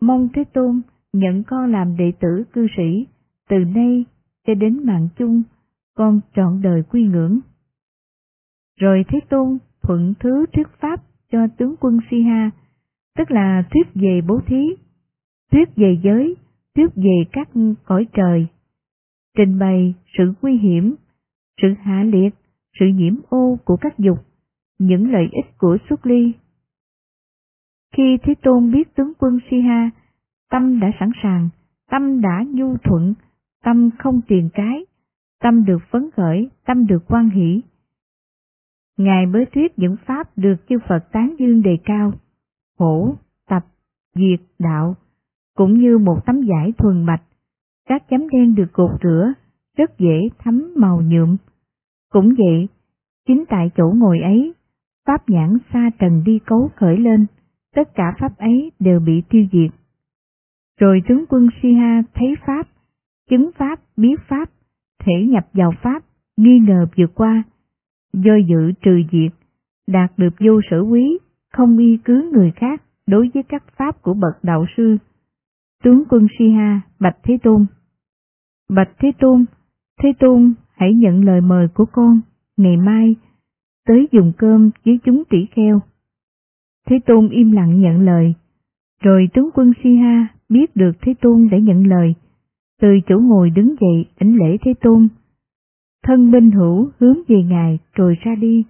Mong 0.00 0.28
Thế 0.34 0.44
Tôn 0.44 0.80
nhận 1.12 1.42
con 1.44 1.72
làm 1.72 1.96
đệ 1.96 2.12
tử 2.20 2.44
cư 2.52 2.66
sĩ, 2.76 3.06
từ 3.48 3.56
nay 3.56 4.04
cho 4.46 4.54
đến 4.54 4.86
mạng 4.86 5.08
chung, 5.18 5.42
con 5.94 6.20
trọn 6.36 6.62
đời 6.62 6.82
quy 6.82 7.02
ngưỡng. 7.04 7.40
Rồi 8.80 9.04
Thế 9.08 9.20
Tôn 9.28 9.58
thuận 9.82 10.14
thứ 10.20 10.46
thuyết 10.52 10.66
pháp 10.80 11.02
cho 11.32 11.46
tướng 11.58 11.74
quân 11.80 11.98
Si-ha, 12.10 12.50
tức 13.18 13.30
là 13.30 13.64
thuyết 13.70 13.86
về 13.94 14.20
bố 14.26 14.40
thí, 14.46 14.66
thuyết 15.52 15.68
về 15.76 15.98
giới, 16.02 16.36
thuyết 16.74 16.88
về 16.96 17.24
các 17.32 17.48
cõi 17.84 18.06
trời, 18.12 18.46
trình 19.36 19.58
bày 19.58 19.94
sự 20.18 20.32
nguy 20.42 20.56
hiểm, 20.56 20.94
sự 21.62 21.68
hạ 21.82 22.02
liệt, 22.02 22.34
sự 22.80 22.86
nhiễm 22.86 23.14
ô 23.28 23.58
của 23.64 23.76
các 23.76 23.98
dục, 23.98 24.18
những 24.78 25.12
lợi 25.12 25.28
ích 25.32 25.58
của 25.58 25.78
xuất 25.88 26.06
ly. 26.06 26.32
Khi 27.96 28.18
Thế 28.22 28.34
Tôn 28.42 28.72
biết 28.72 28.94
tướng 28.94 29.12
quân 29.18 29.38
Si-ha, 29.50 29.90
tâm 30.50 30.80
đã 30.80 30.90
sẵn 31.00 31.10
sàng, 31.22 31.48
tâm 31.90 32.20
đã 32.20 32.44
nhu 32.48 32.76
thuận, 32.76 33.14
tâm 33.64 33.90
không 33.98 34.20
tiền 34.28 34.48
cái, 34.54 34.84
tâm 35.40 35.64
được 35.64 35.78
phấn 35.90 36.10
khởi, 36.10 36.50
tâm 36.66 36.86
được 36.86 37.02
quan 37.08 37.30
hỷ. 37.30 37.62
Ngài 38.96 39.26
mới 39.26 39.46
thuyết 39.46 39.78
những 39.78 39.96
pháp 40.06 40.38
được 40.38 40.54
chư 40.68 40.78
Phật 40.88 41.12
tán 41.12 41.34
dương 41.38 41.62
đề 41.62 41.78
cao, 41.84 42.12
hổ, 42.78 43.14
tập, 43.48 43.62
diệt, 44.14 44.40
đạo, 44.58 44.94
cũng 45.56 45.78
như 45.78 45.98
một 45.98 46.26
tấm 46.26 46.40
vải 46.48 46.72
thuần 46.78 47.06
bạch, 47.06 47.22
các 47.88 48.02
chấm 48.10 48.28
đen 48.28 48.54
được 48.54 48.72
cột 48.72 48.90
rửa, 49.02 49.32
rất 49.76 49.98
dễ 49.98 50.28
thấm 50.38 50.74
màu 50.76 51.02
nhuộm. 51.02 51.36
Cũng 52.12 52.34
vậy, 52.38 52.68
chính 53.26 53.44
tại 53.48 53.70
chỗ 53.76 53.92
ngồi 53.96 54.20
ấy, 54.20 54.54
pháp 55.06 55.28
nhãn 55.28 55.58
xa 55.72 55.90
trần 55.98 56.22
đi 56.24 56.38
cấu 56.46 56.70
khởi 56.76 56.96
lên, 56.98 57.26
tất 57.74 57.94
cả 57.94 58.14
pháp 58.18 58.38
ấy 58.38 58.72
đều 58.78 59.00
bị 59.00 59.22
tiêu 59.30 59.46
diệt. 59.52 59.70
Rồi 60.80 61.02
tướng 61.08 61.24
quân 61.28 61.48
Siha 61.62 62.02
thấy 62.14 62.34
pháp, 62.46 62.68
chứng 63.30 63.50
pháp, 63.58 63.80
biết 63.96 64.20
pháp, 64.28 64.50
thể 65.00 65.26
nhập 65.28 65.46
vào 65.52 65.72
pháp, 65.82 66.02
nghi 66.36 66.58
ngờ 66.58 66.86
vượt 66.96 67.14
qua, 67.14 67.42
do 68.12 68.32
dự 68.48 68.72
trừ 68.82 69.02
diệt, 69.12 69.32
đạt 69.86 70.12
được 70.16 70.34
vô 70.40 70.60
sở 70.70 70.80
quý, 70.80 71.18
không 71.52 71.78
y 71.78 71.98
cứ 72.04 72.30
người 72.32 72.50
khác 72.56 72.82
đối 73.06 73.30
với 73.34 73.42
các 73.42 73.64
pháp 73.76 74.02
của 74.02 74.14
bậc 74.14 74.44
đạo 74.44 74.66
sư. 74.76 74.96
Tướng 75.82 76.02
quân 76.08 76.26
Siha, 76.38 76.80
Bạch 77.00 77.16
Thế 77.22 77.38
Tôn 77.42 77.66
Bạch 78.68 78.90
Thế 78.98 79.12
Tôn, 79.18 79.44
Thế 80.02 80.12
Tôn 80.18 80.54
hãy 80.76 80.94
nhận 80.94 81.24
lời 81.24 81.40
mời 81.40 81.68
của 81.74 81.84
con, 81.92 82.20
ngày 82.56 82.76
mai, 82.76 83.16
tới 83.86 84.08
dùng 84.12 84.32
cơm 84.38 84.70
với 84.84 84.98
chúng 85.04 85.22
tỷ 85.30 85.46
kheo. 85.46 85.80
Thế 86.86 86.98
Tôn 87.06 87.28
im 87.28 87.52
lặng 87.52 87.80
nhận 87.80 88.00
lời, 88.00 88.34
rồi 89.02 89.28
tướng 89.34 89.50
quân 89.54 89.72
Siha 89.82 90.26
biết 90.48 90.76
được 90.76 90.92
Thế 91.00 91.14
Tôn 91.20 91.48
đã 91.50 91.58
nhận 91.58 91.86
lời, 91.86 92.14
từ 92.80 92.88
chỗ 93.06 93.18
ngồi 93.18 93.50
đứng 93.50 93.74
dậy 93.80 94.04
ảnh 94.16 94.36
lễ 94.36 94.56
Thế 94.64 94.74
Tôn. 94.80 95.08
Thân 96.02 96.32
binh 96.32 96.50
hữu 96.50 96.90
hướng 96.98 97.18
về 97.28 97.42
Ngài 97.42 97.78
rồi 97.94 98.16
ra 98.22 98.34
đi, 98.34 98.64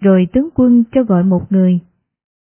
rồi 0.00 0.26
tướng 0.32 0.48
quân 0.54 0.84
cho 0.92 1.02
gọi 1.02 1.24
một 1.24 1.42
người. 1.50 1.80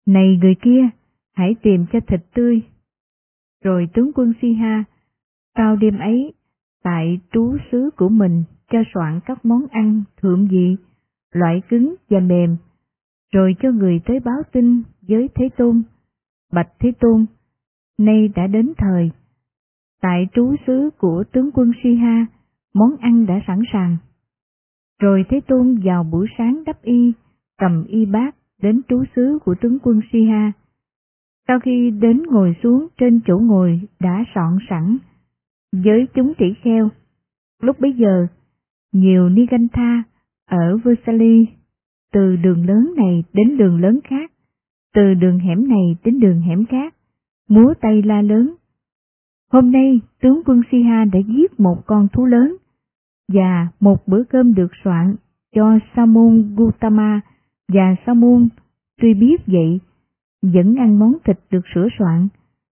Này 0.07 0.39
người 0.41 0.55
kia, 0.61 0.89
hãy 1.33 1.55
tìm 1.61 1.85
cho 1.93 1.99
thịt 2.07 2.21
tươi. 2.33 2.61
Rồi 3.63 3.89
tướng 3.93 4.11
quân 4.15 4.33
Siha, 4.41 4.83
sau 5.57 5.75
đêm 5.75 5.99
ấy, 5.99 6.33
tại 6.83 7.19
trú 7.31 7.57
xứ 7.71 7.89
của 7.97 8.09
mình 8.09 8.43
cho 8.71 8.79
soạn 8.93 9.19
các 9.25 9.45
món 9.45 9.67
ăn 9.71 10.03
thượng 10.21 10.47
vị, 10.47 10.75
loại 11.33 11.61
cứng 11.69 11.95
và 12.09 12.19
mềm, 12.19 12.57
rồi 13.33 13.55
cho 13.61 13.71
người 13.71 14.01
tới 14.05 14.19
báo 14.19 14.41
tin 14.51 14.83
với 15.01 15.29
Thế 15.35 15.49
Tôn. 15.57 15.83
Bạch 16.53 16.69
Thế 16.79 16.91
Tôn, 16.99 17.25
nay 17.97 18.27
đã 18.35 18.47
đến 18.47 18.73
thời. 18.77 19.11
Tại 20.05 20.27
trú 20.33 20.55
xứ 20.67 20.89
của 20.97 21.23
tướng 21.31 21.49
quân 21.53 21.71
Siha, 21.83 22.25
món 22.73 22.97
ăn 22.99 23.25
đã 23.25 23.41
sẵn 23.47 23.59
sàng. 23.73 23.97
Rồi 25.01 25.25
Thế 25.29 25.39
Tôn 25.47 25.79
vào 25.83 26.03
buổi 26.03 26.27
sáng 26.37 26.63
đắp 26.65 26.81
y, 26.81 27.13
cầm 27.57 27.85
y 27.87 28.05
bát 28.05 28.35
đến 28.61 28.81
trú 28.89 29.03
xứ 29.15 29.39
của 29.45 29.55
tướng 29.61 29.77
quân 29.83 30.01
Siha. 30.11 30.51
Sau 31.47 31.59
khi 31.59 31.91
đến 31.91 32.23
ngồi 32.23 32.55
xuống 32.63 32.87
trên 32.97 33.19
chỗ 33.25 33.37
ngồi 33.37 33.81
đã 33.99 34.23
soạn 34.35 34.57
sẵn, 34.69 34.97
với 35.71 36.07
chúng 36.13 36.33
tỷ 36.37 36.53
kheo, 36.61 36.89
lúc 37.61 37.79
bấy 37.79 37.93
giờ, 37.93 38.27
nhiều 38.91 39.29
Nigantha 39.29 40.03
ở 40.49 40.77
Vesali, 40.77 41.47
từ 42.13 42.35
đường 42.35 42.65
lớn 42.67 42.93
này 42.97 43.23
đến 43.33 43.57
đường 43.57 43.81
lớn 43.81 43.99
khác, 44.03 44.31
từ 44.93 45.13
đường 45.13 45.39
hẻm 45.39 45.67
này 45.67 45.97
đến 46.03 46.19
đường 46.19 46.41
hẻm 46.41 46.65
khác, 46.65 46.95
múa 47.49 47.73
tay 47.81 48.01
la 48.01 48.21
lớn. 48.21 48.55
Hôm 49.55 49.71
nay, 49.71 50.01
tướng 50.21 50.41
quân 50.45 50.61
Siha 50.71 51.05
đã 51.05 51.19
giết 51.19 51.59
một 51.59 51.85
con 51.85 52.07
thú 52.13 52.25
lớn, 52.25 52.55
và 53.33 53.67
một 53.79 54.07
bữa 54.07 54.23
cơm 54.23 54.53
được 54.53 54.71
soạn 54.83 55.15
cho 55.55 55.79
Samun 55.95 56.55
Gautama 56.55 57.21
và 57.67 57.95
Samun 58.05 58.47
tuy 59.01 59.13
biết 59.13 59.41
vậy, 59.47 59.79
vẫn 60.41 60.75
ăn 60.75 60.99
món 60.99 61.13
thịt 61.23 61.39
được 61.51 61.61
sửa 61.75 61.87
soạn, 61.99 62.27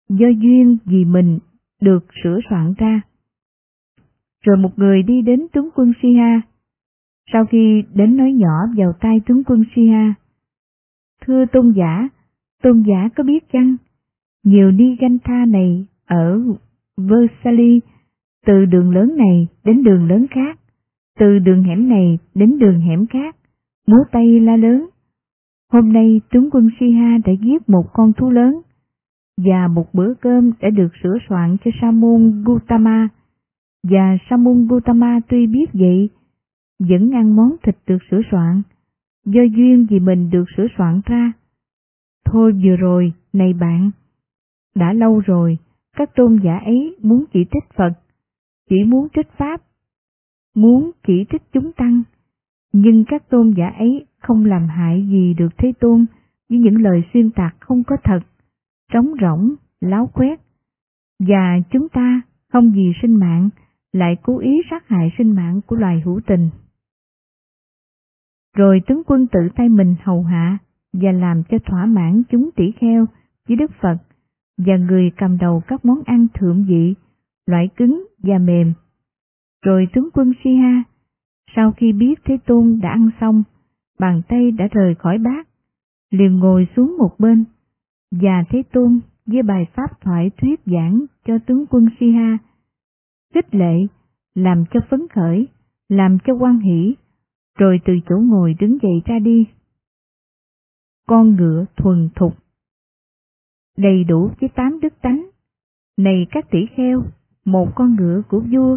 do 0.08 0.26
duyên 0.28 0.78
vì 0.84 1.04
mình 1.04 1.38
được 1.82 2.06
sửa 2.24 2.38
soạn 2.50 2.74
ra. 2.78 3.00
Rồi 4.44 4.56
một 4.56 4.78
người 4.78 5.02
đi 5.02 5.22
đến 5.22 5.46
tướng 5.52 5.68
quân 5.74 5.92
Siha, 6.02 6.40
sau 7.32 7.46
khi 7.46 7.82
đến 7.94 8.16
nói 8.16 8.32
nhỏ 8.32 8.66
vào 8.76 8.92
tai 9.00 9.20
tướng 9.26 9.44
quân 9.44 9.64
Siha, 9.74 10.14
Thưa 11.26 11.44
tôn 11.52 11.72
giả, 11.76 12.08
tôn 12.62 12.82
giả 12.82 13.08
có 13.16 13.24
biết 13.24 13.52
chăng, 13.52 13.76
nhiều 14.44 14.70
ni 14.70 14.96
ganh 15.00 15.18
tha 15.24 15.44
này 15.46 15.86
ở 16.06 16.40
Versailles, 16.96 17.82
từ 18.46 18.64
đường 18.64 18.90
lớn 18.90 19.16
này 19.16 19.48
đến 19.64 19.82
đường 19.82 20.08
lớn 20.08 20.26
khác, 20.30 20.58
từ 21.18 21.38
đường 21.38 21.62
hẻm 21.62 21.88
này 21.88 22.18
đến 22.34 22.58
đường 22.58 22.80
hẻm 22.80 23.06
khác, 23.06 23.36
múa 23.86 24.04
tay 24.12 24.40
la 24.40 24.56
lớn. 24.56 24.86
Hôm 25.72 25.92
nay 25.92 26.20
tướng 26.30 26.50
quân 26.50 26.70
Siha 26.80 27.18
đã 27.24 27.32
giết 27.32 27.68
một 27.68 27.92
con 27.92 28.12
thú 28.12 28.30
lớn, 28.30 28.60
và 29.36 29.68
một 29.68 29.94
bữa 29.94 30.14
cơm 30.14 30.52
đã 30.60 30.70
được 30.70 30.88
sửa 31.02 31.18
soạn 31.28 31.56
cho 31.64 31.70
Samun 31.80 32.44
Gautama, 32.44 33.08
và 33.88 34.18
Samun 34.30 34.68
Gautama 34.68 35.20
tuy 35.28 35.46
biết 35.46 35.66
vậy, 35.72 36.08
vẫn 36.88 37.10
ăn 37.10 37.36
món 37.36 37.56
thịt 37.62 37.76
được 37.86 37.98
sửa 38.10 38.20
soạn, 38.30 38.62
do 39.24 39.42
duyên 39.42 39.86
vì 39.90 40.00
mình 40.00 40.30
được 40.30 40.44
sửa 40.56 40.66
soạn 40.78 41.00
ra. 41.04 41.32
Thôi 42.24 42.52
vừa 42.64 42.76
rồi, 42.76 43.12
này 43.32 43.52
bạn, 43.52 43.90
đã 44.74 44.92
lâu 44.92 45.20
rồi, 45.20 45.58
các 45.96 46.10
tôn 46.14 46.40
giả 46.44 46.58
ấy 46.58 46.96
muốn 47.02 47.24
chỉ 47.32 47.44
trích 47.44 47.74
Phật, 47.74 47.92
chỉ 48.70 48.84
muốn 48.84 49.08
trích 49.14 49.28
Pháp, 49.36 49.62
muốn 50.54 50.90
chỉ 51.06 51.26
trích 51.30 51.42
chúng 51.52 51.72
tăng, 51.72 52.02
nhưng 52.72 53.04
các 53.08 53.28
tôn 53.28 53.54
giả 53.56 53.68
ấy 53.78 54.06
không 54.20 54.44
làm 54.44 54.68
hại 54.68 55.06
gì 55.10 55.34
được 55.34 55.48
Thế 55.58 55.72
Tôn 55.80 56.06
với 56.48 56.58
những 56.58 56.82
lời 56.82 57.02
xuyên 57.12 57.30
tạc 57.30 57.56
không 57.60 57.84
có 57.84 57.96
thật, 58.04 58.20
trống 58.92 59.14
rỗng, 59.20 59.54
láo 59.80 60.10
quét. 60.14 60.40
Và 61.18 61.60
chúng 61.70 61.88
ta 61.88 62.20
không 62.52 62.72
vì 62.72 62.92
sinh 63.02 63.16
mạng 63.16 63.48
lại 63.92 64.16
cố 64.22 64.38
ý 64.38 64.62
sát 64.70 64.88
hại 64.88 65.12
sinh 65.18 65.34
mạng 65.34 65.60
của 65.66 65.76
loài 65.76 66.02
hữu 66.04 66.20
tình. 66.26 66.50
Rồi 68.56 68.80
tướng 68.86 69.02
quân 69.06 69.26
tự 69.26 69.40
tay 69.56 69.68
mình 69.68 69.96
hầu 70.02 70.22
hạ 70.22 70.58
và 70.92 71.12
làm 71.12 71.42
cho 71.50 71.58
thỏa 71.58 71.86
mãn 71.86 72.22
chúng 72.30 72.50
tỷ 72.56 72.72
kheo 72.80 73.06
với 73.48 73.56
Đức 73.56 73.70
Phật 73.80 73.96
và 74.58 74.76
người 74.76 75.10
cầm 75.16 75.38
đầu 75.38 75.62
các 75.66 75.84
món 75.84 76.02
ăn 76.06 76.26
thượng 76.34 76.64
vị, 76.68 76.94
loại 77.46 77.68
cứng 77.76 78.06
và 78.18 78.38
mềm. 78.38 78.72
Rồi 79.64 79.88
tướng 79.92 80.08
quân 80.14 80.32
Siha, 80.44 80.82
sau 81.56 81.72
khi 81.72 81.92
biết 81.92 82.14
Thế 82.24 82.36
Tôn 82.46 82.78
đã 82.82 82.90
ăn 82.90 83.10
xong, 83.20 83.42
bàn 83.98 84.22
tay 84.28 84.50
đã 84.50 84.68
rời 84.72 84.94
khỏi 84.94 85.18
bát, 85.18 85.48
liền 86.10 86.38
ngồi 86.38 86.66
xuống 86.76 86.96
một 86.98 87.14
bên, 87.18 87.44
và 88.10 88.44
Thế 88.50 88.62
Tôn 88.72 89.00
với 89.26 89.42
bài 89.42 89.66
pháp 89.74 90.00
thoại 90.00 90.30
thuyết 90.36 90.60
giảng 90.66 91.04
cho 91.26 91.38
tướng 91.46 91.66
quân 91.66 91.88
Siha, 92.00 92.38
khích 93.34 93.54
lệ, 93.54 93.76
làm 94.34 94.64
cho 94.70 94.80
phấn 94.90 95.00
khởi, 95.14 95.48
làm 95.88 96.18
cho 96.24 96.34
quan 96.34 96.58
hỷ, 96.58 96.94
rồi 97.58 97.80
từ 97.84 97.92
chỗ 98.08 98.16
ngồi 98.18 98.54
đứng 98.60 98.78
dậy 98.82 99.02
ra 99.04 99.18
đi. 99.18 99.46
Con 101.06 101.36
ngựa 101.36 101.64
thuần 101.76 102.08
thục 102.14 102.41
Đầy 103.76 104.04
đủ 104.04 104.30
với 104.40 104.48
tám 104.54 104.80
đức 104.80 104.94
tánh. 105.02 105.26
Này 105.98 106.26
các 106.30 106.50
tỷ 106.50 106.66
kheo, 106.76 107.04
một 107.44 107.68
con 107.74 107.96
ngựa 107.96 108.22
của 108.28 108.40
vua, 108.52 108.76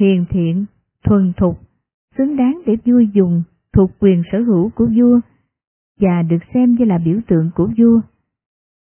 hiền 0.00 0.24
thiện, 0.30 0.64
thuần 1.04 1.32
thục, 1.36 1.60
xứng 2.18 2.36
đáng 2.36 2.62
để 2.66 2.76
vua 2.84 3.00
dùng, 3.00 3.42
thuộc 3.72 3.90
quyền 3.98 4.22
sở 4.32 4.40
hữu 4.40 4.70
của 4.70 4.88
vua, 4.96 5.20
và 6.00 6.22
được 6.22 6.38
xem 6.54 6.74
như 6.74 6.84
là 6.84 6.98
biểu 6.98 7.20
tượng 7.28 7.50
của 7.54 7.70
vua. 7.78 8.00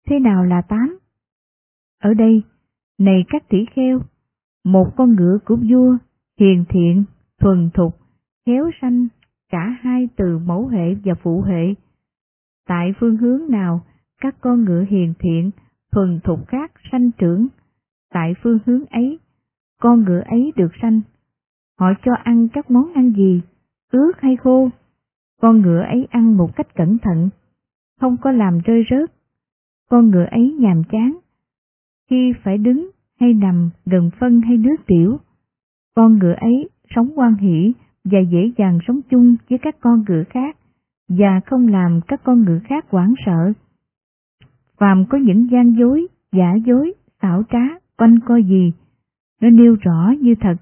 Thế 0.10 0.20
nào 0.20 0.46
là 0.46 0.62
tám? 0.62 1.00
Ở 2.02 2.14
đây, 2.14 2.44
này 3.00 3.26
các 3.30 3.50
tỷ 3.50 3.66
kheo, 3.76 4.02
một 4.66 4.92
con 4.98 5.16
ngựa 5.16 5.38
của 5.46 5.58
vua, 5.70 5.98
hiền 6.40 6.66
thiện, 6.70 7.04
thuần 7.40 7.70
thục, 7.74 7.98
khéo 8.46 8.70
sanh, 8.82 9.08
cả 9.52 9.78
hai 9.82 10.08
từ 10.16 10.38
mẫu 10.38 10.68
hệ 10.68 10.96
và 11.04 11.14
phụ 11.24 11.42
hệ. 11.42 11.74
Tại 12.68 12.94
phương 13.00 13.18
hướng 13.18 13.52
nào, 13.52 13.86
các 14.22 14.36
con 14.42 14.66
ngựa 14.66 14.86
hiền 14.90 15.14
thiện, 15.20 15.52
thuần 15.92 16.20
thục 16.24 16.48
khác 16.48 16.72
sanh 16.92 17.12
trưởng, 17.12 17.48
tại 18.14 18.34
phương 18.44 18.60
hướng 18.66 18.86
ấy, 18.86 19.20
con 19.82 20.04
ngựa 20.04 20.22
ấy 20.26 20.52
được 20.56 20.72
sanh. 20.82 21.02
Họ 21.80 21.88
cho 22.06 22.12
ăn 22.24 22.48
các 22.54 22.72
món 22.72 22.94
ăn 22.94 23.12
gì, 23.12 23.42
ướt 23.92 24.12
hay 24.20 24.36
khô, 24.36 24.70
con 25.42 25.62
ngựa 25.62 25.82
ấy 25.82 26.08
ăn 26.10 26.38
một 26.38 26.56
cách 26.56 26.76
cẩn 26.76 26.98
thận, 26.98 27.30
không 28.00 28.18
có 28.22 28.32
làm 28.32 28.60
rơi 28.66 28.84
rớt. 28.92 29.12
Con 29.90 30.10
ngựa 30.10 30.26
ấy 30.32 30.56
nhàm 30.60 30.84
chán, 30.92 31.18
khi 32.10 32.34
phải 32.44 32.58
đứng 32.58 32.90
hay 33.20 33.34
nằm 33.34 33.70
gần 33.86 34.10
phân 34.20 34.42
hay 34.42 34.58
nước 34.58 34.76
tiểu. 34.88 35.18
Con 35.96 36.20
ngựa 36.20 36.34
ấy 36.34 36.70
sống 36.96 37.12
quan 37.16 37.36
hỷ 37.36 37.74
và 38.04 38.20
dễ 38.20 38.52
dàng 38.58 38.80
sống 38.88 39.02
chung 39.10 39.36
với 39.50 39.60
các 39.62 39.76
con 39.80 40.04
ngựa 40.08 40.24
khác 40.30 40.58
và 41.10 41.42
không 41.46 41.68
làm 41.68 42.02
các 42.08 42.22
con 42.24 42.46
ngựa 42.46 42.60
khác 42.64 42.86
hoảng 42.90 43.14
sợ. 43.26 43.54
Phàm 44.82 45.06
có 45.10 45.18
những 45.18 45.48
gian 45.52 45.76
dối, 45.78 46.08
giả 46.32 46.54
dối, 46.66 46.94
xảo 47.22 47.44
trá, 47.52 47.80
quanh 47.98 48.20
co 48.26 48.36
gì, 48.36 48.74
nó 49.42 49.50
nêu 49.50 49.76
rõ 49.82 50.14
như 50.22 50.36
thật 50.40 50.56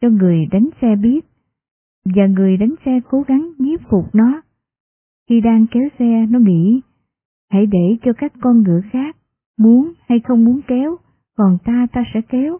cho 0.00 0.08
người 0.08 0.46
đánh 0.46 0.68
xe 0.80 0.96
biết, 0.96 1.26
và 2.04 2.26
người 2.26 2.56
đánh 2.56 2.74
xe 2.84 3.00
cố 3.10 3.22
gắng 3.26 3.50
nhiếp 3.58 3.80
phục 3.90 4.14
nó. 4.14 4.42
Khi 5.28 5.40
đang 5.40 5.66
kéo 5.70 5.88
xe 5.98 6.26
nó 6.30 6.38
nghĩ, 6.38 6.80
hãy 7.50 7.66
để 7.66 7.96
cho 8.02 8.12
các 8.18 8.32
con 8.40 8.62
ngựa 8.62 8.80
khác, 8.90 9.16
muốn 9.58 9.92
hay 10.08 10.20
không 10.20 10.44
muốn 10.44 10.60
kéo, 10.66 10.96
còn 11.36 11.58
ta 11.64 11.86
ta 11.92 12.04
sẽ 12.14 12.20
kéo. 12.28 12.58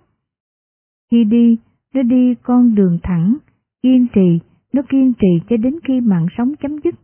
Khi 1.10 1.24
đi, 1.24 1.58
nó 1.94 2.02
đi 2.02 2.34
con 2.42 2.74
đường 2.74 2.98
thẳng, 3.02 3.36
kiên 3.82 4.06
trì, 4.14 4.40
nó 4.72 4.82
kiên 4.88 5.12
trì 5.20 5.46
cho 5.48 5.56
đến 5.56 5.78
khi 5.84 6.00
mạng 6.00 6.26
sống 6.38 6.54
chấm 6.62 6.78
dứt. 6.84 6.94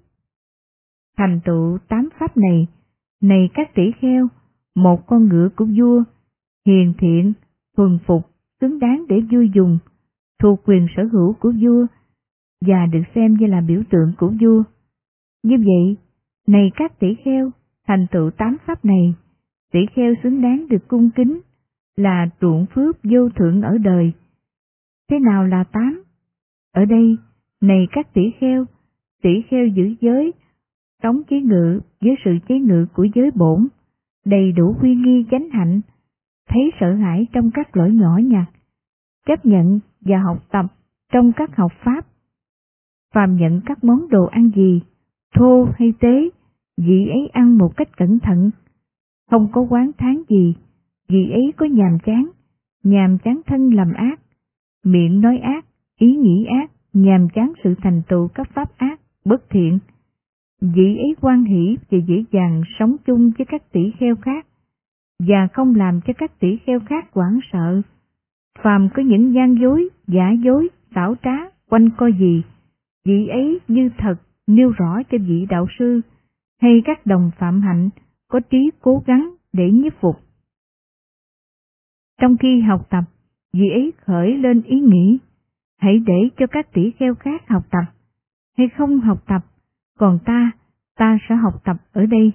Thành 1.16 1.40
tựu 1.44 1.78
tám 1.88 2.08
pháp 2.18 2.36
này, 2.36 2.66
này 3.22 3.48
các 3.54 3.74
tỷ 3.74 3.82
kheo, 4.00 4.28
một 4.74 5.06
con 5.06 5.28
ngựa 5.28 5.48
của 5.56 5.66
vua, 5.78 6.02
hiền 6.66 6.94
thiện, 6.98 7.32
thuần 7.76 7.98
phục, 8.06 8.22
xứng 8.60 8.78
đáng 8.78 9.04
để 9.08 9.20
vui 9.32 9.50
dùng, 9.54 9.78
thuộc 10.42 10.60
quyền 10.64 10.86
sở 10.96 11.02
hữu 11.12 11.32
của 11.32 11.52
vua, 11.62 11.86
và 12.66 12.86
được 12.92 13.02
xem 13.14 13.34
như 13.34 13.46
là 13.46 13.60
biểu 13.60 13.82
tượng 13.90 14.12
của 14.18 14.32
vua. 14.40 14.62
Như 15.42 15.56
vậy, 15.58 15.96
này 16.46 16.70
các 16.76 16.98
tỷ 16.98 17.14
kheo, 17.24 17.50
thành 17.86 18.06
tựu 18.10 18.30
tám 18.30 18.56
pháp 18.66 18.84
này, 18.84 19.14
tỷ 19.72 19.80
kheo 19.94 20.14
xứng 20.22 20.42
đáng 20.42 20.66
được 20.68 20.88
cung 20.88 21.10
kính, 21.10 21.40
là 21.96 22.30
ruộng 22.40 22.66
phước 22.74 22.96
vô 23.02 23.28
thượng 23.30 23.62
ở 23.62 23.78
đời. 23.78 24.12
Thế 25.10 25.18
nào 25.18 25.46
là 25.46 25.64
tám? 25.64 26.02
Ở 26.72 26.84
đây, 26.84 27.16
này 27.60 27.86
các 27.92 28.14
tỷ 28.14 28.22
kheo, 28.40 28.64
tỷ 29.22 29.42
kheo 29.50 29.66
giữ 29.66 29.94
giới, 30.00 30.32
tống 31.02 31.22
chế 31.30 31.40
ngự 31.40 31.80
với 32.00 32.14
sự 32.24 32.30
chế 32.48 32.58
ngự 32.58 32.86
của 32.94 33.06
giới 33.14 33.30
bổn, 33.30 33.68
đầy 34.24 34.52
đủ 34.52 34.72
huy 34.72 34.94
nghi 34.94 35.24
chánh 35.30 35.50
hạnh, 35.50 35.80
thấy 36.48 36.70
sợ 36.80 36.94
hãi 36.94 37.26
trong 37.32 37.50
các 37.50 37.76
lỗi 37.76 37.90
nhỏ 37.90 38.18
nhặt, 38.18 38.50
chấp 39.26 39.46
nhận 39.46 39.80
và 40.00 40.18
học 40.18 40.44
tập 40.50 40.66
trong 41.12 41.32
các 41.32 41.56
học 41.56 41.72
pháp. 41.84 42.06
Phàm 43.14 43.36
nhận 43.36 43.60
các 43.66 43.84
món 43.84 44.08
đồ 44.08 44.26
ăn 44.26 44.50
gì, 44.56 44.82
thô 45.34 45.68
hay 45.78 45.92
tế, 46.00 46.28
vị 46.76 47.06
ấy 47.08 47.28
ăn 47.32 47.58
một 47.58 47.76
cách 47.76 47.96
cẩn 47.96 48.18
thận, 48.18 48.50
không 49.30 49.48
có 49.52 49.60
quán 49.60 49.90
tháng 49.98 50.22
gì, 50.28 50.54
vị 51.08 51.30
ấy 51.30 51.52
có 51.56 51.66
nhàm 51.66 51.98
chán, 52.04 52.30
nhàm 52.82 53.18
chán 53.18 53.40
thân 53.46 53.74
làm 53.74 53.92
ác, 53.92 54.20
miệng 54.84 55.20
nói 55.20 55.38
ác, 55.38 55.64
ý 55.98 56.16
nghĩ 56.16 56.46
ác, 56.60 56.70
nhàm 56.92 57.28
chán 57.28 57.52
sự 57.64 57.74
thành 57.82 58.02
tựu 58.08 58.28
các 58.28 58.48
pháp 58.54 58.76
ác, 58.76 59.00
bất 59.24 59.50
thiện 59.50 59.78
vị 60.60 60.96
ấy 60.96 61.14
quan 61.20 61.44
hỷ 61.44 61.76
và 61.90 61.98
dễ 62.06 62.24
dàng 62.32 62.62
sống 62.78 62.96
chung 63.06 63.32
với 63.38 63.46
các 63.46 63.72
tỷ 63.72 63.92
kheo 63.98 64.16
khác, 64.16 64.46
và 65.18 65.48
không 65.52 65.74
làm 65.74 66.00
cho 66.06 66.12
các 66.18 66.40
tỷ 66.40 66.56
kheo 66.56 66.80
khác 66.80 67.08
hoảng 67.12 67.38
sợ. 67.52 67.82
Phàm 68.62 68.88
có 68.94 69.02
những 69.02 69.34
gian 69.34 69.56
dối, 69.60 69.88
giả 70.06 70.30
dối, 70.44 70.68
xảo 70.94 71.14
trá, 71.22 71.36
quanh 71.70 71.90
co 71.96 72.06
gì, 72.06 72.42
vị 73.04 73.26
ấy 73.26 73.60
như 73.68 73.90
thật 73.98 74.14
nêu 74.46 74.70
rõ 74.70 75.02
cho 75.10 75.18
vị 75.18 75.46
đạo 75.50 75.66
sư 75.78 76.00
hay 76.60 76.82
các 76.84 77.06
đồng 77.06 77.30
phạm 77.38 77.60
hạnh 77.60 77.90
có 78.28 78.40
trí 78.40 78.70
cố 78.80 79.02
gắng 79.06 79.34
để 79.52 79.70
nhiếp 79.70 80.00
phục. 80.00 80.16
Trong 82.20 82.36
khi 82.36 82.60
học 82.60 82.86
tập, 82.90 83.04
vị 83.52 83.70
ấy 83.70 83.92
khởi 84.04 84.36
lên 84.36 84.62
ý 84.62 84.80
nghĩ, 84.80 85.18
hãy 85.78 85.98
để 86.06 86.28
cho 86.38 86.46
các 86.46 86.72
tỷ 86.72 86.90
kheo 86.90 87.14
khác 87.14 87.48
học 87.48 87.62
tập, 87.70 87.84
hay 88.58 88.68
không 88.68 89.00
học 89.00 89.22
tập, 89.26 89.44
còn 90.00 90.18
ta, 90.24 90.50
ta 90.96 91.18
sẽ 91.28 91.34
học 91.34 91.54
tập 91.64 91.76
ở 91.92 92.06
đây. 92.06 92.32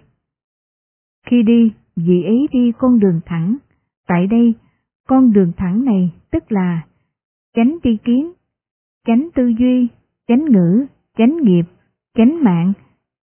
Khi 1.26 1.44
đi, 1.44 1.72
vị 1.96 2.24
ấy 2.24 2.48
đi 2.52 2.72
con 2.78 3.00
đường 3.00 3.20
thẳng, 3.26 3.58
tại 4.08 4.28
đây, 4.28 4.54
con 5.08 5.34
đường 5.34 5.52
thẳng 5.58 5.86
này 5.86 6.12
tức 6.32 6.52
là 6.52 6.82
chánh 7.56 7.78
tri 7.84 7.98
kiến, 7.98 8.32
chánh 9.08 9.30
tư 9.36 9.48
duy, 9.48 9.88
chánh 10.28 10.46
ngữ, 10.46 10.86
chánh 11.18 11.38
nghiệp, 11.44 11.64
chánh 12.18 12.44
mạng, 12.44 12.74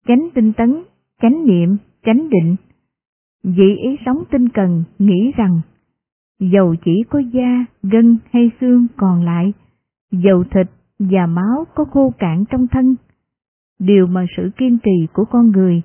chánh 0.06 0.28
tinh 0.34 0.52
tấn, 0.52 0.82
chánh 1.22 1.46
niệm, 1.46 1.76
chánh 2.04 2.30
định. 2.30 2.56
Vị 3.42 3.76
ấy 3.84 3.98
sống 4.06 4.24
tinh 4.30 4.48
cần, 4.48 4.84
nghĩ 4.98 5.32
rằng 5.36 5.60
dầu 6.40 6.74
chỉ 6.84 7.02
có 7.10 7.18
da, 7.18 7.64
gân 7.82 8.18
hay 8.32 8.50
xương 8.60 8.86
còn 8.96 9.24
lại, 9.24 9.52
dầu 10.10 10.44
thịt 10.44 10.66
và 10.98 11.26
máu 11.26 11.64
có 11.74 11.84
khô 11.84 12.12
cạn 12.18 12.44
trong 12.50 12.66
thân. 12.66 12.96
Điều 13.78 14.06
mà 14.06 14.24
sự 14.36 14.50
kiên 14.56 14.78
trì 14.78 15.06
của 15.12 15.24
con 15.24 15.50
người, 15.50 15.82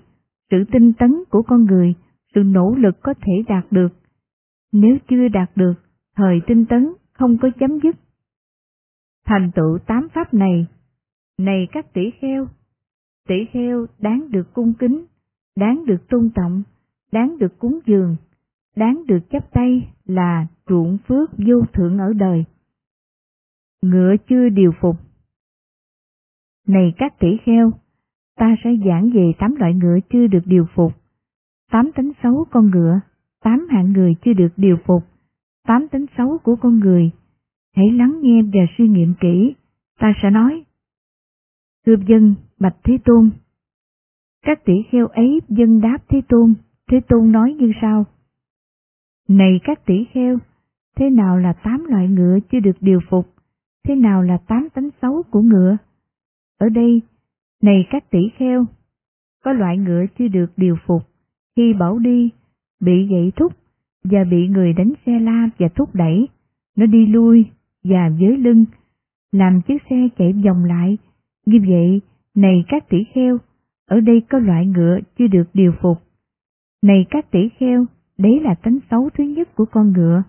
sự 0.51 0.57
tinh 0.71 0.93
tấn 0.93 1.23
của 1.29 1.41
con 1.41 1.65
người, 1.65 1.93
sự 2.35 2.43
nỗ 2.43 2.75
lực 2.77 3.01
có 3.01 3.13
thể 3.13 3.43
đạt 3.47 3.71
được. 3.71 3.93
Nếu 4.71 4.97
chưa 5.09 5.27
đạt 5.27 5.51
được, 5.55 5.73
thời 6.15 6.41
tinh 6.47 6.65
tấn 6.65 6.93
không 7.13 7.37
có 7.37 7.49
chấm 7.59 7.79
dứt. 7.83 7.95
Thành 9.25 9.51
tựu 9.55 9.77
tám 9.87 10.07
pháp 10.13 10.33
này, 10.33 10.67
này 11.37 11.67
các 11.71 11.93
tỷ 11.93 12.11
kheo, 12.21 12.47
tỷ 13.27 13.45
kheo 13.51 13.85
đáng 13.99 14.31
được 14.31 14.53
cung 14.53 14.73
kính, 14.79 15.05
đáng 15.55 15.85
được 15.85 16.09
tôn 16.09 16.29
trọng, 16.35 16.63
đáng 17.11 17.37
được 17.39 17.59
cúng 17.59 17.79
dường, 17.85 18.15
đáng 18.75 19.03
được 19.07 19.19
chấp 19.29 19.51
tay 19.53 19.93
là 20.05 20.47
ruộng 20.69 20.97
phước 21.07 21.29
vô 21.37 21.61
thượng 21.73 21.97
ở 21.97 22.13
đời. 22.13 22.45
Ngựa 23.81 24.15
chưa 24.29 24.49
điều 24.49 24.71
phục 24.81 24.95
Này 26.67 26.93
các 26.97 27.19
tỷ 27.19 27.37
kheo, 27.45 27.71
ta 28.41 28.55
sẽ 28.63 28.69
giảng 28.85 29.09
về 29.09 29.31
tám 29.39 29.55
loại 29.55 29.73
ngựa 29.73 29.99
chưa 30.09 30.27
được 30.27 30.43
điều 30.45 30.65
phục, 30.75 30.91
tám 31.71 31.91
tính 31.95 32.11
xấu 32.23 32.45
con 32.51 32.71
ngựa, 32.71 32.99
tám 33.43 33.67
hạng 33.69 33.93
người 33.93 34.15
chưa 34.25 34.33
được 34.33 34.53
điều 34.57 34.77
phục, 34.85 35.03
tám 35.67 35.87
tính 35.87 36.05
xấu 36.17 36.37
của 36.37 36.55
con 36.55 36.79
người. 36.79 37.11
Hãy 37.75 37.91
lắng 37.91 38.19
nghe 38.21 38.41
và 38.41 38.59
suy 38.77 38.87
nghiệm 38.87 39.13
kỹ, 39.19 39.55
ta 39.99 40.13
sẽ 40.21 40.29
nói. 40.29 40.63
Thưa 41.85 41.95
dân, 42.07 42.35
Bạch 42.59 42.75
Thế 42.83 42.97
Tôn. 43.05 43.29
Các 44.45 44.65
tỷ 44.65 44.73
kheo 44.91 45.07
ấy 45.07 45.39
dân 45.49 45.81
đáp 45.81 45.97
Thế 46.09 46.21
Tôn, 46.29 46.53
Thế 46.91 46.99
Tôn 47.07 47.31
nói 47.31 47.53
như 47.53 47.71
sau. 47.81 48.05
Này 49.27 49.59
các 49.63 49.85
tỷ 49.85 50.05
kheo, 50.13 50.37
thế 50.95 51.09
nào 51.09 51.37
là 51.37 51.53
tám 51.53 51.85
loại 51.89 52.07
ngựa 52.07 52.39
chưa 52.51 52.59
được 52.59 52.77
điều 52.81 52.99
phục? 53.09 53.33
Thế 53.87 53.95
nào 53.95 54.23
là 54.23 54.37
tám 54.47 54.67
tánh 54.73 54.89
xấu 55.01 55.23
của 55.31 55.41
ngựa? 55.41 55.77
Ở 56.59 56.69
đây, 56.69 57.01
này 57.61 57.87
các 57.89 58.09
tỷ 58.09 58.19
kheo, 58.37 58.65
có 59.43 59.53
loại 59.53 59.77
ngựa 59.77 60.05
chưa 60.19 60.27
được 60.27 60.51
điều 60.57 60.75
phục, 60.85 61.01
khi 61.55 61.73
bảo 61.73 61.99
đi, 61.99 62.29
bị 62.81 63.07
gậy 63.07 63.31
thúc 63.35 63.53
và 64.03 64.23
bị 64.23 64.47
người 64.47 64.73
đánh 64.73 64.93
xe 65.05 65.19
la 65.19 65.49
và 65.59 65.67
thúc 65.75 65.95
đẩy, 65.95 66.27
nó 66.77 66.85
đi 66.85 67.05
lui 67.05 67.45
và 67.83 68.11
dưới 68.19 68.37
lưng, 68.37 68.65
làm 69.31 69.61
chiếc 69.61 69.81
xe 69.89 70.07
chạy 70.17 70.33
vòng 70.33 70.65
lại. 70.65 70.97
Như 71.45 71.59
vậy, 71.67 72.01
này 72.35 72.63
các 72.67 72.89
tỷ 72.89 73.03
kheo, 73.13 73.37
ở 73.87 73.99
đây 73.99 74.21
có 74.29 74.39
loại 74.39 74.65
ngựa 74.65 74.99
chưa 75.17 75.27
được 75.27 75.49
điều 75.53 75.73
phục. 75.81 75.97
Này 76.83 77.05
các 77.09 77.31
tỷ 77.31 77.49
kheo, 77.59 77.85
Đấy 78.21 78.39
là 78.39 78.55
tánh 78.55 78.79
xấu 78.91 79.09
thứ 79.17 79.23
nhất 79.23 79.55
của 79.55 79.65
con 79.65 79.91
ngựa. 79.91 80.23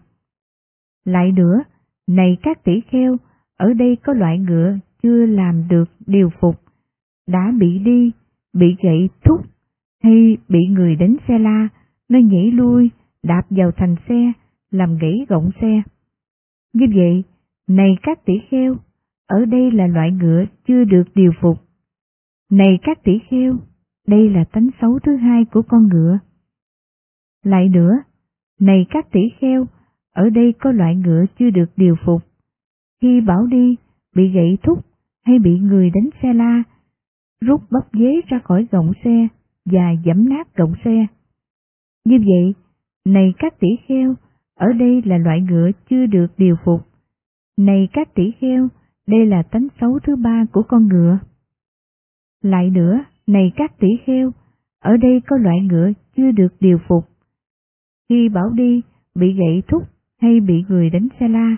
Lại 1.05 1.33
nữa, 1.33 1.63
này 2.09 2.37
các 2.43 2.65
tỷ 2.65 2.81
kheo, 2.81 3.17
ở 3.57 3.73
đây 3.73 3.97
có 4.05 4.13
loại 4.13 4.39
ngựa 4.39 4.79
chưa 5.03 5.27
làm 5.27 5.69
được 5.69 5.85
điều 6.07 6.31
phục, 6.41 6.57
đã 7.27 7.53
bị 7.59 7.79
đi, 7.79 8.13
bị 8.55 8.77
gậy 8.83 9.09
thúc, 9.25 9.41
hay 10.03 10.37
bị 10.49 10.59
người 10.71 10.97
đánh 10.97 11.17
xe 11.29 11.39
la, 11.39 11.69
nó 12.09 12.19
nhảy 12.19 12.51
lui, 12.51 12.91
đạp 13.23 13.43
vào 13.51 13.71
thành 13.77 13.97
xe, 14.09 14.33
làm 14.71 14.99
gãy 14.99 15.27
gọng 15.29 15.51
xe. 15.61 15.83
Như 16.73 16.87
vậy, 16.95 17.25
này 17.69 17.97
các 18.03 18.25
tỷ 18.25 18.35
kheo, 18.51 18.77
ở 19.27 19.45
đây 19.45 19.71
là 19.71 19.87
loại 19.87 20.11
ngựa 20.11 20.45
chưa 20.67 20.85
được 20.85 21.05
điều 21.15 21.33
phục. 21.41 21.59
Này 22.51 22.79
các 22.83 23.05
tỷ 23.05 23.19
kheo, 23.31 23.57
đây 24.07 24.31
là 24.31 24.45
tánh 24.45 24.69
xấu 24.81 24.99
thứ 24.99 25.17
hai 25.17 25.45
của 25.45 25.63
con 25.63 25.89
ngựa. 25.89 26.19
Lại 27.45 27.69
nữa, 27.69 27.93
này 28.61 28.87
các 28.91 29.13
tỷ 29.13 29.21
kheo, 29.41 29.67
ở 30.15 30.31
đây 30.31 30.55
có 30.61 30.73
loại 30.73 30.97
ngựa 30.97 31.25
chưa 31.39 31.51
được 31.51 31.71
điều 31.77 31.97
phục. 32.05 32.23
Khi 33.03 33.21
bảo 33.21 33.47
đi, 33.47 33.77
bị 34.17 34.29
gãy 34.29 34.59
thúc 34.63 34.79
hay 35.25 35.39
bị 35.39 35.59
người 35.59 35.91
đánh 35.91 36.09
xe 36.23 36.33
la, 36.33 36.63
rút 37.47 37.61
bắp 37.71 37.93
ghế 37.93 38.21
ra 38.29 38.39
khỏi 38.45 38.67
gọng 38.71 38.93
xe 39.05 39.29
và 39.65 39.95
giẫm 40.05 40.29
nát 40.29 40.57
gọng 40.57 40.75
xe. 40.85 41.07
Như 42.05 42.19
vậy, 42.19 42.55
này 43.05 43.35
các 43.39 43.61
tỷ 43.61 43.69
kheo, 43.89 44.15
ở 44.55 44.73
đây 44.73 45.03
là 45.05 45.19
loại 45.19 45.41
ngựa 45.41 45.71
chưa 45.91 46.07
được 46.07 46.27
điều 46.37 46.57
phục. 46.65 46.81
Này 47.59 47.89
các 47.93 48.15
tỷ 48.15 48.33
kheo, 48.41 48.69
đây 49.07 49.27
là 49.27 49.43
tánh 49.43 49.69
xấu 49.81 49.99
thứ 49.99 50.17
ba 50.17 50.45
của 50.53 50.63
con 50.63 50.89
ngựa. 50.89 51.19
Lại 52.43 52.71
nữa, 52.71 53.05
này 53.27 53.53
các 53.57 53.79
tỷ 53.79 53.89
kheo, 54.07 54.33
ở 54.81 54.97
đây 54.97 55.21
có 55.27 55.37
loại 55.37 55.61
ngựa 55.61 55.93
chưa 56.17 56.31
được 56.31 56.55
điều 56.61 56.79
phục. 56.89 57.05
Khi 58.09 58.29
bảo 58.29 58.51
đi, 58.51 58.83
bị 59.15 59.33
gãy 59.33 59.63
thúc 59.69 59.83
hay 60.21 60.41
bị 60.41 60.65
người 60.69 60.91
đánh 60.91 61.09
xe 61.21 61.29
la, 61.29 61.57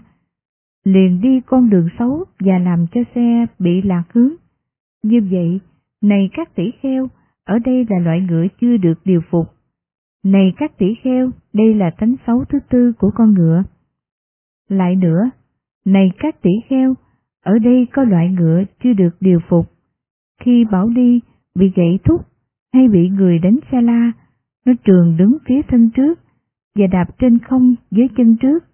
liền 0.84 1.20
đi 1.20 1.40
con 1.46 1.70
đường 1.70 1.88
xấu 1.98 2.24
và 2.40 2.58
làm 2.58 2.86
cho 2.92 3.00
xe 3.14 3.46
bị 3.58 3.82
lạc 3.82 4.04
hướng. 4.12 4.32
Như 5.02 5.20
vậy, 5.30 5.60
này 6.04 6.30
các 6.32 6.54
tỷ 6.54 6.70
kheo, 6.82 7.08
ở 7.44 7.58
đây 7.58 7.86
là 7.90 7.98
loại 7.98 8.20
ngựa 8.20 8.46
chưa 8.60 8.76
được 8.76 8.98
điều 9.04 9.20
phục. 9.30 9.46
Này 10.24 10.52
các 10.56 10.78
tỷ 10.78 10.94
kheo, 11.02 11.30
đây 11.52 11.74
là 11.74 11.90
tánh 11.90 12.14
xấu 12.26 12.44
thứ 12.44 12.58
tư 12.70 12.92
của 12.98 13.10
con 13.14 13.34
ngựa. 13.34 13.62
Lại 14.68 14.96
nữa, 14.96 15.30
này 15.84 16.10
các 16.18 16.42
tỷ 16.42 16.50
kheo, 16.68 16.94
ở 17.44 17.58
đây 17.58 17.86
có 17.92 18.04
loại 18.04 18.28
ngựa 18.28 18.62
chưa 18.82 18.92
được 18.92 19.16
điều 19.20 19.40
phục. 19.48 19.66
Khi 20.40 20.64
bảo 20.64 20.88
đi, 20.88 21.20
bị 21.54 21.72
gãy 21.76 21.98
thúc 22.04 22.20
hay 22.72 22.88
bị 22.88 23.08
người 23.08 23.38
đánh 23.38 23.58
xa 23.72 23.80
la, 23.80 24.12
nó 24.66 24.72
trường 24.84 25.16
đứng 25.16 25.36
phía 25.46 25.62
thân 25.68 25.90
trước 25.90 26.18
và 26.74 26.86
đạp 26.86 27.06
trên 27.18 27.38
không 27.38 27.74
dưới 27.90 28.08
chân 28.16 28.36
trước. 28.36 28.64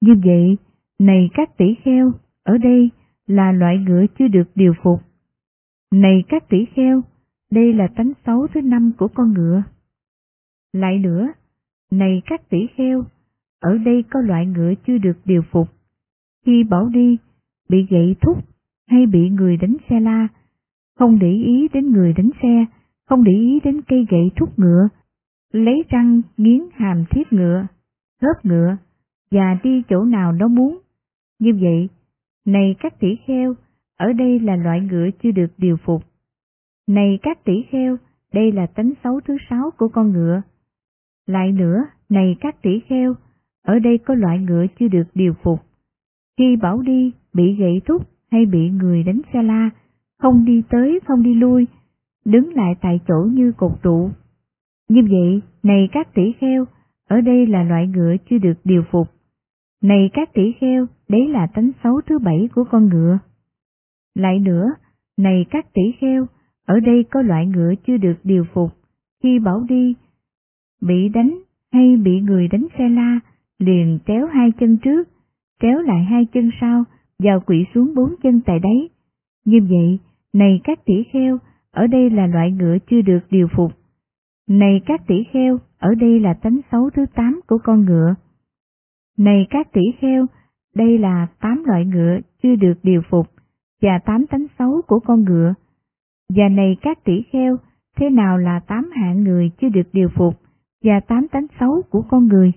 Như 0.00 0.14
vậy, 0.24 0.56
này 0.98 1.30
các 1.34 1.56
tỷ 1.56 1.74
kheo, 1.84 2.12
ở 2.44 2.58
đây 2.58 2.90
là 3.26 3.52
loại 3.52 3.78
ngựa 3.78 4.06
chưa 4.18 4.28
được 4.28 4.50
điều 4.54 4.74
phục. 4.82 5.09
Này 5.92 6.24
các 6.28 6.48
tỷ 6.48 6.64
kheo, 6.64 7.02
đây 7.50 7.72
là 7.72 7.88
tánh 7.96 8.12
xấu 8.26 8.46
thứ 8.54 8.60
năm 8.60 8.92
của 8.98 9.08
con 9.08 9.32
ngựa. 9.32 9.62
Lại 10.72 10.98
nữa, 10.98 11.28
này 11.90 12.22
các 12.26 12.48
tỷ 12.48 12.66
kheo, 12.76 13.04
ở 13.60 13.78
đây 13.78 14.04
có 14.10 14.20
loại 14.20 14.46
ngựa 14.46 14.74
chưa 14.86 14.98
được 14.98 15.16
điều 15.24 15.42
phục. 15.50 15.68
Khi 16.46 16.64
bảo 16.64 16.88
đi, 16.88 17.18
bị 17.68 17.86
gậy 17.90 18.16
thúc 18.20 18.38
hay 18.88 19.06
bị 19.06 19.28
người 19.30 19.56
đánh 19.56 19.76
xe 19.90 20.00
la, 20.00 20.28
không 20.98 21.18
để 21.18 21.32
ý 21.32 21.68
đến 21.72 21.90
người 21.90 22.12
đánh 22.12 22.30
xe, 22.42 22.64
không 23.08 23.24
để 23.24 23.32
ý 23.32 23.60
đến 23.64 23.80
cây 23.82 24.06
gậy 24.10 24.30
thúc 24.36 24.58
ngựa, 24.58 24.88
lấy 25.52 25.82
răng 25.88 26.20
nghiến 26.36 26.60
hàm 26.72 27.04
thiết 27.10 27.32
ngựa, 27.32 27.66
hớp 28.22 28.44
ngựa, 28.44 28.76
và 29.30 29.58
đi 29.62 29.82
chỗ 29.88 30.04
nào 30.04 30.32
nó 30.32 30.48
muốn. 30.48 30.78
Như 31.38 31.52
vậy, 31.60 31.88
này 32.46 32.74
các 32.78 33.00
tỷ 33.00 33.16
kheo, 33.26 33.54
ở 34.00 34.12
đây 34.12 34.40
là 34.40 34.56
loại 34.56 34.80
ngựa 34.80 35.08
chưa 35.22 35.30
được 35.30 35.52
điều 35.58 35.76
phục. 35.76 36.02
Này 36.88 37.18
các 37.22 37.44
tỷ 37.44 37.62
kheo, 37.70 37.96
đây 38.32 38.52
là 38.52 38.66
tánh 38.66 38.92
xấu 39.04 39.20
thứ 39.20 39.36
sáu 39.50 39.70
của 39.78 39.88
con 39.88 40.12
ngựa. 40.12 40.42
Lại 41.26 41.52
nữa, 41.52 41.84
này 42.08 42.36
các 42.40 42.62
tỷ 42.62 42.80
kheo, 42.88 43.14
ở 43.62 43.78
đây 43.78 43.98
có 43.98 44.14
loại 44.14 44.38
ngựa 44.38 44.66
chưa 44.78 44.88
được 44.88 45.04
điều 45.14 45.34
phục. 45.42 45.60
Khi 46.38 46.56
bảo 46.56 46.82
đi, 46.82 47.12
bị 47.34 47.54
gậy 47.54 47.80
thúc 47.86 48.02
hay 48.30 48.46
bị 48.46 48.70
người 48.70 49.02
đánh 49.02 49.20
xe 49.32 49.42
la, 49.42 49.70
không 50.18 50.44
đi 50.44 50.62
tới 50.70 51.00
không 51.06 51.22
đi 51.22 51.34
lui, 51.34 51.66
đứng 52.24 52.54
lại 52.54 52.74
tại 52.80 53.00
chỗ 53.08 53.28
như 53.32 53.52
cột 53.52 53.72
trụ. 53.82 54.10
Như 54.88 55.02
vậy, 55.10 55.40
này 55.62 55.88
các 55.92 56.14
tỷ 56.14 56.32
kheo, 56.40 56.64
ở 57.08 57.20
đây 57.20 57.46
là 57.46 57.62
loại 57.62 57.86
ngựa 57.86 58.16
chưa 58.30 58.38
được 58.38 58.58
điều 58.64 58.82
phục. 58.90 59.08
Này 59.82 60.10
các 60.12 60.34
tỷ 60.34 60.52
kheo, 60.60 60.86
đấy 61.08 61.28
là 61.28 61.46
tánh 61.46 61.70
xấu 61.84 62.00
thứ 62.06 62.18
bảy 62.18 62.48
của 62.54 62.64
con 62.64 62.88
ngựa. 62.88 63.18
Lại 64.14 64.38
nữa, 64.38 64.66
này 65.18 65.46
các 65.50 65.66
tỷ 65.74 65.82
kheo, 66.00 66.26
ở 66.66 66.80
đây 66.80 67.04
có 67.10 67.22
loại 67.22 67.46
ngựa 67.46 67.74
chưa 67.86 67.96
được 67.96 68.14
điều 68.24 68.44
phục. 68.54 68.70
Khi 69.22 69.38
bảo 69.38 69.64
đi, 69.68 69.94
bị 70.82 71.08
đánh 71.08 71.38
hay 71.72 71.96
bị 71.96 72.20
người 72.20 72.48
đánh 72.48 72.66
xe 72.78 72.88
la, 72.88 73.20
liền 73.58 73.98
kéo 74.06 74.26
hai 74.26 74.52
chân 74.60 74.78
trước, 74.78 75.08
kéo 75.60 75.82
lại 75.82 76.04
hai 76.04 76.24
chân 76.24 76.50
sau, 76.60 76.84
vào 77.18 77.40
quỵ 77.40 77.64
xuống 77.74 77.94
bốn 77.94 78.14
chân 78.22 78.40
tại 78.46 78.58
đấy. 78.58 78.90
Như 79.44 79.60
vậy, 79.70 79.98
này 80.32 80.60
các 80.64 80.84
tỷ 80.84 81.04
kheo, 81.12 81.38
ở 81.70 81.86
đây 81.86 82.10
là 82.10 82.26
loại 82.26 82.50
ngựa 82.52 82.76
chưa 82.90 83.00
được 83.00 83.20
điều 83.30 83.48
phục. 83.56 83.72
Này 84.48 84.80
các 84.86 85.06
tỷ 85.06 85.24
kheo, 85.32 85.58
ở 85.78 85.94
đây 85.94 86.20
là 86.20 86.34
tánh 86.34 86.60
xấu 86.72 86.90
thứ 86.90 87.06
tám 87.14 87.40
của 87.46 87.58
con 87.64 87.84
ngựa. 87.84 88.14
Này 89.18 89.46
các 89.50 89.72
tỷ 89.72 89.82
kheo, 90.00 90.26
đây 90.74 90.98
là 90.98 91.26
tám 91.40 91.64
loại 91.66 91.84
ngựa 91.84 92.18
chưa 92.42 92.56
được 92.56 92.74
điều 92.82 93.02
phục 93.10 93.26
và 93.80 93.98
tám 93.98 94.26
tánh 94.26 94.46
xấu 94.58 94.82
của 94.86 95.00
con 95.00 95.24
ngựa. 95.24 95.54
Và 96.34 96.48
này 96.48 96.76
các 96.82 97.04
tỷ 97.04 97.22
kheo, 97.32 97.56
thế 97.96 98.10
nào 98.10 98.38
là 98.38 98.60
tám 98.60 98.90
hạng 98.92 99.24
người 99.24 99.50
chưa 99.60 99.68
được 99.68 99.88
điều 99.92 100.08
phục 100.08 100.34
và 100.84 101.00
tám 101.00 101.28
tánh 101.28 101.46
xấu 101.60 101.82
của 101.90 102.02
con 102.08 102.28
người? 102.28 102.52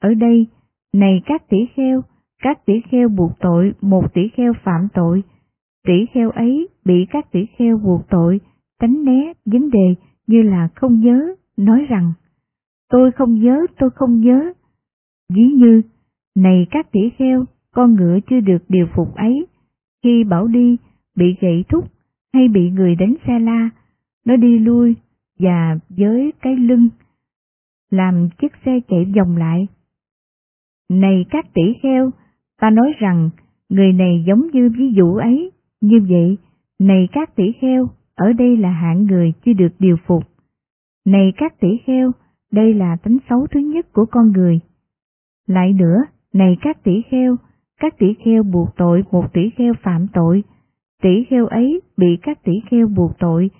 Ở 0.00 0.14
đây, 0.14 0.46
này 0.92 1.22
các 1.26 1.48
tỷ 1.48 1.66
kheo, 1.76 2.02
các 2.42 2.66
tỷ 2.66 2.80
kheo 2.90 3.08
buộc 3.08 3.32
tội 3.40 3.72
một 3.80 4.14
tỷ 4.14 4.28
kheo 4.28 4.52
phạm 4.64 4.88
tội, 4.94 5.22
tỷ 5.86 6.06
kheo 6.14 6.30
ấy 6.30 6.68
bị 6.84 7.06
các 7.10 7.32
tỷ 7.32 7.46
kheo 7.58 7.78
buộc 7.78 8.02
tội, 8.10 8.40
tránh 8.80 9.04
né 9.04 9.32
vấn 9.44 9.70
đề 9.70 9.94
như 10.26 10.42
là 10.42 10.68
không 10.74 11.00
nhớ, 11.00 11.34
nói 11.56 11.86
rằng, 11.88 12.12
tôi 12.90 13.12
không 13.12 13.34
nhớ, 13.34 13.66
tôi 13.78 13.90
không 13.90 14.20
nhớ. 14.20 14.52
Ví 15.34 15.42
như, 15.42 15.82
này 16.36 16.66
các 16.70 16.92
tỷ 16.92 17.10
kheo, 17.18 17.44
con 17.74 17.94
ngựa 17.94 18.18
chưa 18.30 18.40
được 18.40 18.64
điều 18.68 18.86
phục 18.94 19.14
ấy, 19.14 19.46
khi 20.04 20.24
bảo 20.24 20.46
đi, 20.46 20.76
bị 21.16 21.36
gậy 21.40 21.64
thúc 21.68 21.84
hay 22.32 22.48
bị 22.48 22.70
người 22.70 22.94
đánh 22.94 23.14
xe 23.26 23.38
la, 23.38 23.70
nó 24.26 24.36
đi 24.36 24.58
lui 24.58 24.94
và 25.38 25.78
với 25.88 26.32
cái 26.42 26.56
lưng, 26.56 26.88
làm 27.90 28.28
chiếc 28.38 28.52
xe 28.64 28.80
chạy 28.88 29.04
vòng 29.16 29.36
lại. 29.36 29.66
Này 30.90 31.24
các 31.30 31.46
tỷ 31.54 31.62
kheo, 31.82 32.10
ta 32.60 32.70
nói 32.70 32.92
rằng 32.98 33.30
người 33.68 33.92
này 33.92 34.24
giống 34.26 34.48
như 34.52 34.70
ví 34.78 34.92
dụ 34.92 35.14
ấy, 35.14 35.50
như 35.80 36.00
vậy, 36.08 36.36
này 36.78 37.08
các 37.12 37.36
tỷ 37.36 37.52
kheo, 37.60 37.88
ở 38.14 38.32
đây 38.32 38.56
là 38.56 38.70
hạng 38.70 39.04
người 39.04 39.32
chưa 39.44 39.52
được 39.52 39.74
điều 39.78 39.96
phục. 40.06 40.22
Này 41.06 41.32
các 41.36 41.60
tỷ 41.60 41.68
kheo, 41.86 42.12
đây 42.52 42.74
là 42.74 42.96
tính 42.96 43.18
xấu 43.28 43.46
thứ 43.46 43.60
nhất 43.60 43.92
của 43.92 44.06
con 44.06 44.32
người. 44.32 44.60
Lại 45.46 45.72
nữa, 45.72 45.96
này 46.32 46.56
các 46.60 46.84
tỷ 46.84 47.02
kheo, 47.10 47.36
các 47.80 47.98
tỷ 47.98 48.14
kheo 48.24 48.42
buộc 48.42 48.68
tội 48.76 49.02
một 49.12 49.32
tỷ 49.32 49.50
kheo 49.50 49.74
phạm 49.82 50.06
tội, 50.12 50.42
tỷ 51.02 51.24
kheo 51.24 51.46
ấy 51.46 51.80
bị 51.96 52.18
các 52.22 52.42
tỷ 52.44 52.52
kheo 52.70 52.88
buộc 52.88 53.18
tội, 53.18 53.50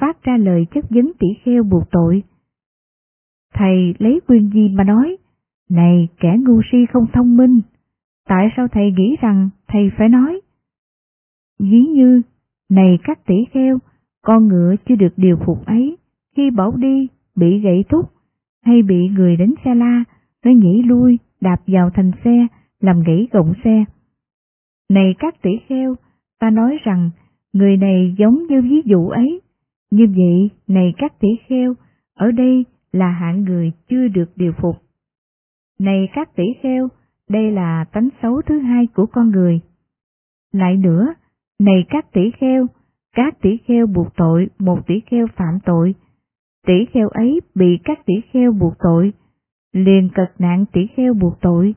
phát 0.00 0.22
ra 0.22 0.36
lời 0.36 0.66
chất 0.74 0.84
vấn 0.90 1.12
tỷ 1.18 1.28
kheo 1.44 1.62
buộc 1.62 1.90
tội. 1.90 2.22
Thầy 3.54 3.94
lấy 3.98 4.20
quyền 4.28 4.50
gì 4.50 4.68
mà 4.68 4.84
nói, 4.84 5.16
này 5.70 6.08
kẻ 6.20 6.36
ngu 6.40 6.60
si 6.72 6.78
không 6.92 7.06
thông 7.12 7.36
minh, 7.36 7.60
tại 8.28 8.48
sao 8.56 8.68
thầy 8.68 8.92
nghĩ 8.92 9.16
rằng 9.20 9.50
thầy 9.68 9.90
phải 9.98 10.08
nói? 10.08 10.40
Ví 11.58 11.80
như, 11.80 12.22
này 12.70 12.98
các 13.02 13.26
tỷ 13.26 13.34
kheo, 13.52 13.78
con 14.22 14.48
ngựa 14.48 14.74
chưa 14.88 14.94
được 14.94 15.12
điều 15.16 15.36
phục 15.46 15.66
ấy, 15.66 15.96
khi 16.36 16.50
bỏ 16.50 16.70
đi, 16.76 17.08
bị 17.36 17.58
gãy 17.58 17.84
thúc, 17.88 18.10
hay 18.64 18.82
bị 18.82 19.08
người 19.08 19.36
đánh 19.36 19.54
xe 19.64 19.74
la, 19.74 20.04
nó 20.44 20.50
nhảy 20.50 20.82
lui, 20.82 21.18
đạp 21.40 21.56
vào 21.66 21.90
thành 21.94 22.10
xe, 22.24 22.46
làm 22.80 23.02
gãy 23.02 23.28
gọng 23.32 23.52
xe. 23.64 23.84
Này 24.90 25.14
các 25.18 25.42
tỷ 25.42 25.50
kheo, 25.68 25.94
ta 26.40 26.50
nói 26.50 26.78
rằng 26.84 27.10
người 27.52 27.76
này 27.76 28.14
giống 28.18 28.46
như 28.46 28.62
ví 28.62 28.82
dụ 28.84 29.08
ấy. 29.08 29.40
Như 29.90 30.06
vậy, 30.16 30.50
này 30.66 30.94
các 30.98 31.18
tỷ 31.20 31.28
kheo, 31.48 31.74
ở 32.14 32.30
đây 32.30 32.64
là 32.92 33.10
hạng 33.10 33.44
người 33.44 33.72
chưa 33.88 34.08
được 34.08 34.30
điều 34.36 34.52
phục. 34.52 34.76
Này 35.78 36.08
các 36.14 36.36
tỷ 36.36 36.44
kheo, 36.62 36.88
đây 37.28 37.50
là 37.50 37.84
tánh 37.92 38.08
xấu 38.22 38.42
thứ 38.42 38.58
hai 38.58 38.86
của 38.86 39.06
con 39.06 39.30
người. 39.30 39.60
Lại 40.52 40.76
nữa, 40.76 41.14
này 41.60 41.84
các 41.88 42.12
tỷ 42.12 42.30
kheo, 42.30 42.66
các 43.16 43.40
tỷ 43.40 43.56
kheo 43.66 43.86
buộc 43.86 44.16
tội 44.16 44.48
một 44.58 44.86
tỷ 44.86 45.00
kheo 45.00 45.26
phạm 45.36 45.58
tội. 45.64 45.94
Tỷ 46.66 46.86
kheo 46.92 47.08
ấy 47.08 47.40
bị 47.54 47.78
các 47.84 48.06
tỷ 48.06 48.14
kheo 48.32 48.52
buộc 48.52 48.74
tội, 48.78 49.12
liền 49.72 50.08
cật 50.14 50.32
nạn 50.38 50.64
tỷ 50.72 50.86
kheo 50.96 51.14
buộc 51.14 51.40
tội. 51.40 51.74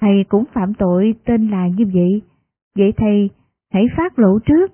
Thầy 0.00 0.24
cũng 0.28 0.44
phạm 0.52 0.74
tội 0.74 1.14
tên 1.24 1.48
là 1.50 1.68
như 1.68 1.84
vậy, 1.94 2.22
vậy 2.76 2.92
thầy 2.96 3.30
hãy 3.72 3.86
phát 3.96 4.18
lộ 4.18 4.38
trước. 4.38 4.72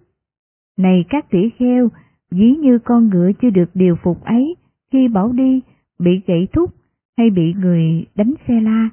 Này 0.78 1.04
các 1.08 1.30
tỷ 1.30 1.50
kheo, 1.58 1.88
ví 2.30 2.56
như 2.56 2.78
con 2.78 3.08
ngựa 3.08 3.30
chưa 3.42 3.50
được 3.50 3.70
điều 3.74 3.96
phục 4.02 4.24
ấy, 4.24 4.54
khi 4.92 5.08
bảo 5.08 5.32
đi, 5.32 5.60
bị 5.98 6.20
gãy 6.26 6.48
thúc 6.52 6.74
hay 7.18 7.30
bị 7.30 7.54
người 7.54 8.06
đánh 8.14 8.34
xe 8.48 8.60
la, 8.60 8.88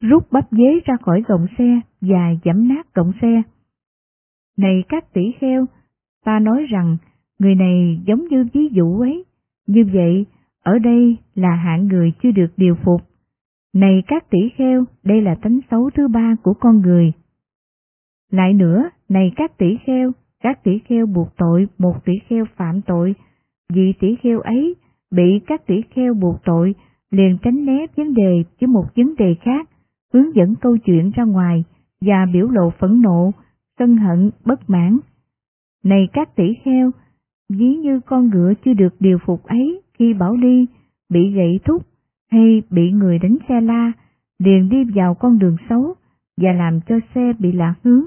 rút 0.00 0.32
bắp 0.32 0.44
dế 0.50 0.80
ra 0.84 0.96
khỏi 0.96 1.22
gọng 1.28 1.46
xe 1.58 1.80
và 2.00 2.34
giẫm 2.44 2.68
nát 2.68 2.94
gọng 2.94 3.12
xe. 3.22 3.42
Này 4.58 4.84
các 4.88 5.12
tỷ 5.12 5.32
kheo, 5.40 5.66
ta 6.24 6.38
nói 6.38 6.66
rằng 6.70 6.96
người 7.38 7.54
này 7.54 8.00
giống 8.06 8.28
như 8.28 8.46
ví 8.54 8.68
dụ 8.72 9.00
ấy, 9.00 9.24
như 9.66 9.84
vậy 9.92 10.26
ở 10.62 10.78
đây 10.78 11.16
là 11.34 11.54
hạng 11.54 11.88
người 11.88 12.12
chưa 12.22 12.30
được 12.30 12.48
điều 12.56 12.74
phục. 12.84 13.00
Này 13.74 14.02
các 14.06 14.30
tỷ 14.30 14.48
kheo, 14.56 14.84
đây 15.04 15.20
là 15.22 15.34
tánh 15.34 15.58
xấu 15.70 15.90
thứ 15.90 16.08
ba 16.08 16.36
của 16.42 16.54
con 16.54 16.80
người. 16.80 17.12
Lại 18.30 18.54
nữa, 18.54 18.90
này 19.08 19.32
các 19.36 19.58
tỷ 19.58 19.76
kheo, 19.86 20.12
các 20.42 20.64
tỷ 20.64 20.78
kheo 20.78 21.06
buộc 21.06 21.28
tội, 21.36 21.68
một 21.78 22.04
tỷ 22.04 22.12
kheo 22.28 22.44
phạm 22.56 22.82
tội, 22.82 23.14
vì 23.72 23.92
tỷ 24.00 24.16
kheo 24.22 24.40
ấy 24.40 24.74
bị 25.10 25.40
các 25.46 25.66
tỷ 25.66 25.82
kheo 25.94 26.14
buộc 26.14 26.36
tội, 26.44 26.74
liền 27.10 27.38
tránh 27.42 27.64
né 27.64 27.86
vấn 27.96 28.14
đề 28.14 28.44
với 28.60 28.68
một 28.68 28.84
vấn 28.96 29.14
đề 29.18 29.34
khác, 29.40 29.68
hướng 30.12 30.34
dẫn 30.34 30.54
câu 30.60 30.76
chuyện 30.78 31.10
ra 31.10 31.24
ngoài 31.24 31.64
và 32.00 32.26
biểu 32.32 32.48
lộ 32.48 32.70
phẫn 32.70 33.02
nộ, 33.02 33.30
sân 33.78 33.96
hận, 33.96 34.30
bất 34.44 34.70
mãn. 34.70 34.98
Này 35.84 36.08
các 36.12 36.36
tỷ 36.36 36.54
kheo, 36.64 36.90
ví 37.48 37.76
như 37.76 38.00
con 38.00 38.30
ngựa 38.30 38.52
chưa 38.64 38.74
được 38.74 38.94
điều 39.00 39.18
phục 39.26 39.44
ấy 39.44 39.82
khi 39.98 40.14
bảo 40.14 40.36
đi, 40.36 40.66
bị 41.10 41.30
gậy 41.30 41.60
thúc 41.64 41.82
hay 42.30 42.62
bị 42.70 42.90
người 42.90 43.18
đánh 43.18 43.36
xe 43.48 43.60
la, 43.60 43.92
liền 44.38 44.68
đi 44.68 44.84
vào 44.94 45.14
con 45.14 45.38
đường 45.38 45.56
xấu 45.68 45.94
và 46.36 46.52
làm 46.52 46.80
cho 46.80 46.98
xe 47.14 47.32
bị 47.38 47.52
lạc 47.52 47.74
hướng. 47.84 48.04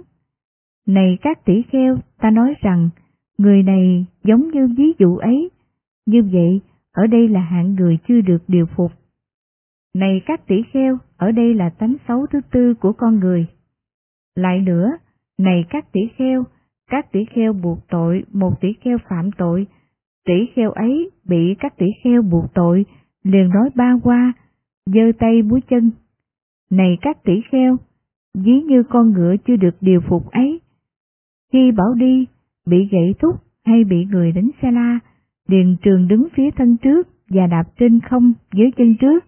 Này 0.87 1.17
các 1.21 1.45
tỷ 1.45 1.61
kheo, 1.61 1.97
ta 2.19 2.29
nói 2.29 2.53
rằng, 2.61 2.89
người 3.37 3.63
này 3.63 4.05
giống 4.23 4.51
như 4.51 4.67
ví 4.77 4.93
dụ 4.99 5.17
ấy, 5.17 5.49
như 6.05 6.23
vậy 6.31 6.61
ở 6.91 7.07
đây 7.07 7.27
là 7.27 7.39
hạng 7.39 7.75
người 7.75 7.97
chưa 8.07 8.21
được 8.21 8.43
điều 8.47 8.65
phục. 8.65 8.91
Này 9.95 10.21
các 10.25 10.47
tỷ 10.47 10.63
kheo, 10.73 10.97
ở 11.17 11.31
đây 11.31 11.53
là 11.53 11.69
tánh 11.69 11.95
xấu 12.07 12.27
thứ 12.27 12.41
tư 12.51 12.73
của 12.73 12.93
con 12.93 13.19
người. 13.19 13.45
Lại 14.35 14.59
nữa, 14.59 14.91
này 15.37 15.65
các 15.69 15.91
tỷ 15.91 16.01
kheo, 16.17 16.43
các 16.89 17.11
tỷ 17.11 17.25
kheo 17.25 17.53
buộc 17.53 17.79
tội, 17.89 18.23
một 18.33 18.61
tỷ 18.61 18.73
kheo 18.81 18.97
phạm 19.09 19.31
tội, 19.31 19.67
tỷ 20.25 20.45
kheo 20.55 20.71
ấy 20.71 21.09
bị 21.25 21.55
các 21.59 21.77
tỷ 21.77 21.85
kheo 22.03 22.21
buộc 22.21 22.53
tội, 22.53 22.85
liền 23.23 23.49
nói 23.49 23.69
ba 23.75 23.93
qua, 24.03 24.33
giơ 24.85 25.11
tay 25.19 25.41
múa 25.41 25.59
chân. 25.69 25.91
Này 26.71 26.97
các 27.01 27.23
tỷ 27.23 27.41
kheo, 27.51 27.77
ví 28.33 28.61
như 28.61 28.83
con 28.83 29.11
ngựa 29.13 29.35
chưa 29.47 29.55
được 29.55 29.75
điều 29.81 30.01
phục 30.01 30.31
ấy, 30.31 30.59
khi 31.51 31.71
bảo 31.71 31.93
đi, 31.93 32.25
bị 32.65 32.87
gãy 32.91 33.13
thúc 33.19 33.35
hay 33.65 33.83
bị 33.83 34.05
người 34.05 34.31
đánh 34.31 34.49
xe 34.61 34.71
la, 34.71 34.99
liền 35.47 35.75
trường 35.81 36.07
đứng 36.07 36.27
phía 36.33 36.51
thân 36.51 36.77
trước 36.77 37.07
và 37.29 37.47
đạp 37.47 37.63
trên 37.79 37.99
không 37.99 38.33
dưới 38.53 38.71
chân 38.77 38.95
trước. 38.95 39.25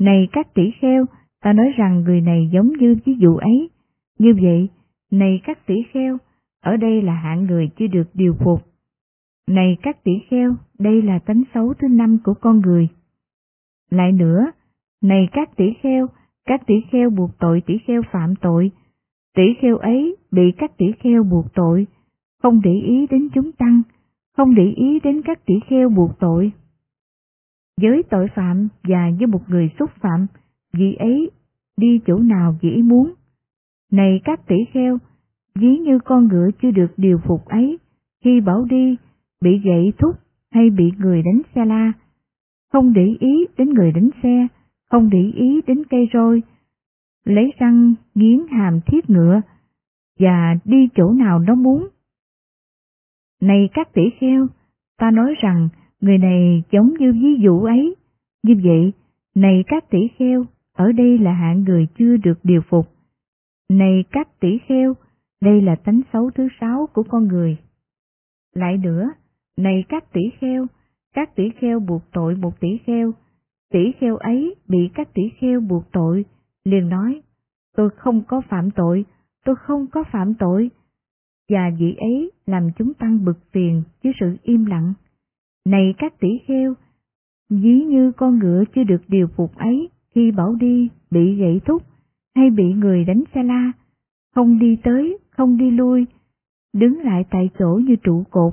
Này 0.00 0.28
các 0.32 0.54
tỷ 0.54 0.70
kheo, 0.80 1.04
ta 1.42 1.52
nói 1.52 1.72
rằng 1.76 2.00
người 2.00 2.20
này 2.20 2.50
giống 2.52 2.72
như 2.80 2.96
ví 3.04 3.14
dụ 3.18 3.36
ấy. 3.36 3.70
Như 4.18 4.34
vậy, 4.42 4.68
này 5.10 5.40
các 5.44 5.66
tỷ 5.66 5.74
kheo, 5.92 6.18
ở 6.62 6.76
đây 6.76 7.02
là 7.02 7.14
hạng 7.14 7.44
người 7.44 7.70
chưa 7.76 7.86
được 7.86 8.10
điều 8.14 8.34
phục. 8.44 8.60
Này 9.48 9.76
các 9.82 10.04
tỷ 10.04 10.12
kheo, 10.30 10.54
đây 10.78 11.02
là 11.02 11.18
tánh 11.18 11.42
xấu 11.54 11.74
thứ 11.74 11.88
năm 11.88 12.18
của 12.24 12.34
con 12.34 12.60
người. 12.60 12.88
Lại 13.90 14.12
nữa, 14.12 14.46
này 15.02 15.28
các 15.32 15.56
tỷ 15.56 15.64
kheo, 15.82 16.06
các 16.46 16.66
tỷ 16.66 16.74
kheo 16.90 17.10
buộc 17.10 17.30
tội 17.38 17.62
tỷ 17.66 17.78
kheo 17.86 18.02
phạm 18.12 18.34
tội. 18.36 18.70
Tỷ 19.36 19.54
kheo 19.60 19.76
ấy 19.76 20.16
bị 20.30 20.52
các 20.58 20.76
tỷ 20.76 20.86
kheo 21.00 21.22
buộc 21.22 21.54
tội, 21.54 21.86
không 22.42 22.60
để 22.64 22.72
ý 22.72 23.06
đến 23.10 23.28
chúng 23.34 23.52
tăng, 23.52 23.82
không 24.36 24.54
để 24.54 24.72
ý 24.76 25.00
đến 25.00 25.22
các 25.22 25.46
tỷ 25.46 25.54
kheo 25.68 25.88
buộc 25.88 26.10
tội. 26.18 26.52
Với 27.80 28.02
tội 28.10 28.28
phạm 28.34 28.68
và 28.82 29.10
với 29.18 29.26
một 29.26 29.42
người 29.48 29.70
xúc 29.78 29.90
phạm, 30.00 30.26
vị 30.72 30.94
ấy 30.94 31.30
đi 31.76 32.00
chỗ 32.06 32.18
nào 32.18 32.54
vị 32.60 32.82
muốn. 32.82 33.14
Này 33.92 34.20
các 34.24 34.46
tỷ 34.46 34.56
kheo, 34.72 34.98
ví 35.54 35.78
như 35.78 35.98
con 36.04 36.28
ngựa 36.28 36.50
chưa 36.62 36.70
được 36.70 36.92
điều 36.96 37.18
phục 37.18 37.44
ấy, 37.44 37.78
khi 38.24 38.40
bảo 38.40 38.64
đi, 38.64 38.96
bị 39.42 39.58
gậy 39.58 39.92
thúc 39.98 40.16
hay 40.50 40.70
bị 40.70 40.92
người 40.98 41.22
đánh 41.22 41.40
xe 41.54 41.64
la, 41.64 41.92
không 42.72 42.92
để 42.92 43.16
ý 43.20 43.46
đến 43.58 43.70
người 43.70 43.92
đánh 43.92 44.10
xe, 44.22 44.46
không 44.90 45.10
để 45.10 45.32
ý 45.34 45.60
đến 45.66 45.82
cây 45.90 46.08
roi, 46.12 46.42
lấy 47.24 47.52
răng 47.58 47.94
nghiến 48.14 48.46
hàm 48.50 48.80
thiết 48.86 49.10
ngựa 49.10 49.40
và 50.18 50.54
đi 50.64 50.88
chỗ 50.94 51.12
nào 51.12 51.38
nó 51.38 51.54
muốn. 51.54 51.88
Này 53.40 53.68
các 53.74 53.92
tỷ 53.92 54.02
kheo, 54.20 54.46
ta 54.98 55.10
nói 55.10 55.34
rằng 55.42 55.68
người 56.00 56.18
này 56.18 56.62
giống 56.70 56.94
như 56.98 57.12
ví 57.12 57.42
dụ 57.42 57.60
ấy. 57.60 57.94
Như 58.42 58.54
vậy, 58.64 58.92
này 59.34 59.64
các 59.66 59.90
tỷ 59.90 59.98
kheo, 60.18 60.44
ở 60.72 60.92
đây 60.92 61.18
là 61.18 61.32
hạng 61.32 61.64
người 61.64 61.86
chưa 61.98 62.16
được 62.16 62.38
điều 62.42 62.60
phục. 62.68 62.86
Này 63.70 64.04
các 64.10 64.40
tỷ 64.40 64.58
kheo, 64.68 64.94
đây 65.40 65.60
là 65.60 65.76
tánh 65.76 66.00
xấu 66.12 66.30
thứ 66.30 66.48
sáu 66.60 66.88
của 66.92 67.02
con 67.02 67.28
người. 67.28 67.56
Lại 68.54 68.78
nữa, 68.78 69.10
này 69.56 69.84
các 69.88 70.12
tỷ 70.12 70.20
kheo, 70.40 70.66
các 71.14 71.36
tỷ 71.36 71.50
kheo 71.60 71.80
buộc 71.80 72.02
tội 72.12 72.34
một 72.36 72.60
tỷ 72.60 72.78
kheo, 72.86 73.12
tỷ 73.72 73.92
kheo 74.00 74.16
ấy 74.16 74.54
bị 74.68 74.90
các 74.94 75.14
tỷ 75.14 75.22
kheo 75.38 75.60
buộc 75.60 75.92
tội, 75.92 76.24
liền 76.64 76.88
nói, 76.88 77.22
tôi 77.76 77.90
không 77.90 78.22
có 78.28 78.40
phạm 78.40 78.70
tội, 78.70 79.04
tôi 79.44 79.56
không 79.56 79.86
có 79.86 80.04
phạm 80.12 80.34
tội. 80.34 80.70
Và 81.48 81.70
vị 81.78 81.94
ấy 81.98 82.30
làm 82.46 82.68
chúng 82.78 82.94
tăng 82.94 83.24
bực 83.24 83.38
phiền 83.52 83.82
với 84.04 84.12
sự 84.20 84.36
im 84.42 84.64
lặng. 84.64 84.92
Này 85.66 85.94
các 85.98 86.20
tỷ 86.20 86.28
kheo, 86.46 86.74
ví 87.50 87.84
như 87.84 88.12
con 88.12 88.38
ngựa 88.38 88.64
chưa 88.74 88.84
được 88.84 89.02
điều 89.08 89.28
phục 89.36 89.56
ấy 89.56 89.88
khi 90.14 90.30
bảo 90.30 90.54
đi 90.54 90.88
bị 91.10 91.34
gãy 91.34 91.60
thúc 91.64 91.82
hay 92.34 92.50
bị 92.50 92.64
người 92.72 93.04
đánh 93.04 93.22
xe 93.34 93.42
la, 93.42 93.72
không 94.34 94.58
đi 94.58 94.78
tới, 94.84 95.18
không 95.30 95.56
đi 95.56 95.70
lui, 95.70 96.06
đứng 96.72 97.00
lại 97.00 97.24
tại 97.30 97.50
chỗ 97.58 97.80
như 97.84 97.96
trụ 97.96 98.24
cột. 98.30 98.52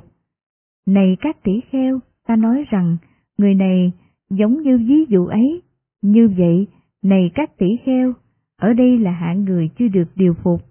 Này 0.88 1.18
các 1.22 1.44
tỷ 1.44 1.62
kheo, 1.72 2.00
ta 2.28 2.36
nói 2.36 2.66
rằng 2.70 2.98
người 3.38 3.56
này 3.56 3.92
giống 4.30 4.62
như 4.62 4.78
ví 4.78 5.06
dụ 5.10 5.26
ấy, 5.26 5.62
như 6.02 6.28
vậy, 6.38 6.68
này 7.04 7.32
các 7.36 7.58
tỷ 7.58 7.68
kheo, 7.86 8.14
ở 8.58 8.74
đây 8.74 8.98
là 8.98 9.12
hạng 9.12 9.44
người 9.44 9.70
chưa 9.80 9.88
được 9.88 10.08
điều 10.16 10.34
phục. 10.44 10.62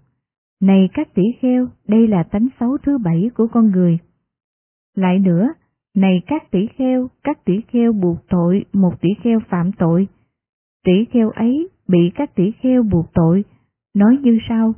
Này 0.61 0.89
các 0.93 1.13
tỷ 1.13 1.23
kheo, 1.41 1.67
đây 1.87 2.07
là 2.07 2.23
tánh 2.23 2.47
xấu 2.59 2.77
thứ 2.77 2.97
bảy 2.97 3.29
của 3.35 3.47
con 3.47 3.71
người. 3.71 3.97
Lại 4.95 5.19
nữa, 5.19 5.53
này 5.95 6.21
các 6.27 6.51
tỷ 6.51 6.67
kheo, 6.67 7.07
các 7.23 7.45
tỷ 7.45 7.61
kheo 7.67 7.93
buộc 7.93 8.17
tội, 8.29 8.65
một 8.73 9.01
tỷ 9.01 9.09
kheo 9.23 9.39
phạm 9.49 9.71
tội. 9.71 10.07
Tỷ 10.85 11.05
kheo 11.05 11.29
ấy 11.29 11.69
bị 11.87 12.11
các 12.15 12.35
tỷ 12.35 12.51
kheo 12.51 12.83
buộc 12.83 13.13
tội, 13.13 13.43
nói 13.95 14.17
như 14.21 14.39
sau, 14.49 14.73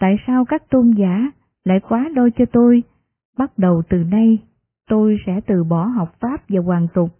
tại 0.00 0.16
sao 0.26 0.44
các 0.44 0.70
tôn 0.70 0.90
giả 0.98 1.30
lại 1.64 1.80
quá 1.88 2.08
đôi 2.14 2.30
cho 2.30 2.44
tôi, 2.52 2.82
bắt 3.38 3.58
đầu 3.58 3.82
từ 3.88 3.96
nay 3.96 4.38
tôi 4.86 5.16
sẽ 5.26 5.40
từ 5.46 5.64
bỏ 5.64 5.84
học 5.84 6.16
Pháp 6.20 6.44
và 6.48 6.60
hoàn 6.60 6.88
tục. 6.94 7.10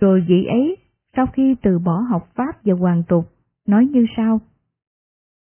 Rồi 0.00 0.24
vị 0.28 0.44
ấy, 0.44 0.76
sau 1.16 1.26
khi 1.26 1.54
từ 1.62 1.78
bỏ 1.78 2.00
học 2.00 2.28
Pháp 2.34 2.64
và 2.64 2.74
hoàn 2.74 3.02
tục, 3.08 3.24
nói 3.66 3.86
như 3.86 4.06
sau. 4.16 4.40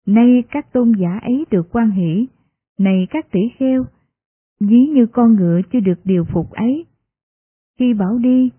Nay 0.06 0.44
các 0.52 0.74
tôn 0.74 0.92
giả 1.00 1.20
ấy 1.22 1.46
được 1.52 1.68
quan 1.72 1.92
hỷ, 1.92 2.28
này 2.80 3.08
các 3.10 3.32
tỷ 3.32 3.40
kheo, 3.58 3.86
ví 4.60 4.88
như 4.88 5.06
con 5.06 5.36
ngựa 5.36 5.62
chưa 5.72 5.80
được 5.80 6.00
điều 6.04 6.26
phục 6.26 6.52
ấy. 6.52 6.86
Khi 7.80 7.94
bảo 7.94 8.18
đi, 8.18 8.50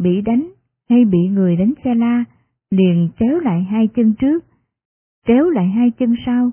bị 0.00 0.20
đánh 0.20 0.48
hay 0.90 1.04
bị 1.04 1.28
người 1.28 1.56
đánh 1.56 1.72
xe 1.84 1.94
la, 1.94 2.24
liền 2.70 3.08
kéo 3.16 3.40
lại 3.40 3.62
hai 3.62 3.88
chân 3.96 4.14
trước, 4.18 4.44
kéo 5.26 5.50
lại 5.50 5.68
hai 5.68 5.90
chân 5.90 6.14
sau 6.26 6.50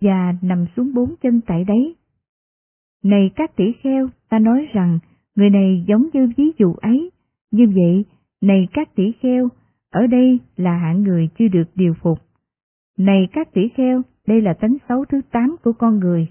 và 0.00 0.34
nằm 0.42 0.66
xuống 0.76 0.94
bốn 0.94 1.14
chân 1.22 1.40
tại 1.46 1.64
đấy. 1.64 1.94
Này 3.04 3.30
các 3.36 3.56
tỷ 3.56 3.72
kheo, 3.82 4.08
ta 4.28 4.38
nói 4.38 4.68
rằng 4.72 4.98
người 5.34 5.50
này 5.50 5.84
giống 5.88 6.08
như 6.12 6.28
ví 6.36 6.50
dụ 6.58 6.74
ấy, 6.74 7.10
như 7.50 7.66
vậy, 7.74 8.04
này 8.40 8.68
các 8.72 8.94
tỷ 8.94 9.12
kheo, 9.20 9.48
ở 9.90 10.06
đây 10.06 10.38
là 10.56 10.76
hạng 10.76 11.02
người 11.02 11.28
chưa 11.38 11.48
được 11.48 11.64
điều 11.74 11.94
phục. 11.94 12.18
Này 12.98 13.28
các 13.32 13.52
tỷ 13.52 13.68
kheo, 13.68 14.02
đây 14.26 14.40
là 14.40 14.54
tánh 14.54 14.76
xấu 14.88 15.04
thứ 15.04 15.20
tám 15.30 15.56
của 15.64 15.72
con 15.72 15.98
người. 15.98 16.26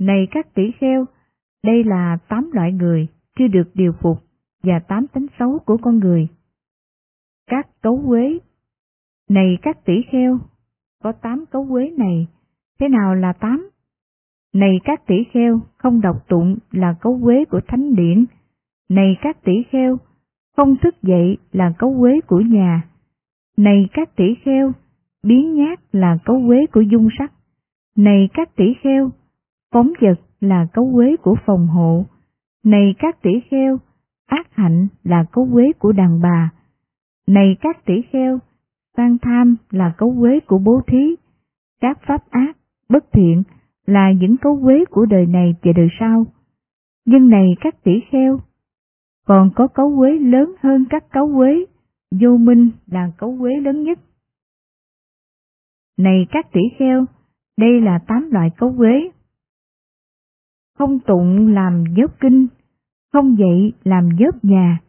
Này 0.00 0.26
các 0.30 0.54
tỷ 0.54 0.70
kheo, 0.80 1.04
đây 1.64 1.84
là 1.84 2.18
tám 2.28 2.50
loại 2.52 2.72
người 2.72 3.06
chưa 3.38 3.46
được 3.46 3.70
điều 3.74 3.92
phục 3.92 4.18
và 4.62 4.78
tám 4.78 5.06
tánh 5.06 5.26
xấu 5.38 5.58
của 5.58 5.76
con 5.76 5.98
người. 5.98 6.28
Các 7.46 7.68
cấu 7.82 8.04
quế 8.06 8.38
Này 9.30 9.58
các 9.62 9.84
tỷ 9.84 10.02
kheo, 10.10 10.38
có 11.02 11.12
tám 11.12 11.44
cấu 11.50 11.66
quế 11.70 11.90
này, 11.90 12.26
thế 12.80 12.88
nào 12.88 13.14
là 13.14 13.32
tám? 13.32 13.70
Này 14.56 14.80
các 14.84 15.06
tỷ 15.06 15.24
kheo, 15.32 15.60
không 15.76 16.00
đọc 16.00 16.28
tụng 16.28 16.56
là 16.70 16.94
cấu 17.00 17.20
quế 17.22 17.44
của 17.44 17.60
thánh 17.68 17.94
điển. 17.94 18.24
Này 18.88 19.16
các 19.22 19.44
tỷ 19.44 19.52
kheo, 19.70 19.98
không 20.56 20.76
thức 20.76 21.02
dậy 21.02 21.36
là 21.52 21.72
cấu 21.78 21.96
quế 22.00 22.20
của 22.26 22.40
nhà. 22.40 22.82
Này 23.56 23.88
các 23.92 24.16
tỷ 24.16 24.34
kheo, 24.44 24.72
biến 25.22 25.54
nhát 25.54 25.80
là 25.92 26.18
cấu 26.24 26.42
quế 26.46 26.66
của 26.72 26.80
dung 26.80 27.08
sắc. 27.18 27.32
Này 27.96 28.28
các 28.32 28.56
tỷ 28.56 28.74
kheo, 28.82 29.10
phóng 29.72 29.92
vật 30.00 30.20
là 30.40 30.66
cấu 30.72 30.92
quế 30.94 31.16
của 31.16 31.36
phòng 31.46 31.66
hộ. 31.66 32.04
Này 32.64 32.94
các 32.98 33.22
tỷ 33.22 33.40
kheo, 33.50 33.78
ác 34.26 34.46
hạnh 34.54 34.88
là 35.04 35.24
cấu 35.32 35.48
quế 35.52 35.72
của 35.78 35.92
đàn 35.92 36.20
bà. 36.22 36.50
Này 37.26 37.56
các 37.60 37.84
tỷ 37.84 38.02
kheo, 38.12 38.38
sang 38.96 39.18
tham 39.22 39.56
là 39.70 39.94
cấu 39.98 40.16
quế 40.20 40.40
của 40.40 40.58
bố 40.58 40.80
thí. 40.86 41.14
Các 41.80 41.98
pháp 42.06 42.30
ác, 42.30 42.56
bất 42.88 43.12
thiện 43.12 43.42
là 43.86 44.12
những 44.12 44.36
cấu 44.36 44.60
quế 44.62 44.84
của 44.90 45.06
đời 45.06 45.26
này 45.26 45.54
và 45.62 45.72
đời 45.76 45.88
sau. 46.00 46.26
Nhưng 47.04 47.28
này 47.28 47.56
các 47.60 47.82
tỷ 47.84 47.92
kheo, 48.10 48.40
còn 49.26 49.50
có 49.54 49.68
cấu 49.68 49.96
quế 49.98 50.18
lớn 50.18 50.54
hơn 50.62 50.84
các 50.90 51.04
cấu 51.12 51.36
quế, 51.36 51.64
vô 52.20 52.36
minh 52.36 52.70
là 52.86 53.12
cấu 53.18 53.36
quế 53.40 53.50
lớn 53.56 53.82
nhất. 53.82 53.98
Này 55.98 56.26
các 56.30 56.52
tỷ 56.52 56.60
kheo, 56.78 57.04
đây 57.58 57.80
là 57.80 57.98
tám 58.06 58.30
loại 58.30 58.50
cấu 58.56 58.74
quế. 58.78 59.10
Không 60.78 60.98
tụng 60.98 61.54
làm 61.54 61.84
dớp 61.96 62.20
kinh, 62.20 62.46
không 63.12 63.38
dậy 63.38 63.72
làm 63.84 64.08
dớp 64.18 64.44
nhà, 64.44 64.80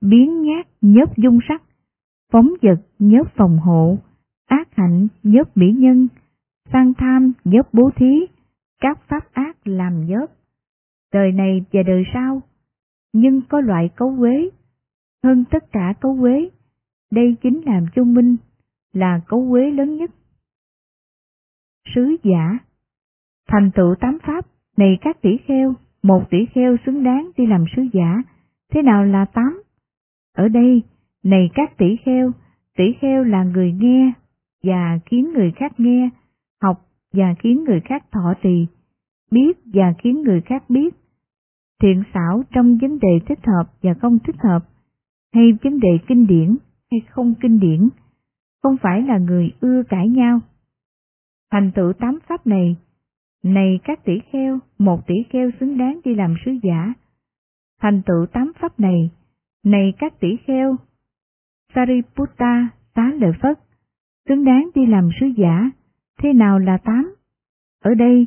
biến 0.00 0.42
nhát 0.42 0.66
nhớp 0.80 1.16
dung 1.16 1.38
sắc, 1.48 1.62
phóng 2.32 2.48
vật 2.62 2.80
nhớp 2.98 3.26
phòng 3.36 3.58
hộ, 3.58 3.98
ác 4.46 4.68
hạnh 4.76 5.08
nhớp 5.22 5.56
mỹ 5.56 5.72
nhân, 5.72 6.08
sang 6.72 6.92
tham 6.98 7.32
nhớp 7.44 7.68
bố 7.72 7.90
thí, 7.96 8.26
các 8.80 8.98
pháp 9.08 9.32
ác 9.32 9.56
làm 9.64 10.06
dớt, 10.08 10.30
Đời 11.12 11.32
này 11.32 11.64
và 11.72 11.82
đời 11.82 12.04
sau, 12.14 12.42
nhưng 13.12 13.40
có 13.48 13.60
loại 13.60 13.90
cấu 13.96 14.16
quế, 14.18 14.50
hơn 15.24 15.44
tất 15.50 15.72
cả 15.72 15.94
cấu 16.00 16.16
quế, 16.20 16.50
đây 17.10 17.36
chính 17.42 17.60
là 17.66 17.80
chung 17.94 18.14
minh, 18.14 18.36
là 18.92 19.20
cấu 19.28 19.50
quế 19.50 19.70
lớn 19.70 19.96
nhất. 19.96 20.10
Sứ 21.94 22.16
giả 22.22 22.58
Thành 23.48 23.70
tựu 23.74 23.94
tám 24.00 24.18
pháp, 24.22 24.46
này 24.76 24.98
các 25.00 25.22
tỷ 25.22 25.36
kheo, 25.46 25.74
một 26.02 26.24
tỷ 26.30 26.46
kheo 26.54 26.76
xứng 26.86 27.04
đáng 27.04 27.30
đi 27.36 27.46
làm 27.46 27.64
sứ 27.76 27.82
giả, 27.92 28.22
thế 28.72 28.82
nào 28.82 29.04
là 29.04 29.24
tám? 29.24 29.62
Ở 30.36 30.48
đây, 30.48 30.82
này 31.22 31.50
các 31.54 31.76
tỷ 31.78 31.96
kheo, 32.04 32.32
tỷ 32.76 32.84
kheo 33.00 33.24
là 33.24 33.44
người 33.44 33.72
nghe 33.72 34.12
và 34.62 34.98
khiến 35.06 35.32
người 35.32 35.52
khác 35.56 35.72
nghe, 35.80 36.10
học 36.62 36.86
và 37.16 37.34
khiến 37.38 37.64
người 37.64 37.80
khác 37.80 38.04
thọ 38.12 38.34
trì, 38.42 38.66
biết 39.30 39.58
và 39.74 39.94
khiến 39.98 40.22
người 40.22 40.40
khác 40.40 40.70
biết, 40.70 40.94
thiện 41.82 42.02
xảo 42.14 42.42
trong 42.50 42.78
vấn 42.78 42.98
đề 42.98 43.20
thích 43.28 43.46
hợp 43.46 43.64
và 43.82 43.94
không 43.94 44.18
thích 44.18 44.36
hợp, 44.38 44.68
hay 45.34 45.52
vấn 45.62 45.80
đề 45.80 45.98
kinh 46.08 46.26
điển 46.26 46.56
hay 46.90 47.00
không 47.10 47.34
kinh 47.40 47.60
điển, 47.60 47.88
không 48.62 48.76
phải 48.82 49.02
là 49.02 49.18
người 49.18 49.52
ưa 49.60 49.82
cãi 49.88 50.08
nhau. 50.08 50.40
Thành 51.52 51.70
tựu 51.74 51.92
tám 51.92 52.18
pháp 52.28 52.46
này, 52.46 52.76
này 53.44 53.78
các 53.84 54.04
tỷ 54.04 54.20
kheo, 54.32 54.58
một 54.78 55.06
tỷ 55.06 55.14
kheo 55.30 55.50
xứng 55.60 55.78
đáng 55.78 56.00
đi 56.04 56.14
làm 56.14 56.34
sứ 56.44 56.52
giả. 56.62 56.94
Thành 57.80 58.02
tựu 58.06 58.26
tám 58.32 58.52
pháp 58.60 58.80
này, 58.80 59.10
này 59.64 59.92
các 59.98 60.20
tỷ 60.20 60.36
kheo, 60.46 60.76
Sariputta 61.74 62.68
tá 62.94 63.12
lợi 63.20 63.32
Phất, 63.42 63.58
xứng 64.28 64.44
đáng 64.44 64.70
đi 64.74 64.86
làm 64.86 65.10
sứ 65.20 65.26
giả, 65.26 65.70
thế 66.22 66.32
nào 66.32 66.58
là 66.58 66.78
tám? 66.78 67.14
Ở 67.82 67.94
đây, 67.94 68.26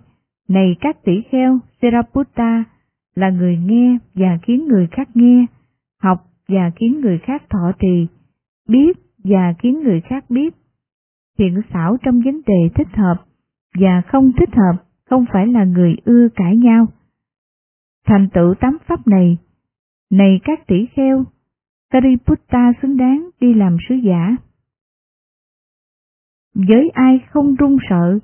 này 0.49 0.75
các 0.81 1.03
tỷ 1.03 1.21
kheo, 1.31 1.59
Sariputta 1.81 2.63
là 3.15 3.29
người 3.29 3.57
nghe 3.57 3.97
và 4.13 4.37
khiến 4.41 4.67
người 4.67 4.87
khác 4.91 5.09
nghe, 5.13 5.45
học 6.01 6.25
và 6.47 6.71
khiến 6.75 7.01
người 7.01 7.17
khác 7.17 7.43
thọ 7.49 7.71
trì, 7.79 8.07
biết 8.69 8.97
và 9.23 9.53
khiến 9.59 9.83
người 9.83 10.01
khác 10.01 10.29
biết. 10.29 10.55
Thiện 11.37 11.61
xảo 11.73 11.97
trong 12.03 12.21
vấn 12.25 12.41
đề 12.47 12.69
thích 12.75 12.87
hợp 12.93 13.15
và 13.79 14.01
không 14.01 14.31
thích 14.37 14.49
hợp 14.55 14.83
không 15.09 15.25
phải 15.33 15.47
là 15.47 15.63
người 15.63 15.95
ưa 16.05 16.27
cãi 16.35 16.57
nhau. 16.57 16.87
Thành 18.05 18.29
tựu 18.33 18.53
tám 18.59 18.77
pháp 18.87 19.07
này, 19.07 19.37
này 20.11 20.39
các 20.43 20.67
tỷ 20.67 20.85
kheo, 20.85 21.23
Sariputta 21.93 22.73
xứng 22.81 22.97
đáng 22.97 23.29
đi 23.39 23.53
làm 23.53 23.77
sứ 23.89 23.95
giả. 23.95 24.35
Với 26.67 26.89
ai 26.93 27.19
không 27.29 27.55
run 27.55 27.77
sợ, 27.89 28.19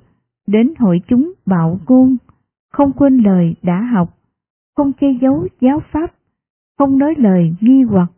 đến 0.46 0.74
hội 0.78 1.00
chúng 1.08 1.32
bạo 1.46 1.80
ngôn, 1.88 2.16
không 2.72 2.92
quên 2.92 3.16
lời 3.16 3.54
đã 3.62 3.80
học, 3.92 4.18
không 4.76 4.92
che 5.00 5.06
giấu 5.22 5.48
giáo 5.60 5.80
pháp, 5.92 6.14
không 6.78 6.98
nói 6.98 7.14
lời 7.18 7.54
nghi 7.60 7.82
hoặc, 7.82 8.12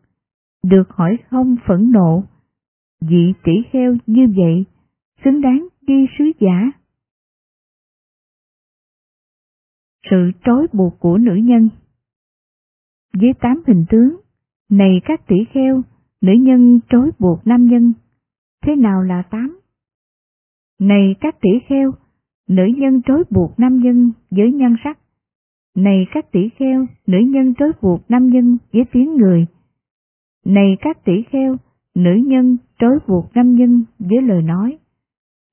được 0.64 0.88
hỏi 0.90 1.18
không 1.30 1.56
phẫn 1.66 1.90
nộ, 1.92 2.24
vị 3.00 3.32
tỷ 3.44 3.52
kheo 3.72 3.96
như 4.06 4.26
vậy, 4.36 4.64
xứng 5.24 5.40
đáng 5.40 5.68
đi 5.80 6.06
sứ 6.18 6.24
giả. 6.40 6.70
Sự 10.10 10.30
trói 10.44 10.66
buộc 10.72 11.00
của 11.00 11.18
nữ 11.18 11.34
nhân 11.34 11.68
Với 13.12 13.32
tám 13.40 13.62
hình 13.66 13.84
tướng, 13.90 14.16
này 14.70 15.00
các 15.04 15.26
tỷ 15.26 15.36
kheo, 15.52 15.82
nữ 16.20 16.32
nhân 16.32 16.80
trói 16.90 17.10
buộc 17.18 17.46
nam 17.46 17.66
nhân, 17.66 17.92
thế 18.62 18.76
nào 18.76 19.02
là 19.02 19.22
tám? 19.22 19.58
Này 20.81 21.14
các 21.20 21.41
tỷ 21.41 21.51
kheo, 21.68 21.93
nữ 22.49 22.64
nhân 22.76 23.03
trói 23.03 23.24
buộc 23.31 23.59
nam 23.59 23.79
nhân 23.79 24.12
với 24.31 24.53
nhân 24.53 24.76
sắc. 24.85 24.99
Này 25.76 26.07
các 26.12 26.33
tỷ 26.33 26.49
kheo, 26.49 26.87
nữ 27.07 27.18
nhân 27.18 27.55
trói 27.55 27.72
buộc 27.83 28.11
nam 28.11 28.26
nhân 28.26 28.57
với 28.72 28.85
tiếng 28.93 29.16
người. 29.16 29.47
Này 30.45 30.76
các 30.81 31.05
tỷ 31.05 31.22
kheo, 31.31 31.57
nữ 31.95 32.14
nhân 32.26 32.57
trói 32.79 32.99
buộc 33.09 33.31
nam 33.35 33.55
nhân 33.55 33.85
với 33.99 34.22
lời 34.22 34.43
nói. 34.43 34.79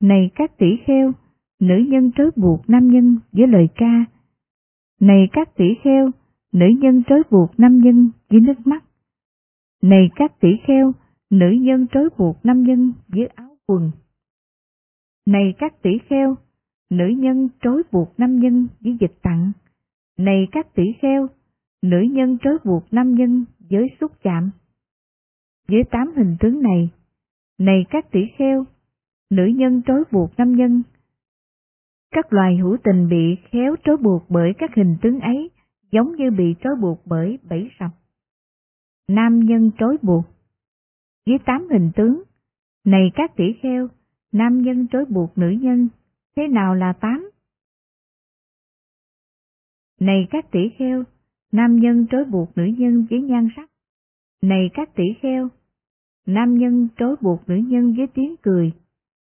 Này 0.01 0.29
các 0.35 0.57
tỷ 0.57 0.67
kheo, 0.85 1.11
nữ 1.59 1.75
nhân 1.87 2.11
trói 2.17 2.31
buộc 2.35 2.69
nam 2.69 2.87
nhân 2.91 3.17
với 3.31 3.47
lời 3.47 3.67
ca. 3.75 4.05
Này 5.01 5.29
các 5.31 5.55
tỷ 5.55 5.65
kheo, 5.83 6.11
nữ 6.51 6.65
nhân 6.81 7.03
trói 7.07 7.23
buộc 7.31 7.59
nam 7.59 7.79
nhân 7.79 8.09
với 8.29 8.39
nước 8.39 8.67
mắt. 8.67 8.83
Này 9.81 10.09
các 10.15 10.39
tỷ 10.39 10.49
kheo, 10.67 10.91
nữ 11.29 11.49
nhân 11.51 11.87
trói 11.93 12.09
buộc 12.17 12.45
nam 12.45 12.63
nhân 12.63 12.93
với 13.07 13.25
áo 13.25 13.57
quần. 13.67 13.91
Này 15.25 15.53
các 15.57 15.81
tỷ 15.81 15.89
kheo, 16.09 16.35
nữ 16.89 17.07
nhân 17.17 17.49
trói 17.61 17.83
buộc 17.91 18.19
nam 18.19 18.39
nhân 18.39 18.67
với 18.79 18.97
dịch 18.99 19.13
tặng. 19.21 19.51
Này 20.17 20.47
các 20.51 20.73
tỷ 20.75 20.83
kheo, 21.01 21.27
nữ 21.81 22.01
nhân 22.11 22.37
trói 22.43 22.57
buộc 22.63 22.93
nam 22.93 23.15
nhân 23.15 23.45
với 23.69 23.87
xúc 23.99 24.11
chạm. 24.23 24.51
Với 25.67 25.83
tám 25.91 26.13
hình 26.15 26.37
tướng 26.39 26.61
này, 26.61 26.89
này 27.59 27.85
các 27.89 28.11
tỷ 28.11 28.19
kheo, 28.37 28.65
nữ 29.29 29.45
nhân 29.45 29.81
trói 29.87 30.03
buộc 30.11 30.31
nam 30.37 30.55
nhân. 30.55 30.83
Các 32.11 32.33
loài 32.33 32.57
hữu 32.57 32.77
tình 32.83 33.09
bị 33.09 33.35
khéo 33.51 33.75
trói 33.83 33.97
buộc 33.97 34.23
bởi 34.29 34.53
các 34.57 34.75
hình 34.75 34.97
tướng 35.01 35.19
ấy, 35.19 35.49
giống 35.91 36.15
như 36.15 36.31
bị 36.31 36.55
trói 36.63 36.75
buộc 36.81 37.01
bởi 37.05 37.39
bẫy 37.49 37.69
sập. 37.79 37.91
Nam 39.09 39.39
nhân 39.39 39.71
trói 39.79 39.97
buộc 40.01 40.25
Với 41.25 41.37
tám 41.45 41.67
hình 41.71 41.91
tướng, 41.95 42.23
này 42.85 43.11
các 43.15 43.35
tỷ 43.35 43.53
kheo, 43.61 43.87
nam 44.35 44.61
nhân 44.61 44.87
trói 44.91 45.05
buộc 45.05 45.37
nữ 45.37 45.49
nhân, 45.49 45.89
thế 46.35 46.47
nào 46.47 46.75
là 46.75 46.93
tám? 46.93 47.29
Này 49.99 50.27
các 50.29 50.51
tỷ 50.51 50.59
kheo, 50.77 51.03
nam 51.51 51.75
nhân 51.75 52.05
trói 52.11 52.25
buộc 52.25 52.57
nữ 52.57 52.65
nhân 52.77 53.05
với 53.09 53.21
nhan 53.21 53.47
sắc. 53.55 53.69
Này 54.41 54.69
các 54.73 54.95
tỷ 54.95 55.03
kheo, 55.21 55.49
nam 56.25 56.57
nhân 56.57 56.87
trói 56.97 57.15
buộc 57.21 57.49
nữ 57.49 57.55
nhân 57.55 57.93
với 57.97 58.07
tiếng 58.07 58.35
cười. 58.41 58.71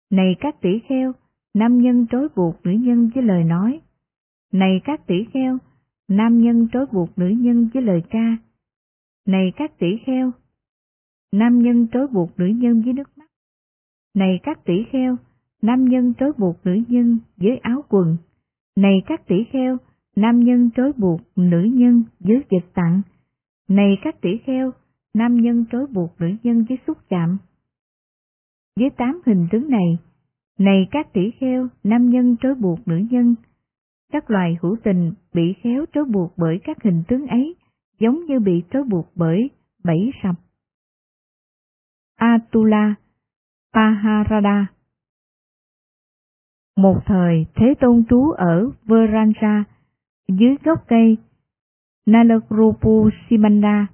Này 0.10 0.36
các 0.40 0.62
tỷ 0.62 0.80
kheo, 0.90 1.12
nam 1.54 1.82
nhân 1.82 2.06
trói 2.12 2.28
buộc 2.36 2.66
nữ 2.66 2.72
nhân 2.72 3.10
với 3.16 3.24
lời 3.24 3.44
nói. 3.44 3.82
Này 4.52 4.82
các 4.84 5.08
tỷ 5.08 5.16
kheo, 5.34 5.58
nam 6.08 6.42
nhân 6.42 6.68
trói 6.74 6.86
buộc 6.92 7.18
nữ 7.18 7.28
nhân 7.28 7.70
với 7.74 7.84
lời 7.84 8.04
ca. 8.10 8.38
Này 9.28 9.52
các 9.56 9.80
tỷ 9.80 9.88
kheo, 10.06 10.32
nam 11.32 11.60
nhân 11.60 11.88
trói 11.94 12.08
buộc 12.08 12.40
nữ 12.40 12.46
nhân 12.46 12.82
với 12.82 12.94
nước 12.94 13.18
mắt. 13.18 13.30
Này 14.16 14.40
các 14.44 14.66
tỷ 14.66 14.86
kheo, 14.92 15.16
nam 15.62 15.86
nhân 15.86 16.14
trói 16.20 16.32
buộc 16.38 16.66
nữ 16.66 16.82
nhân 16.88 17.20
với 17.38 17.58
áo 17.58 17.84
quần. 17.90 18.18
Này 18.76 19.02
các 19.06 19.28
tỷ 19.28 19.36
kheo, 19.52 19.78
nam 20.16 20.40
nhân 20.40 20.70
trói 20.76 20.92
buộc 20.98 21.22
nữ 21.36 21.64
nhân 21.74 22.04
với 22.20 22.44
dịch 22.52 22.74
tặng. 22.74 23.02
Này 23.70 23.98
các 24.04 24.22
tỷ 24.22 24.38
kheo, 24.46 24.72
nam 25.14 25.36
nhân 25.36 25.66
trói 25.72 25.88
buộc 25.88 26.22
nữ 26.22 26.28
nhân 26.44 26.66
với 26.70 26.78
xúc 26.88 26.98
chạm. 27.10 27.38
Với 28.80 28.90
tám 28.90 29.22
hình 29.26 29.48
tướng 29.52 29.70
này, 29.70 29.98
này 30.60 30.88
các 30.92 31.14
tỷ 31.14 31.32
kheo, 31.40 31.68
nam 31.84 32.10
nhân 32.10 32.36
trói 32.42 32.56
buộc 32.56 32.88
nữ 32.88 32.98
nhân, 33.10 33.36
các 34.12 34.30
loài 34.32 34.58
hữu 34.62 34.78
tình 34.84 35.14
bị 35.34 35.54
khéo 35.64 35.86
trói 35.94 36.06
buộc 36.06 36.34
bởi 36.38 36.60
các 36.64 36.78
hình 36.84 37.04
tướng 37.08 37.28
ấy, 37.28 37.56
giống 38.00 38.26
như 38.26 38.40
bị 38.40 38.64
trói 38.74 38.84
buộc 38.84 39.12
bởi 39.16 39.50
bảy 39.84 40.12
sập. 40.24 40.36
Atula 42.16 42.96
Paharada 43.76 44.66
Một 46.78 47.00
thời 47.06 47.46
Thế 47.56 47.74
Tôn 47.80 48.04
trú 48.10 48.32
ở 48.32 48.72
Veranja 48.86 49.64
dưới 50.28 50.56
gốc 50.64 50.84
cây 50.88 51.18
Nalakrupu 52.06 53.10
Simanda, 53.30 53.88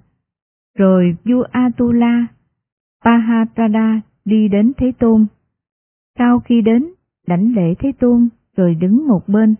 rồi 0.78 1.16
vua 1.24 1.42
Atula 1.50 2.26
Paharada 3.04 4.00
đi 4.24 4.48
đến 4.48 4.72
Thế 4.76 4.92
Tôn. 4.98 5.26
Sau 6.18 6.40
khi 6.40 6.62
đến, 6.62 6.86
đảnh 7.26 7.54
lễ 7.54 7.74
Thế 7.78 7.92
Tôn 8.00 8.28
rồi 8.56 8.74
đứng 8.74 9.08
một 9.08 9.28
bên. 9.28 9.54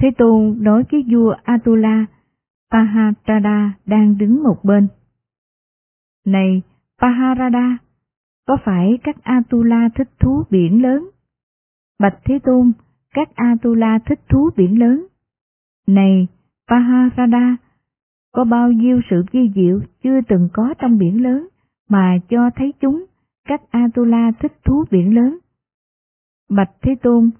Thế 0.00 0.10
Tôn 0.18 0.56
nói 0.62 0.84
với 0.92 1.04
vua 1.12 1.34
Atula 1.42 2.06
Paharada 2.70 3.72
đang 3.86 4.18
đứng 4.18 4.42
một 4.42 4.64
bên. 4.64 4.88
Này, 6.26 6.62
Paharada, 7.00 7.78
có 8.46 8.56
phải 8.64 8.98
các 9.02 9.16
Atula 9.22 9.88
thích 9.94 10.08
thú 10.20 10.42
biển 10.50 10.82
lớn? 10.82 11.10
Bạch 12.00 12.18
Thế 12.24 12.38
Tôn, 12.38 12.72
các 13.14 13.28
Atula 13.34 13.98
thích 14.06 14.20
thú 14.28 14.50
biển 14.56 14.78
lớn. 14.78 15.06
Này, 15.86 16.26
Paharada, 16.68 17.56
có 18.32 18.44
bao 18.44 18.72
nhiêu 18.72 19.00
sự 19.10 19.24
vi 19.32 19.50
diệu 19.54 19.80
chưa 20.02 20.20
từng 20.28 20.48
có 20.52 20.74
trong 20.78 20.98
biển 20.98 21.22
lớn 21.22 21.48
mà 21.88 22.18
cho 22.28 22.50
thấy 22.56 22.72
chúng 22.80 23.04
các 23.48 23.62
Atula 23.70 24.32
thích 24.40 24.52
thú 24.64 24.84
biển 24.90 25.14
lớn. 25.14 25.38
Bạch 26.50 26.70
Thế 26.82 26.94
Tôn, 27.02 27.30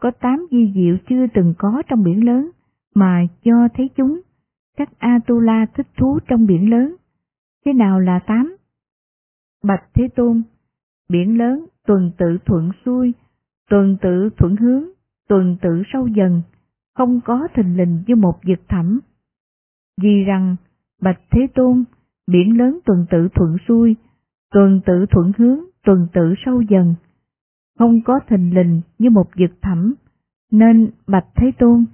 có 0.00 0.10
tám 0.10 0.46
vi 0.50 0.72
diệu 0.74 0.96
chưa 1.08 1.26
từng 1.34 1.54
có 1.58 1.82
trong 1.88 2.04
biển 2.04 2.24
lớn, 2.24 2.50
mà 2.94 3.22
cho 3.44 3.68
thấy 3.74 3.90
chúng 3.96 4.20
các 4.76 4.88
Atula 4.98 5.66
thích 5.74 5.86
thú 5.96 6.18
trong 6.28 6.46
biển 6.46 6.70
lớn. 6.70 6.96
Thế 7.64 7.72
nào 7.72 8.00
là 8.00 8.18
tám? 8.18 8.56
Bạch 9.66 9.84
Thế 9.94 10.08
Tôn, 10.16 10.42
biển 11.08 11.38
lớn 11.38 11.66
tuần 11.86 12.10
tự 12.18 12.38
thuận 12.46 12.70
xuôi, 12.84 13.12
tuần 13.70 13.96
tự 14.02 14.30
thuận 14.36 14.56
hướng, 14.56 14.84
tuần 15.28 15.56
tự 15.62 15.82
sâu 15.92 16.06
dần, 16.06 16.42
không 16.94 17.20
có 17.24 17.48
thình 17.54 17.76
lình 17.76 18.02
như 18.06 18.16
một 18.16 18.38
vực 18.46 18.58
thẳm. 18.68 19.00
Vì 20.02 20.24
rằng, 20.24 20.56
Bạch 21.02 21.20
Thế 21.30 21.46
Tôn, 21.54 21.84
biển 22.26 22.58
lớn 22.58 22.78
tuần 22.84 23.06
tự 23.10 23.28
thuận 23.34 23.56
xuôi, 23.68 23.96
tuần 24.50 24.80
tự 24.86 25.06
thuận 25.10 25.32
hướng, 25.38 25.60
tuần 25.84 26.06
tự 26.12 26.34
sâu 26.44 26.60
dần, 26.60 26.94
không 27.78 28.00
có 28.04 28.20
thình 28.28 28.54
lình 28.54 28.80
như 28.98 29.10
một 29.10 29.28
vực 29.38 29.50
thẳm, 29.62 29.94
nên 30.50 30.90
Bạch 31.06 31.26
Thế 31.36 31.52
Tôn, 31.58 31.84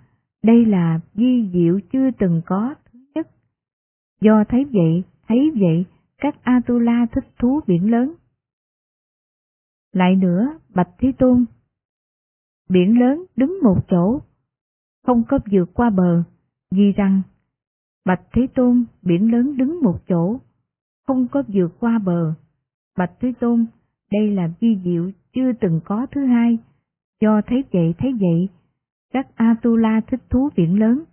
đây 0.44 0.66
là 0.66 1.00
di 1.14 1.50
diệu 1.52 1.80
chưa 1.92 2.10
từng 2.18 2.40
có 2.46 2.74
thứ 2.84 2.98
nhất. 3.14 3.28
Do 4.20 4.44
thấy 4.48 4.64
vậy, 4.72 5.02
thấy 5.28 5.52
vậy, 5.60 5.84
các 6.22 6.34
Atula 6.42 7.06
thích 7.12 7.24
thú 7.38 7.60
biển 7.66 7.90
lớn. 7.90 8.14
Lại 9.92 10.16
nữa, 10.16 10.58
Bạch 10.74 10.88
Thế 10.98 11.12
Tôn, 11.18 11.44
biển 12.70 13.00
lớn 13.00 13.24
đứng 13.36 13.58
một 13.62 13.76
chỗ, 13.88 14.20
không 15.06 15.22
có 15.28 15.38
vượt 15.52 15.74
qua 15.74 15.90
bờ, 15.90 16.22
vì 16.70 16.92
rằng 16.92 17.22
Bạch 18.04 18.20
Thế 18.32 18.46
Tôn 18.54 18.84
biển 19.02 19.32
lớn 19.32 19.56
đứng 19.56 19.80
một 19.82 19.98
chỗ, 20.08 20.38
không 21.06 21.28
có 21.28 21.42
vượt 21.48 21.68
qua 21.80 21.98
bờ. 21.98 22.34
Bạch 22.98 23.12
Thế 23.20 23.32
Tôn, 23.40 23.66
đây 24.12 24.30
là 24.30 24.50
vi 24.60 24.78
diệu 24.84 25.10
chưa 25.34 25.52
từng 25.60 25.80
có 25.84 26.06
thứ 26.10 26.26
hai, 26.26 26.58
do 27.20 27.40
thấy 27.46 27.64
vậy 27.72 27.94
thấy 27.98 28.12
vậy, 28.20 28.48
các 29.12 29.26
Atula 29.34 30.00
thích 30.06 30.20
thú 30.30 30.48
biển 30.56 30.80
lớn. 30.80 31.04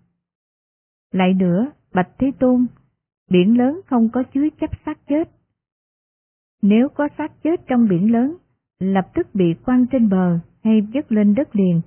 Lại 1.12 1.34
nữa, 1.34 1.72
Bạch 1.94 2.10
Thế 2.18 2.32
Tôn, 2.40 2.66
biển 3.30 3.58
lớn 3.58 3.82
không 3.86 4.10
có 4.10 4.24
chứa 4.24 4.50
chấp 4.62 4.70
xác 4.86 5.08
chết. 5.08 5.30
Nếu 6.62 6.90
có 6.90 7.08
xác 7.18 7.44
chết 7.44 7.68
trong 7.68 7.88
biển 7.88 8.12
lớn, 8.12 8.38
lập 8.80 9.08
tức 9.14 9.28
bị 9.34 9.54
quăng 9.66 9.86
trên 9.88 10.10
bờ 10.10 10.40
hay 10.64 10.82
dứt 10.94 11.12
lên 11.12 11.36
đất 11.36 11.56
liền, 11.56 11.82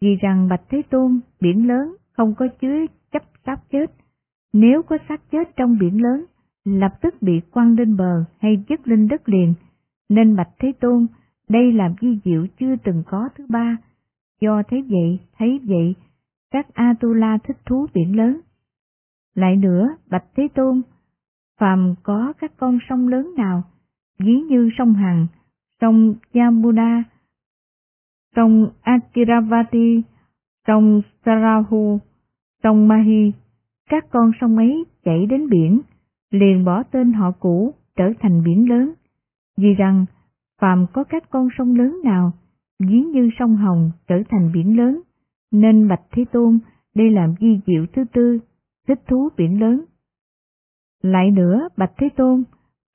vì 0.00 0.16
rằng 0.16 0.48
Bạch 0.48 0.62
Thế 0.68 0.82
Tôn, 0.90 1.20
biển 1.40 1.68
lớn 1.68 1.96
không 2.12 2.34
có 2.34 2.48
chứa 2.60 2.86
chấp 3.12 3.22
xác 3.46 3.56
chết. 3.70 3.90
Nếu 4.52 4.82
có 4.82 4.98
xác 5.08 5.30
chết 5.30 5.56
trong 5.56 5.78
biển 5.78 6.02
lớn, 6.02 6.24
lập 6.64 6.92
tức 7.00 7.14
bị 7.20 7.40
quăng 7.50 7.74
lên 7.78 7.96
bờ 7.96 8.24
hay 8.38 8.64
dứt 8.68 8.88
lên 8.88 9.08
đất 9.08 9.28
liền, 9.28 9.54
nên 10.08 10.36
Bạch 10.36 10.50
Thế 10.58 10.72
Tôn, 10.80 11.06
đây 11.48 11.72
là 11.72 11.94
vi 12.00 12.18
diệu 12.24 12.46
chưa 12.60 12.76
từng 12.76 13.02
có 13.06 13.28
thứ 13.36 13.46
ba. 13.48 13.76
Do 14.40 14.62
thấy 14.68 14.82
vậy, 14.82 15.18
thấy 15.38 15.60
vậy, 15.64 15.94
các 16.50 16.74
Atula 16.74 17.38
thích 17.44 17.56
thú 17.66 17.86
biển 17.94 18.16
lớn. 18.16 18.40
Lại 19.34 19.56
nữa, 19.56 19.88
Bạch 20.10 20.24
Thế 20.36 20.48
Tôn, 20.54 20.82
phàm 21.60 21.94
có 22.02 22.32
các 22.38 22.52
con 22.56 22.78
sông 22.88 23.08
lớn 23.08 23.34
nào, 23.36 23.62
ví 24.18 24.40
như 24.40 24.70
sông 24.78 24.94
Hằng, 24.94 25.26
sông 25.80 26.14
Yamuna, 26.34 27.04
sông 28.36 28.70
Akiravati, 28.82 30.02
sông 30.66 31.02
Sarahu, 31.24 31.98
sông 32.62 32.88
Mahi, 32.88 33.32
các 33.90 34.04
con 34.10 34.30
sông 34.40 34.56
ấy 34.56 34.84
chảy 35.04 35.26
đến 35.26 35.48
biển, 35.48 35.80
liền 36.30 36.64
bỏ 36.64 36.82
tên 36.82 37.12
họ 37.12 37.30
cũ 37.30 37.74
trở 37.96 38.12
thành 38.20 38.44
biển 38.44 38.68
lớn. 38.68 38.92
Vì 39.56 39.74
rằng, 39.74 40.06
phàm 40.60 40.86
có 40.92 41.04
các 41.04 41.30
con 41.30 41.48
sông 41.58 41.76
lớn 41.76 42.00
nào, 42.04 42.32
ví 42.78 43.02
như 43.02 43.30
sông 43.38 43.56
Hồng 43.56 43.90
trở 44.08 44.22
thành 44.30 44.52
biển 44.54 44.76
lớn, 44.76 45.00
nên 45.52 45.88
Bạch 45.88 46.02
Thế 46.10 46.24
Tôn 46.32 46.58
đây 46.94 47.10
làm 47.10 47.34
di 47.40 47.60
diệu 47.66 47.86
thứ 47.92 48.04
tư, 48.12 48.38
thích 48.88 49.00
thú 49.08 49.28
biển 49.36 49.60
lớn. 49.60 49.84
Lại 51.02 51.30
nữa, 51.30 51.68
Bạch 51.76 51.92
Thế 51.96 52.08
Tôn, 52.16 52.42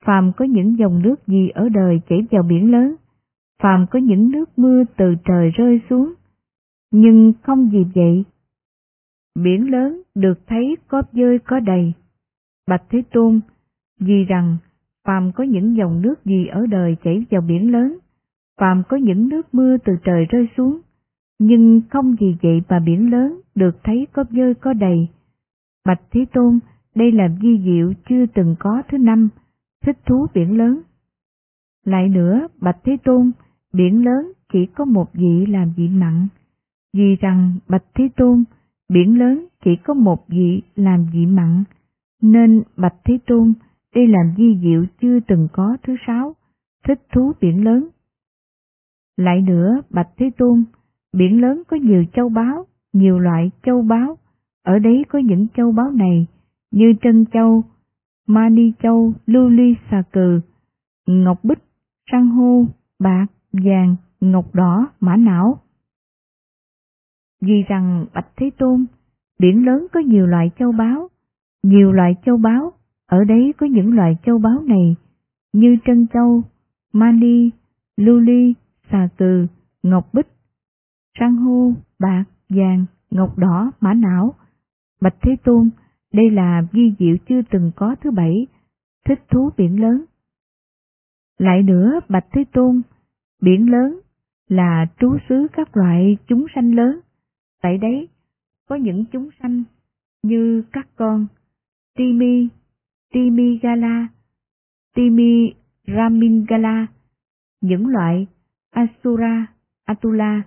phàm 0.04 0.32
có 0.36 0.44
những 0.44 0.78
dòng 0.78 1.02
nước 1.02 1.26
gì 1.26 1.48
ở 1.48 1.68
đời 1.68 2.00
chảy 2.08 2.18
vào 2.30 2.42
biển 2.42 2.72
lớn, 2.72 2.94
phàm 3.62 3.86
có 3.90 3.98
những 3.98 4.30
nước 4.30 4.58
mưa 4.58 4.84
từ 4.96 5.14
trời 5.24 5.50
rơi 5.50 5.80
xuống, 5.90 6.14
nhưng 6.90 7.32
không 7.42 7.70
gì 7.70 7.86
vậy. 7.94 8.24
Biển 9.34 9.70
lớn 9.70 10.02
được 10.14 10.46
thấy 10.46 10.76
có 10.88 11.02
dơi 11.12 11.38
có 11.38 11.60
đầy. 11.60 11.92
Bạch 12.66 12.82
Thế 12.90 13.02
Tôn, 13.12 13.40
vì 14.00 14.24
rằng 14.24 14.56
phàm 15.04 15.32
có 15.32 15.44
những 15.44 15.76
dòng 15.76 16.02
nước 16.02 16.24
gì 16.24 16.46
ở 16.46 16.66
đời 16.66 16.96
chảy 17.04 17.24
vào 17.30 17.40
biển 17.40 17.72
lớn, 17.72 17.98
phàm 18.60 18.82
có 18.88 18.96
những 18.96 19.28
nước 19.28 19.54
mưa 19.54 19.76
từ 19.84 19.92
trời 20.04 20.24
rơi 20.24 20.48
xuống, 20.56 20.80
nhưng 21.38 21.80
không 21.90 22.16
vì 22.20 22.34
vậy 22.42 22.62
mà 22.68 22.78
biển 22.78 23.10
lớn 23.10 23.40
được 23.54 23.76
thấy 23.84 24.06
có 24.12 24.24
dơi 24.30 24.54
có 24.54 24.72
đầy. 24.72 25.08
Bạch 25.88 26.00
Thế 26.10 26.26
Tôn, 26.32 26.58
đây 26.94 27.12
là 27.12 27.28
di 27.42 27.60
diệu 27.64 27.92
chưa 28.08 28.26
từng 28.34 28.56
có 28.58 28.82
thứ 28.88 28.98
năm, 28.98 29.28
thích 29.82 29.98
thú 30.06 30.26
biển 30.34 30.58
lớn. 30.58 30.80
Lại 31.84 32.08
nữa, 32.08 32.48
Bạch 32.60 32.78
Thế 32.84 32.96
Tôn, 33.04 33.30
biển 33.72 34.04
lớn 34.04 34.32
chỉ 34.52 34.66
có 34.66 34.84
một 34.84 35.12
vị 35.12 35.46
làm 35.46 35.72
vị 35.76 35.88
mặn, 35.88 36.28
vì 36.92 37.16
rằng 37.16 37.58
Bạch 37.68 37.84
Thế 37.94 38.08
Tôn, 38.16 38.44
biển 38.88 39.18
lớn 39.18 39.46
chỉ 39.64 39.76
có 39.84 39.94
một 39.94 40.28
vị 40.28 40.62
làm 40.76 41.06
vị 41.12 41.26
mặn, 41.26 41.64
nên 42.22 42.62
Bạch 42.76 42.96
Thế 43.04 43.18
Tôn, 43.26 43.52
đây 43.94 44.06
làm 44.06 44.34
di 44.36 44.58
diệu 44.62 44.84
chưa 45.00 45.20
từng 45.20 45.48
có 45.52 45.76
thứ 45.82 45.96
sáu, 46.06 46.36
thích 46.84 47.00
thú 47.12 47.32
biển 47.40 47.64
lớn. 47.64 47.88
Lại 49.16 49.40
nữa, 49.40 49.82
Bạch 49.90 50.08
Thế 50.16 50.30
Tôn, 50.38 50.64
biển 51.12 51.40
lớn 51.40 51.62
có 51.68 51.76
nhiều 51.76 52.04
châu 52.12 52.28
báu, 52.28 52.66
nhiều 52.92 53.18
loại 53.18 53.50
châu 53.62 53.82
báu, 53.82 54.18
ở 54.68 54.78
đấy 54.78 55.04
có 55.08 55.18
những 55.18 55.46
châu 55.56 55.72
báu 55.72 55.90
này, 55.90 56.26
như 56.70 56.92
Trân 57.02 57.24
Châu, 57.32 57.64
Mani 58.26 58.72
Châu, 58.82 59.12
Lưu 59.26 59.48
Ly 59.48 59.74
Xà 59.90 60.02
Cừ, 60.12 60.40
Ngọc 61.06 61.44
Bích, 61.44 61.58
San 62.12 62.26
hô, 62.26 62.64
Bạc, 62.98 63.26
Vàng, 63.52 63.96
Ngọc 64.20 64.54
Đỏ, 64.54 64.88
Mã 65.00 65.16
Não. 65.16 65.60
Vì 67.40 67.62
rằng 67.68 68.06
Bạch 68.14 68.26
Thế 68.36 68.50
Tôn, 68.58 68.86
biển 69.38 69.66
lớn 69.66 69.86
có 69.92 70.00
nhiều 70.00 70.26
loại 70.26 70.50
châu 70.58 70.72
báu, 70.72 71.08
nhiều 71.62 71.92
loại 71.92 72.14
châu 72.26 72.36
báu, 72.36 72.72
ở 73.06 73.24
đấy 73.24 73.52
có 73.58 73.66
những 73.66 73.92
loại 73.92 74.16
châu 74.26 74.38
báu 74.38 74.62
này, 74.62 74.96
như 75.52 75.76
Trân 75.84 76.06
Châu, 76.12 76.42
Mani, 76.92 77.50
Lưu 77.96 78.20
Ly, 78.20 78.54
Xà 78.90 79.08
Cừ, 79.16 79.46
Ngọc 79.82 80.08
Bích, 80.12 80.28
San 81.18 81.36
hô, 81.36 81.72
Bạc, 81.98 82.24
Vàng, 82.48 82.86
Ngọc 83.10 83.38
Đỏ, 83.38 83.72
Mã 83.80 83.94
Não, 83.94 84.34
Bạch 85.00 85.14
Thế 85.22 85.36
Tôn, 85.44 85.70
đây 86.12 86.30
là 86.30 86.62
vi 86.72 86.92
diệu 86.98 87.16
chưa 87.28 87.42
từng 87.50 87.72
có 87.76 87.96
thứ 88.00 88.10
bảy, 88.10 88.46
thích 89.04 89.20
thú 89.30 89.50
biển 89.56 89.80
lớn. 89.80 90.04
Lại 91.38 91.62
nữa, 91.62 92.00
Bạch 92.08 92.26
Thế 92.32 92.44
Tôn, 92.52 92.82
biển 93.42 93.70
lớn 93.70 94.00
là 94.48 94.86
trú 95.00 95.16
xứ 95.28 95.46
các 95.52 95.76
loại 95.76 96.16
chúng 96.26 96.46
sanh 96.54 96.74
lớn. 96.74 97.00
Tại 97.62 97.78
đấy, 97.78 98.08
có 98.68 98.76
những 98.76 99.04
chúng 99.12 99.28
sanh 99.42 99.62
như 100.22 100.62
các 100.72 100.88
con 100.96 101.26
Timi, 101.96 102.48
Timi 103.12 103.58
Gala, 103.58 104.08
Timi 104.94 105.52
Ramingala, 105.86 106.86
những 107.60 107.86
loại 107.86 108.26
Asura, 108.70 109.46
Atula, 109.84 110.42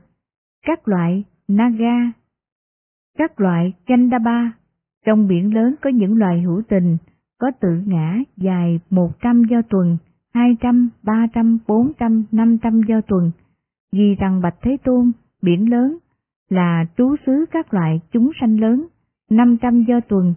các 0.62 0.88
loại 0.88 1.24
Naga, 1.48 2.12
các 3.18 3.40
loại 3.40 3.74
Gandaba. 3.88 4.52
trong 5.06 5.28
biển 5.28 5.54
lớn 5.54 5.76
có 5.82 5.90
những 5.90 6.18
loài 6.18 6.42
hữu 6.42 6.62
tình, 6.70 6.98
có 7.40 7.52
tự 7.62 7.82
ngã 7.86 8.18
dài 8.38 8.80
100 8.90 9.44
do 9.44 9.62
tuần, 9.70 9.98
200, 10.34 10.90
300, 11.04 11.58
400, 11.68 12.24
500 12.32 12.82
do 12.88 13.02
tuần. 13.02 13.32
Vì 13.92 14.16
rằng 14.16 14.42
Bạch 14.42 14.56
Thế 14.62 14.78
Tôn, 14.84 15.12
biển 15.42 15.70
lớn, 15.70 15.98
là 16.50 16.86
trú 16.98 17.16
xứ 17.26 17.46
các 17.52 17.74
loại 17.74 18.02
chúng 18.12 18.32
sanh 18.42 18.60
lớn, 18.60 18.88
500 19.30 19.84
do 19.84 20.00
tuần, 20.00 20.34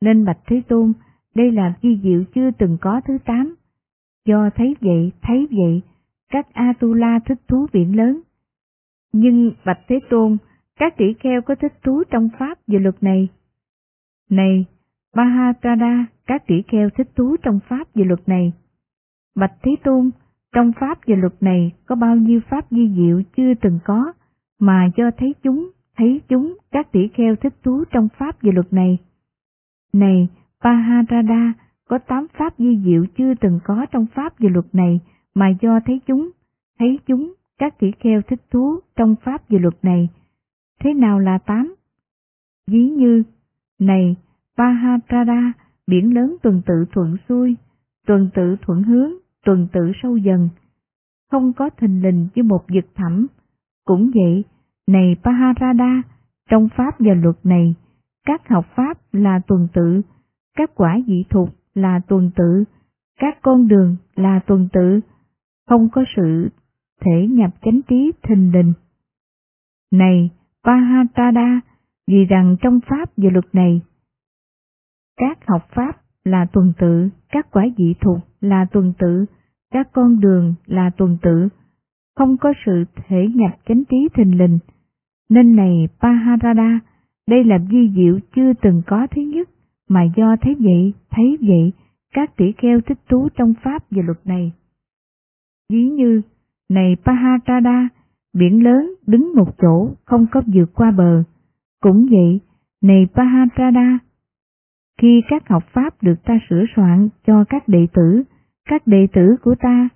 nên 0.00 0.24
Bạch 0.24 0.38
Thế 0.46 0.62
Tôn, 0.68 0.92
đây 1.34 1.52
là 1.52 1.74
vi 1.82 1.98
diệu 2.02 2.24
chưa 2.34 2.50
từng 2.50 2.78
có 2.80 3.00
thứ 3.06 3.18
tám. 3.24 3.54
Do 4.26 4.50
thấy 4.54 4.76
vậy, 4.80 5.12
thấy 5.22 5.48
vậy, 5.50 5.82
các 6.28 6.46
Atula 6.52 7.18
thích 7.26 7.38
thú 7.48 7.66
biển 7.72 7.96
lớn. 7.96 8.20
Nhưng 9.12 9.52
Bạch 9.64 9.80
Thế 9.88 10.00
Tôn, 10.10 10.36
các 10.78 10.96
tỷ 10.96 11.14
kheo 11.20 11.42
có 11.42 11.54
thích 11.54 11.72
thú 11.84 12.02
trong 12.10 12.28
Pháp 12.38 12.58
và 12.66 12.78
luật 12.78 13.02
này. 13.02 13.28
Này, 14.30 14.64
Mahatrada, 15.14 16.06
các 16.26 16.46
tỷ 16.46 16.62
kheo 16.68 16.90
thích 16.90 17.08
thú 17.16 17.36
trong 17.42 17.60
Pháp 17.68 17.88
và 17.94 18.04
luật 18.06 18.28
này. 18.28 18.52
Bạch 19.36 19.52
Thế 19.62 19.76
Tôn, 19.84 20.10
trong 20.52 20.72
Pháp 20.80 20.98
và 21.06 21.16
luật 21.16 21.42
này 21.42 21.72
có 21.86 21.94
bao 21.94 22.16
nhiêu 22.16 22.40
Pháp 22.50 22.66
di 22.70 22.90
diệu 22.96 23.22
chưa 23.36 23.54
từng 23.54 23.78
có, 23.84 24.12
mà 24.58 24.90
do 24.96 25.10
thấy 25.18 25.34
chúng, 25.42 25.70
thấy 25.96 26.20
chúng, 26.28 26.56
các 26.70 26.92
tỷ 26.92 27.08
kheo 27.08 27.36
thích 27.36 27.54
thú 27.62 27.84
trong 27.90 28.08
Pháp 28.18 28.36
và 28.42 28.50
luật 28.54 28.72
này. 28.72 28.98
Này, 29.92 30.28
Mahatrada, 30.64 31.52
có 31.88 31.98
tám 31.98 32.26
pháp 32.38 32.54
di 32.58 32.80
diệu 32.84 33.04
chưa 33.18 33.34
từng 33.34 33.60
có 33.64 33.86
trong 33.92 34.06
pháp 34.14 34.32
và 34.38 34.48
luật 34.52 34.74
này 34.74 35.00
mà 35.34 35.48
do 35.60 35.80
thấy 35.86 36.00
chúng, 36.06 36.30
thấy 36.78 36.98
chúng, 37.06 37.34
các 37.58 37.78
tỷ 37.78 37.90
kheo 38.00 38.22
thích 38.22 38.40
thú 38.50 38.80
trong 38.96 39.14
pháp 39.24 39.42
và 39.48 39.58
luật 39.60 39.74
này. 39.82 40.08
Thế 40.80 40.94
nào 40.94 41.18
là 41.18 41.38
tám? 41.38 41.74
Ví 42.66 42.90
như, 42.90 43.22
này, 43.78 44.16
Pahatrada, 44.56 45.52
biển 45.86 46.14
lớn 46.14 46.36
tuần 46.42 46.62
tự 46.66 46.84
thuận 46.92 47.16
xuôi, 47.28 47.56
tuần 48.06 48.30
tự 48.34 48.56
thuận 48.62 48.82
hướng, 48.82 49.10
tuần 49.44 49.68
tự 49.72 49.92
sâu 50.02 50.16
dần, 50.16 50.48
không 51.30 51.52
có 51.52 51.70
thình 51.70 52.02
lình 52.02 52.28
như 52.34 52.42
một 52.42 52.64
vực 52.74 52.84
thẳm. 52.94 53.26
Cũng 53.84 54.10
vậy, 54.14 54.44
này 54.86 55.16
Paharada, 55.22 56.02
trong 56.50 56.68
pháp 56.76 56.94
và 56.98 57.14
luật 57.14 57.36
này, 57.44 57.74
các 58.26 58.48
học 58.48 58.66
pháp 58.76 58.98
là 59.12 59.40
tuần 59.46 59.68
tự, 59.72 60.02
các 60.56 60.70
quả 60.74 60.98
dị 61.06 61.24
thuộc 61.30 61.48
là 61.74 62.00
tuần 62.08 62.30
tự, 62.36 62.64
các 63.18 63.38
con 63.42 63.68
đường 63.68 63.96
là 64.14 64.40
tuần 64.46 64.68
tự, 64.72 65.00
không 65.68 65.88
có 65.92 66.04
sự 66.16 66.48
thể 67.00 67.26
nhập 67.30 67.50
chánh 67.62 67.80
trí 67.88 68.12
thình 68.22 68.52
lình. 68.52 68.72
Này 69.92 70.30
Pahatada, 70.66 71.60
vì 72.06 72.24
rằng 72.24 72.56
trong 72.60 72.80
pháp 72.86 73.10
và 73.16 73.30
luật 73.32 73.44
này, 73.52 73.82
các 75.16 75.38
học 75.46 75.68
pháp 75.74 75.92
là 76.24 76.46
tuần 76.52 76.72
tự, 76.78 77.08
các 77.28 77.46
quả 77.50 77.66
dị 77.78 77.94
thuộc 78.00 78.18
là 78.40 78.66
tuần 78.72 78.92
tự, 78.98 79.24
các 79.70 79.88
con 79.92 80.20
đường 80.20 80.54
là 80.66 80.90
tuần 80.96 81.18
tự, 81.22 81.48
không 82.16 82.36
có 82.36 82.52
sự 82.66 82.84
thể 82.94 83.28
nhập 83.34 83.50
chánh 83.68 83.84
trí 83.84 84.08
thình 84.14 84.38
lình. 84.38 84.58
Nên 85.28 85.56
này 85.56 85.88
Paharada, 86.00 86.80
đây 87.28 87.44
là 87.44 87.58
di 87.70 87.90
diệu 87.96 88.18
chưa 88.36 88.52
từng 88.62 88.82
có 88.86 89.06
thứ 89.10 89.22
nhất, 89.22 89.48
mà 89.88 90.02
do 90.16 90.36
thế 90.40 90.54
vậy, 90.58 90.92
thấy 91.10 91.38
vậy, 91.40 91.72
các 92.12 92.36
tỷ 92.36 92.52
kheo 92.52 92.80
thích 92.80 92.98
thú 93.08 93.28
trong 93.34 93.54
pháp 93.62 93.84
và 93.90 94.02
luật 94.02 94.26
này. 94.26 94.52
Ví 95.70 95.88
như, 95.88 96.22
này 96.70 96.96
Paharada, 97.04 97.88
biển 98.38 98.64
lớn 98.64 98.94
đứng 99.06 99.32
một 99.36 99.58
chỗ 99.58 99.90
không 100.04 100.26
có 100.32 100.42
vượt 100.46 100.74
qua 100.74 100.90
bờ. 100.90 101.22
Cũng 101.82 102.06
vậy, 102.10 102.40
này 102.82 103.06
Paharada, 103.14 103.98
khi 105.00 105.22
các 105.28 105.48
học 105.48 105.64
pháp 105.72 106.02
được 106.02 106.24
ta 106.24 106.38
sửa 106.50 106.64
soạn 106.76 107.08
cho 107.26 107.44
các 107.48 107.68
đệ 107.68 107.86
tử, 107.92 108.22
các 108.68 108.86
đệ 108.86 109.06
tử 109.12 109.36
của 109.42 109.54
ta, 109.60 109.88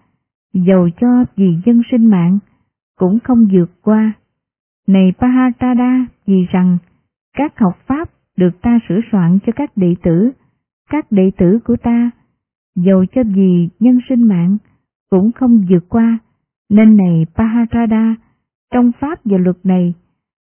dầu 0.55 0.89
cho 1.01 1.25
vì 1.37 1.57
dân 1.67 1.83
sinh 1.91 2.07
mạng, 2.07 2.39
cũng 2.99 3.19
không 3.25 3.49
vượt 3.53 3.71
qua. 3.83 4.13
Này 4.89 5.13
Pahatada, 5.19 6.07
vì 6.27 6.47
rằng 6.51 6.79
các 7.37 7.59
học 7.59 7.79
pháp 7.87 8.11
được 8.37 8.61
ta 8.63 8.79
sửa 8.89 9.01
soạn 9.13 9.39
cho 9.47 9.53
các 9.57 9.71
đệ 9.77 9.95
tử, 10.03 10.31
các 10.91 11.13
đệ 11.13 11.31
tử 11.39 11.59
của 11.65 11.77
ta, 11.83 12.11
dầu 12.77 13.05
cho 13.07 13.23
vì 13.23 13.69
nhân 13.81 13.99
sinh 14.09 14.29
mạng, 14.29 14.57
cũng 15.11 15.33
không 15.33 15.67
vượt 15.71 15.89
qua, 15.89 16.19
nên 16.71 16.97
này 16.97 17.27
Pahatada, 17.37 18.15
trong 18.71 18.93
pháp 19.01 19.21
và 19.25 19.39
luật 19.39 19.57
này, 19.65 19.95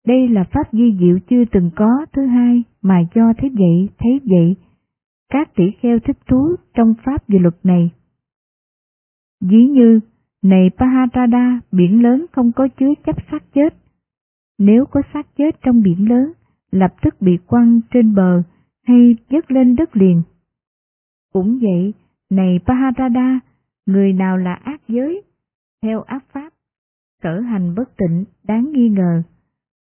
đây 0.08 0.28
là 0.28 0.44
pháp 0.44 0.64
di 0.72 0.98
diệu 1.00 1.20
chưa 1.30 1.46
từng 1.52 1.72
có 1.76 2.06
thứ 2.14 2.26
hai 2.26 2.64
mà 2.82 3.00
do 3.16 3.34
thế 3.38 3.50
vậy, 3.54 3.90
thấy 4.00 4.20
vậy. 4.24 4.56
Các 5.30 5.56
tỷ 5.56 5.72
kheo 5.82 6.00
thích 6.00 6.18
thú 6.28 6.56
trong 6.74 6.94
pháp 7.06 7.24
và 7.28 7.40
luật 7.42 7.56
này. 7.64 7.92
Ví 9.42 9.68
như, 9.68 10.00
này 10.44 10.70
Pahatada, 10.78 11.60
biển 11.72 12.04
lớn 12.04 12.26
không 12.32 12.52
có 12.52 12.68
chứa 12.68 12.94
chấp 13.06 13.16
xác 13.32 13.54
chết. 13.54 13.74
Nếu 14.60 14.86
có 14.86 15.02
xác 15.14 15.36
chết 15.38 15.62
trong 15.62 15.82
biển 15.82 16.10
lớn, 16.10 16.32
lập 16.72 16.94
tức 17.02 17.22
bị 17.22 17.38
quăng 17.48 17.80
trên 17.92 18.16
bờ 18.16 18.44
hay 18.88 19.16
dứt 19.30 19.52
lên 19.52 19.76
đất 19.76 19.98
liền. 19.98 20.22
Cũng 21.34 21.60
vậy, 21.62 21.94
này 22.30 22.60
Paharada, 22.66 23.40
người 23.86 24.14
nào 24.14 24.38
là 24.38 24.54
ác 24.54 24.82
giới, 24.88 25.22
theo 25.82 26.02
ác 26.02 26.26
pháp, 26.32 26.53
sở 27.24 27.40
hành 27.40 27.76
bất 27.76 27.98
tịnh 27.98 28.26
đáng 28.44 28.72
nghi 28.72 28.90
ngờ, 28.90 29.24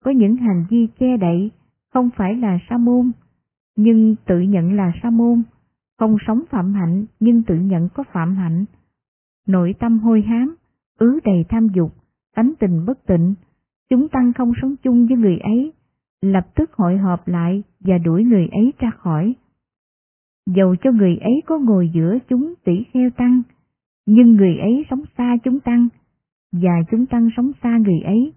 có 0.04 0.12
những 0.12 0.36
hành 0.36 0.66
vi 0.70 0.88
che 1.00 1.18
đậy, 1.18 1.52
không 1.94 2.10
phải 2.16 2.36
là 2.36 2.60
sa 2.70 2.78
môn, 2.78 3.12
nhưng 3.76 4.16
tự 4.26 4.40
nhận 4.40 4.74
là 4.74 4.92
sa 5.04 5.10
môn, 5.10 5.44
không 6.00 6.18
sống 6.28 6.44
phạm 6.50 6.74
hạnh 6.74 7.06
nhưng 7.20 7.44
tự 7.44 7.56
nhận 7.56 7.90
có 7.90 8.04
phạm 8.14 8.36
hạnh, 8.36 8.66
nội 9.48 9.76
tâm 9.80 10.00
hôi 10.00 10.22
hám, 10.22 10.56
ứ 11.00 11.20
đầy 11.26 11.46
tham 11.50 11.68
dục, 11.68 11.92
tánh 12.36 12.54
tình 12.60 12.86
bất 12.86 13.06
tịnh, 13.06 13.36
chúng 13.90 14.10
tăng 14.10 14.34
không 14.34 14.52
sống 14.62 14.76
chung 14.84 15.08
với 15.08 15.18
người 15.18 15.38
ấy, 15.38 15.74
lập 16.22 16.48
tức 16.56 16.74
hội 16.74 16.98
họp 16.98 17.28
lại 17.28 17.64
và 17.80 17.98
đuổi 17.98 18.24
người 18.24 18.48
ấy 18.52 18.74
ra 18.80 18.92
khỏi. 18.92 19.36
Dầu 20.46 20.76
cho 20.76 20.92
người 20.92 21.18
ấy 21.18 21.42
có 21.46 21.58
ngồi 21.58 21.90
giữa 21.94 22.18
chúng 22.30 22.54
tỷ 22.64 22.84
kheo 22.94 23.10
tăng, 23.10 23.42
nhưng 24.06 24.32
người 24.32 24.58
ấy 24.58 24.86
sống 24.90 25.02
xa 25.18 25.38
chúng 25.44 25.60
tăng, 25.60 25.88
và 26.52 26.74
chúng 26.92 27.06
tăng 27.06 27.30
sống 27.38 27.52
xa 27.64 27.78
người 27.78 28.02
ấy. 28.02 28.34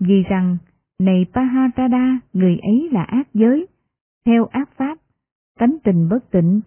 Vì 0.00 0.22
rằng, 0.22 0.56
này 0.98 1.26
Paharada, 1.32 2.18
người 2.32 2.58
ấy 2.58 2.88
là 2.92 3.02
ác 3.02 3.28
giới, 3.34 3.66
theo 4.26 4.46
ác 4.46 4.70
pháp, 4.76 4.98
tánh 5.58 5.76
tình 5.84 6.08
bất 6.08 6.30
tịnh, 6.30 6.60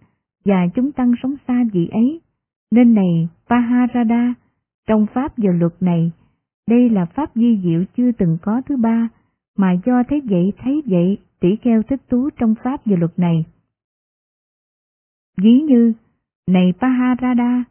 và 0.44 0.66
chúng 0.74 0.92
tăng 0.92 1.12
sống 1.22 1.34
xa 1.48 1.64
vị 1.72 1.88
ấy, 1.92 2.20
nên 2.70 2.94
này 2.94 3.28
Paharada, 3.48 4.34
trong 4.86 5.06
pháp 5.14 5.32
và 5.36 5.52
luật 5.52 5.72
này, 5.80 6.12
đây 6.68 6.90
là 6.90 7.04
pháp 7.04 7.30
di 7.34 7.60
diệu 7.64 7.84
chưa 7.96 8.12
từng 8.12 8.38
có 8.42 8.62
thứ 8.66 8.76
ba, 8.76 9.08
mà 9.56 9.72
do 9.86 10.02
thấy 10.08 10.20
vậy 10.24 10.52
thấy 10.58 10.82
vậy 10.86 11.18
tỷ 11.40 11.56
kheo 11.56 11.82
thích 11.82 12.00
tú 12.08 12.30
trong 12.30 12.54
pháp 12.64 12.80
và 12.86 12.96
luật 12.96 13.18
này. 13.18 13.44
Ví 15.36 15.60
như, 15.60 15.92
này 16.46 16.72
Paharada, 16.80 17.64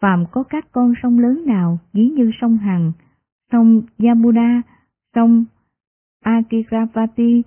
phàm 0.00 0.24
có 0.32 0.42
các 0.42 0.72
con 0.72 0.92
sông 1.02 1.18
lớn 1.18 1.42
nào 1.46 1.78
ví 1.92 2.08
như 2.08 2.30
sông 2.40 2.56
Hằng, 2.56 2.92
sông 3.52 3.82
Yamuna, 3.98 4.62
sông 5.14 5.44
Akigravati, 6.24 7.42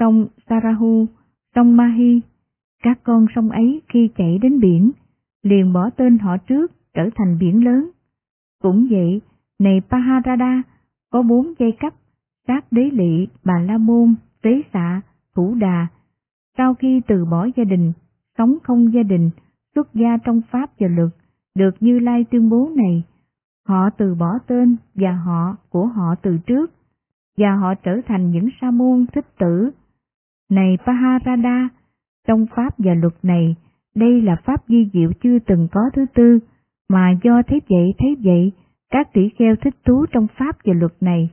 sông 0.00 0.26
Sarahu, 0.48 1.06
sông 1.54 1.76
Mahi, 1.76 2.20
các 2.82 2.98
con 3.02 3.26
sông 3.34 3.50
ấy 3.50 3.82
khi 3.88 4.10
chảy 4.16 4.38
đến 4.38 4.60
biển 4.60 4.90
liền 5.42 5.72
bỏ 5.72 5.90
tên 5.90 6.18
họ 6.18 6.36
trước 6.36 6.72
trở 6.94 7.08
thành 7.14 7.38
biển 7.38 7.64
lớn. 7.64 7.90
Cũng 8.62 8.86
vậy, 8.90 9.20
này 9.58 9.80
Paharada, 9.90 10.62
có 11.10 11.22
bốn 11.22 11.52
dây 11.58 11.72
cấp, 11.80 11.94
sát 12.46 12.72
đế 12.72 12.90
lị, 12.92 13.26
bà 13.44 13.58
la 13.60 13.78
môn, 13.78 14.14
tế 14.42 14.62
xạ, 14.72 15.00
thủ 15.34 15.54
đà. 15.54 15.86
Sau 16.56 16.74
khi 16.74 17.00
từ 17.06 17.24
bỏ 17.24 17.48
gia 17.56 17.64
đình, 17.64 17.92
sống 18.38 18.56
không 18.62 18.92
gia 18.92 19.02
đình, 19.02 19.30
xuất 19.74 19.94
gia 19.94 20.16
trong 20.24 20.40
pháp 20.50 20.70
và 20.78 20.88
luật, 20.88 21.10
được 21.56 21.74
Như 21.80 21.98
Lai 21.98 22.24
tuyên 22.30 22.48
bố 22.50 22.70
này, 22.76 23.02
họ 23.68 23.90
từ 23.90 24.14
bỏ 24.14 24.38
tên 24.46 24.76
và 24.94 25.12
họ 25.12 25.56
của 25.70 25.86
họ 25.86 26.14
từ 26.22 26.38
trước, 26.46 26.70
và 27.38 27.54
họ 27.54 27.74
trở 27.74 28.00
thành 28.06 28.30
những 28.30 28.48
sa 28.60 28.70
môn 28.70 29.06
thích 29.12 29.26
tử. 29.38 29.70
Này 30.50 30.78
Paharada, 30.86 31.68
trong 32.26 32.46
pháp 32.56 32.74
và 32.78 32.94
luật 32.94 33.14
này, 33.22 33.56
đây 33.94 34.22
là 34.22 34.36
pháp 34.44 34.62
di 34.68 34.90
diệu 34.92 35.12
chưa 35.22 35.38
từng 35.38 35.68
có 35.72 35.80
thứ 35.94 36.06
tư, 36.14 36.38
mà 36.88 37.14
do 37.22 37.42
thấy 37.42 37.60
vậy 37.68 37.94
thấy 37.98 38.16
vậy, 38.24 38.52
các 38.90 39.12
tỷ 39.12 39.28
kheo 39.38 39.56
thích 39.56 39.74
thú 39.84 40.06
trong 40.12 40.26
pháp 40.38 40.56
và 40.64 40.74
luật 40.74 40.92
này. 41.00 41.30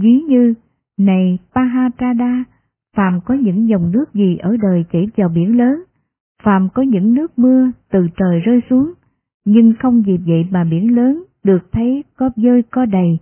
Ví 0.00 0.20
như, 0.28 0.54
này 0.98 1.38
Paharada, 1.54 2.44
phàm 2.96 3.20
có 3.24 3.34
những 3.34 3.68
dòng 3.68 3.92
nước 3.92 4.14
gì 4.14 4.36
ở 4.36 4.56
đời 4.62 4.84
chảy 4.92 5.06
vào 5.16 5.28
biển 5.28 5.56
lớn, 5.58 5.82
phàm 6.42 6.68
có 6.74 6.82
những 6.82 7.14
nước 7.14 7.38
mưa 7.38 7.70
từ 7.90 8.06
trời 8.16 8.40
rơi 8.40 8.60
xuống, 8.70 8.92
nhưng 9.44 9.72
không 9.78 10.02
vì 10.02 10.18
vậy 10.26 10.46
mà 10.50 10.64
biển 10.64 10.96
lớn 10.96 11.24
được 11.44 11.72
thấy 11.72 12.04
có 12.16 12.30
dơi 12.36 12.62
có 12.70 12.84
đầy. 12.86 13.18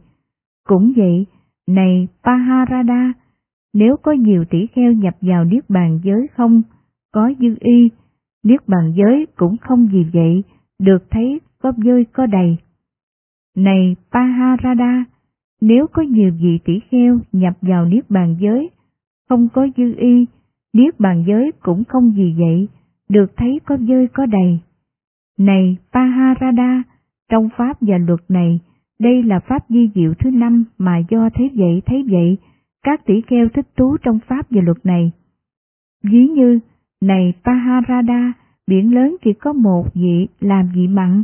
Cũng 0.67 0.93
vậy, 0.97 1.27
này 1.69 2.09
Paharada, 2.25 3.13
nếu 3.75 3.97
có 3.97 4.13
nhiều 4.13 4.45
tỷ 4.45 4.67
kheo 4.67 4.93
nhập 4.93 5.15
vào 5.21 5.45
niết 5.45 5.71
bàn 5.71 6.01
giới 6.03 6.27
không, 6.37 6.63
có 7.13 7.33
dư 7.41 7.55
y, 7.61 7.91
niết 8.43 8.69
bàn 8.69 8.93
giới 8.97 9.27
cũng 9.37 9.57
không 9.57 9.89
vì 9.93 10.05
vậy, 10.13 10.43
được 10.79 11.11
thấy 11.11 11.41
có 11.63 11.73
dơi 11.85 12.05
có 12.13 12.27
đầy. 12.27 12.57
Này 13.57 13.97
Paharada, 14.13 15.05
nếu 15.61 15.87
có 15.87 16.03
nhiều 16.03 16.33
vị 16.41 16.59
tỷ 16.65 16.81
kheo 16.91 17.19
nhập 17.33 17.55
vào 17.61 17.85
niết 17.87 18.11
bàn 18.11 18.37
giới, 18.41 18.71
không 19.29 19.49
có 19.49 19.69
dư 19.77 19.95
y, 19.97 20.27
niết 20.73 21.01
bàn 21.01 21.25
giới 21.27 21.53
cũng 21.63 21.85
không 21.85 22.13
vì 22.17 22.35
vậy, 22.39 22.69
được 23.11 23.37
thấy 23.37 23.61
có 23.67 23.77
dơi 23.77 24.09
có 24.13 24.27
đầy. 24.27 24.59
Này 25.39 25.77
Paharada, 25.93 26.83
trong 27.31 27.49
pháp 27.57 27.77
và 27.81 27.99
luật 27.99 28.21
này, 28.29 28.61
đây 29.01 29.23
là 29.23 29.41
pháp 29.41 29.65
di 29.69 29.91
diệu 29.95 30.15
thứ 30.15 30.31
năm 30.31 30.65
mà 30.79 30.99
do 31.11 31.29
thấy 31.35 31.51
vậy 31.55 31.83
thấy 31.87 32.05
vậy, 32.11 32.39
các 32.83 33.07
tỷ 33.07 33.21
kheo 33.21 33.49
thích 33.49 33.67
thú 33.77 33.97
trong 34.03 34.19
pháp 34.27 34.47
và 34.51 34.61
luật 34.65 34.87
này. 34.87 35.13
Ví 36.05 36.29
như, 36.29 36.59
này 37.01 37.33
Paharada, 37.45 38.33
biển 38.67 38.95
lớn 38.95 39.17
chỉ 39.25 39.33
có 39.33 39.53
một 39.53 39.95
vị 39.95 40.29
làm 40.41 40.69
vị 40.75 40.89
mặn, 40.89 41.23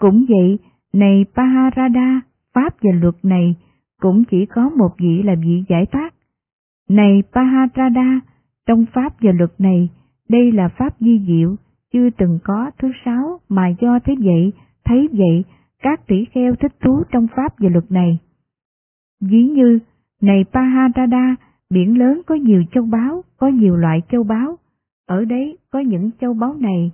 cũng 0.00 0.24
vậy, 0.28 0.58
này 0.92 1.24
Paharada, 1.34 2.20
pháp 2.54 2.74
và 2.82 2.90
luật 3.00 3.14
này 3.22 3.54
cũng 4.00 4.24
chỉ 4.24 4.46
có 4.46 4.70
một 4.76 4.90
vị 4.98 5.22
là 5.22 5.34
vị 5.34 5.64
giải 5.68 5.86
thoát. 5.86 6.14
Này 6.88 7.22
Paharada, 7.32 8.20
trong 8.66 8.84
pháp 8.92 9.20
và 9.20 9.32
luật 9.32 9.52
này, 9.58 9.88
đây 10.28 10.52
là 10.52 10.68
pháp 10.68 10.96
di 11.00 11.20
diệu, 11.26 11.56
chưa 11.92 12.10
từng 12.10 12.38
có 12.44 12.70
thứ 12.78 12.88
sáu 13.04 13.40
mà 13.48 13.68
do 13.80 13.98
thế 14.04 14.14
vậy, 14.18 14.52
thấy 14.84 15.08
vậy, 15.12 15.44
các 15.82 16.06
tỷ 16.06 16.24
kheo 16.24 16.54
thích 16.56 16.72
thú 16.80 17.02
trong 17.10 17.26
pháp 17.36 17.58
và 17.58 17.68
luật 17.68 17.92
này. 17.92 18.18
Ví 19.20 19.42
như, 19.48 19.78
này 20.20 20.44
Paharada, 20.52 21.36
biển 21.70 21.98
lớn 21.98 22.22
có 22.26 22.34
nhiều 22.34 22.64
châu 22.72 22.84
báu, 22.84 23.24
có 23.36 23.48
nhiều 23.48 23.76
loại 23.76 24.02
châu 24.10 24.22
báu, 24.24 24.58
ở 25.06 25.24
đấy 25.24 25.58
có 25.70 25.78
những 25.78 26.10
châu 26.20 26.34
báu 26.34 26.54
này, 26.54 26.92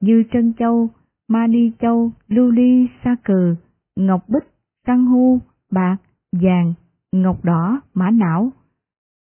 như 0.00 0.24
trân 0.32 0.52
châu, 0.58 0.88
mani 1.28 1.70
châu, 1.80 2.10
lưu 2.28 2.50
ly, 2.50 2.86
sa 3.04 3.16
cừ, 3.24 3.54
ngọc 3.96 4.28
bích, 4.28 4.44
san 4.86 5.06
hô, 5.06 5.38
bạc, 5.70 5.96
vàng, 6.32 6.74
ngọc 7.12 7.44
đỏ, 7.44 7.80
mã 7.94 8.10
não. 8.10 8.52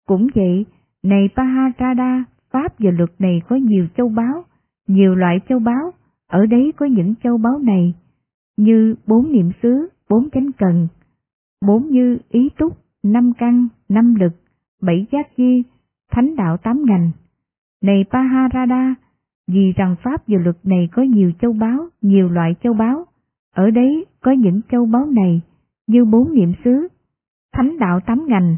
Cũng 0.07 0.27
vậy, 0.35 0.65
này 1.03 1.29
Paharada, 1.35 2.23
pháp 2.51 2.79
và 2.79 2.91
luật 2.91 3.09
này 3.19 3.41
có 3.49 3.55
nhiều 3.55 3.87
châu 3.97 4.09
báu, 4.09 4.43
nhiều 4.87 5.15
loại 5.15 5.39
châu 5.49 5.59
báu, 5.59 5.91
ở 6.27 6.45
đấy 6.45 6.73
có 6.77 6.85
những 6.85 7.13
châu 7.23 7.37
báu 7.37 7.59
này, 7.59 7.93
như 8.57 8.95
bốn 9.07 9.31
niệm 9.31 9.51
xứ, 9.61 9.89
bốn 10.09 10.29
chánh 10.29 10.51
cần, 10.57 10.87
bốn 11.67 11.87
như 11.89 12.17
ý 12.29 12.49
túc, 12.57 12.77
năm 13.03 13.33
căn, 13.37 13.67
năm 13.89 14.15
lực, 14.15 14.33
bảy 14.81 15.05
giác 15.11 15.35
chi, 15.37 15.63
thánh 16.11 16.35
đạo 16.35 16.57
tám 16.57 16.83
ngành. 16.85 17.11
Này 17.83 18.05
Paharada, 18.11 18.95
vì 19.47 19.73
rằng 19.75 19.95
pháp 20.03 20.27
và 20.27 20.37
luật 20.43 20.57
này 20.63 20.89
có 20.91 21.01
nhiều 21.01 21.31
châu 21.41 21.53
báu, 21.53 21.87
nhiều 22.01 22.29
loại 22.29 22.55
châu 22.63 22.73
báu, 22.73 23.05
ở 23.55 23.71
đấy 23.71 24.05
có 24.21 24.31
những 24.31 24.61
châu 24.71 24.85
báu 24.85 25.05
này, 25.05 25.41
như 25.87 26.05
bốn 26.05 26.33
niệm 26.33 26.53
xứ, 26.63 26.87
thánh 27.53 27.79
đạo 27.79 27.99
tám 27.99 28.25
ngành, 28.27 28.55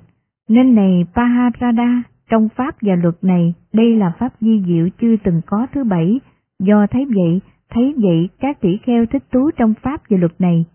nên 0.47 0.75
này 0.75 1.05
Paharada, 1.15 2.03
trong 2.29 2.49
pháp 2.55 2.75
và 2.81 2.95
luật 2.95 3.15
này, 3.21 3.53
đây 3.73 3.95
là 3.95 4.13
pháp 4.19 4.33
di 4.41 4.63
diệu 4.67 4.89
chưa 5.01 5.15
từng 5.23 5.41
có 5.45 5.67
thứ 5.73 5.83
bảy, 5.83 6.19
do 6.59 6.87
thấy 6.91 7.05
vậy, 7.05 7.41
thấy 7.69 7.93
vậy 7.97 8.29
các 8.39 8.61
tỷ 8.61 8.77
kheo 8.83 9.05
thích 9.05 9.23
thú 9.31 9.51
trong 9.57 9.73
pháp 9.81 10.01
và 10.09 10.17
luật 10.17 10.41
này. 10.41 10.65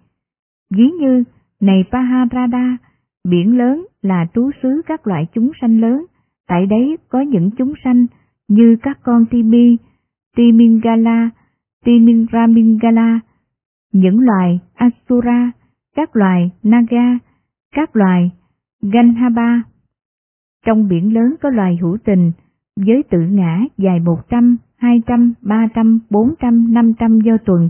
Ví 0.74 0.90
như, 1.00 1.24
này 1.60 1.84
Paharada, 1.92 2.76
biển 3.28 3.58
lớn 3.58 3.86
là 4.02 4.26
trú 4.34 4.50
xứ 4.62 4.82
các 4.86 5.06
loại 5.06 5.26
chúng 5.34 5.50
sanh 5.60 5.80
lớn, 5.80 6.04
tại 6.48 6.66
đấy 6.66 6.96
có 7.08 7.20
những 7.20 7.50
chúng 7.50 7.74
sanh 7.84 8.06
như 8.48 8.76
các 8.82 8.98
con 9.02 9.26
Timi, 9.30 9.76
Timingala, 10.36 11.30
Timingramingala, 11.84 13.20
những 13.92 14.20
loài 14.20 14.60
Asura, 14.74 15.50
các 15.96 16.16
loài 16.16 16.50
Naga, 16.62 17.18
các 17.72 17.96
loài 17.96 18.30
Ganhaba. 18.82 19.62
Trong 20.64 20.88
biển 20.88 21.14
lớn 21.14 21.34
có 21.42 21.50
loài 21.50 21.78
hữu 21.80 21.98
tình, 22.04 22.32
với 22.76 23.02
tự 23.10 23.20
ngã 23.20 23.60
dài 23.78 24.00
100, 24.00 24.56
200, 24.76 25.34
300, 25.42 26.00
400, 26.10 26.74
500 26.74 27.20
do 27.20 27.36
tuần. 27.44 27.68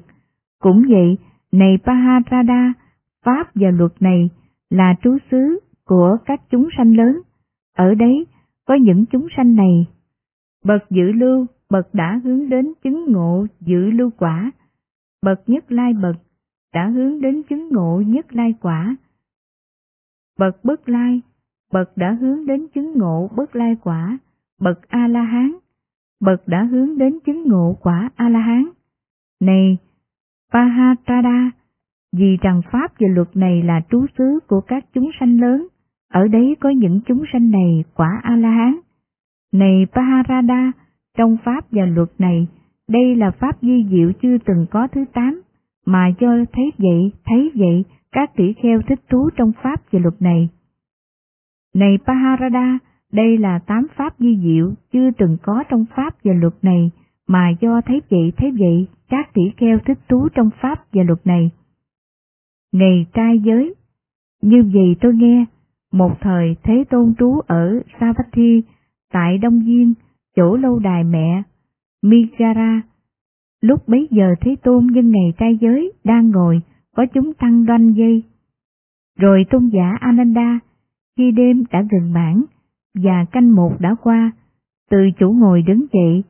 Cũng 0.63 0.83
vậy, 0.89 1.19
này 1.53 1.79
Paharada, 1.85 2.73
Pháp 3.25 3.51
và 3.55 3.71
luật 3.71 3.93
này 4.01 4.31
là 4.71 4.95
trú 5.03 5.17
xứ 5.31 5.61
của 5.87 6.17
các 6.27 6.41
chúng 6.51 6.69
sanh 6.79 6.97
lớn. 6.97 7.21
Ở 7.77 7.95
đấy 7.95 8.27
có 8.67 8.75
những 8.75 9.05
chúng 9.07 9.27
sanh 9.37 9.57
này. 9.57 9.87
Bậc 10.65 10.91
dự 10.91 11.13
lưu, 11.13 11.47
bậc 11.71 11.95
đã 11.95 12.21
hướng 12.25 12.49
đến 12.49 12.73
chứng 12.85 13.13
ngộ 13.13 13.47
dự 13.61 13.91
lưu 13.91 14.11
quả. 14.19 14.53
Bậc 15.23 15.43
nhất 15.47 15.73
lai 15.73 15.93
bậc 15.93 16.17
đã 16.75 16.87
hướng 16.89 17.21
đến 17.21 17.43
chứng 17.43 17.69
ngộ 17.69 18.03
nhất 18.07 18.35
lai 18.35 18.55
quả. 18.61 18.97
Bậc 20.39 20.65
bất 20.65 20.89
lai, 20.89 21.21
bậc 21.75 21.97
đã 21.97 22.17
hướng 22.21 22.47
đến 22.47 22.67
chứng 22.75 22.99
ngộ 22.99 23.31
bất 23.37 23.57
lai 23.57 23.77
quả. 23.83 24.19
Bậc 24.61 24.89
A-la-hán, 24.89 25.53
bậc 26.21 26.49
đã 26.49 26.63
hướng 26.63 26.99
đến 26.99 27.19
chứng 27.27 27.49
ngộ 27.49 27.77
quả 27.83 28.11
A-la-hán. 28.15 28.65
Này, 29.41 29.79
Pahatada, 30.53 31.51
vì 32.17 32.37
rằng 32.37 32.61
pháp 32.73 32.93
và 33.01 33.09
luật 33.11 33.37
này 33.37 33.63
là 33.63 33.81
trú 33.91 34.07
xứ 34.19 34.39
của 34.49 34.61
các 34.61 34.85
chúng 34.95 35.11
sanh 35.21 35.41
lớn, 35.41 35.67
ở 36.13 36.29
đấy 36.29 36.57
có 36.61 36.71
những 36.71 37.01
chúng 37.07 37.25
sanh 37.33 37.51
này 37.51 37.85
quả 37.95 38.21
A-la-hán. 38.23 38.75
Này 39.53 39.87
Paharada, 39.93 40.73
trong 41.17 41.37
pháp 41.45 41.65
và 41.71 41.87
luật 41.87 42.09
này, 42.19 42.47
đây 42.89 43.17
là 43.17 43.31
pháp 43.31 43.63
di 43.63 43.87
diệu 43.91 44.13
chưa 44.23 44.39
từng 44.39 44.67
có 44.71 44.89
thứ 44.93 45.05
tám, 45.13 45.43
mà 45.87 46.11
cho 46.21 46.29
thấy 46.53 46.73
vậy, 46.79 47.13
thấy 47.25 47.51
vậy, 47.55 47.85
các 48.13 48.31
tỷ 48.37 48.53
kheo 48.53 48.83
thích 48.89 49.01
thú 49.11 49.31
trong 49.37 49.53
pháp 49.63 49.81
và 49.93 49.99
luật 49.99 50.23
này. 50.23 50.49
Này 51.75 51.99
Paharada, 52.07 52.79
đây 53.13 53.39
là 53.39 53.59
tám 53.59 53.87
pháp 53.97 54.15
di 54.19 54.39
diệu 54.43 54.73
chưa 54.93 55.11
từng 55.19 55.37
có 55.43 55.65
trong 55.69 55.85
pháp 55.97 56.15
và 56.25 56.33
luật 56.33 56.55
này, 56.63 56.91
mà 57.29 57.51
do 57.61 57.81
thấy 57.81 58.03
vậy 58.11 58.33
thấy 58.37 58.51
vậy, 58.59 58.87
các 59.09 59.35
tỷ 59.35 59.43
kheo 59.57 59.79
thích 59.79 59.99
thú 60.09 60.29
trong 60.35 60.51
pháp 60.61 60.85
và 60.93 61.03
luật 61.03 61.27
này. 61.27 61.51
Ngày 62.73 63.07
trai 63.15 63.39
giới 63.39 63.75
Như 64.43 64.71
vậy 64.75 64.97
tôi 65.01 65.15
nghe, 65.15 65.45
một 65.93 66.21
thời 66.21 66.57
Thế 66.63 66.85
Tôn 66.91 67.15
trú 67.19 67.41
ở 67.47 67.81
Savatthi, 68.01 68.63
tại 69.13 69.39
Đông 69.39 69.67
Duyên, 69.67 69.95
chỗ 70.37 70.57
lâu 70.57 70.79
đài 70.79 71.05
mẹ, 71.05 71.43
Migara. 72.03 72.83
Lúc 73.61 73.89
bấy 73.89 74.09
giờ 74.11 74.35
Thế 74.41 74.57
Tôn 74.63 74.87
nhân 74.87 75.11
ngày 75.11 75.33
trai 75.39 75.59
giới 75.61 75.93
đang 76.05 76.31
ngồi, 76.31 76.61
có 76.97 77.07
chúng 77.15 77.35
tăng 77.35 77.67
đoanh 77.67 77.93
dây. 77.93 78.23
Rồi 79.19 79.45
tôn 79.51 79.69
giả 79.69 79.97
Ananda, 80.01 80.59
khi 81.17 81.31
đêm 81.31 81.65
đã 81.71 81.83
gần 81.91 82.13
mãn, 82.13 82.45
và 82.95 83.25
canh 83.33 83.55
một 83.55 83.77
đã 83.81 83.95
qua, 84.03 84.33
từ 84.91 84.99
chủ 85.19 85.33
ngồi 85.33 85.63
đứng 85.63 85.87
dậy, 85.93 86.25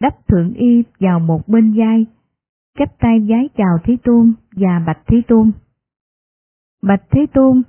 đắp 0.00 0.26
thượng 0.28 0.54
y 0.54 0.82
vào 1.00 1.20
một 1.20 1.48
bên 1.48 1.74
vai, 1.76 2.06
chắp 2.78 2.98
tay 2.98 3.20
vái 3.28 3.48
chào 3.56 3.78
Thế 3.84 3.96
Tôn 4.04 4.32
và 4.56 4.82
bạch 4.86 5.02
Thế 5.06 5.22
Tôn. 5.28 5.52
Bạch 6.82 7.02
Thế 7.10 7.26
Tôn, 7.34 7.62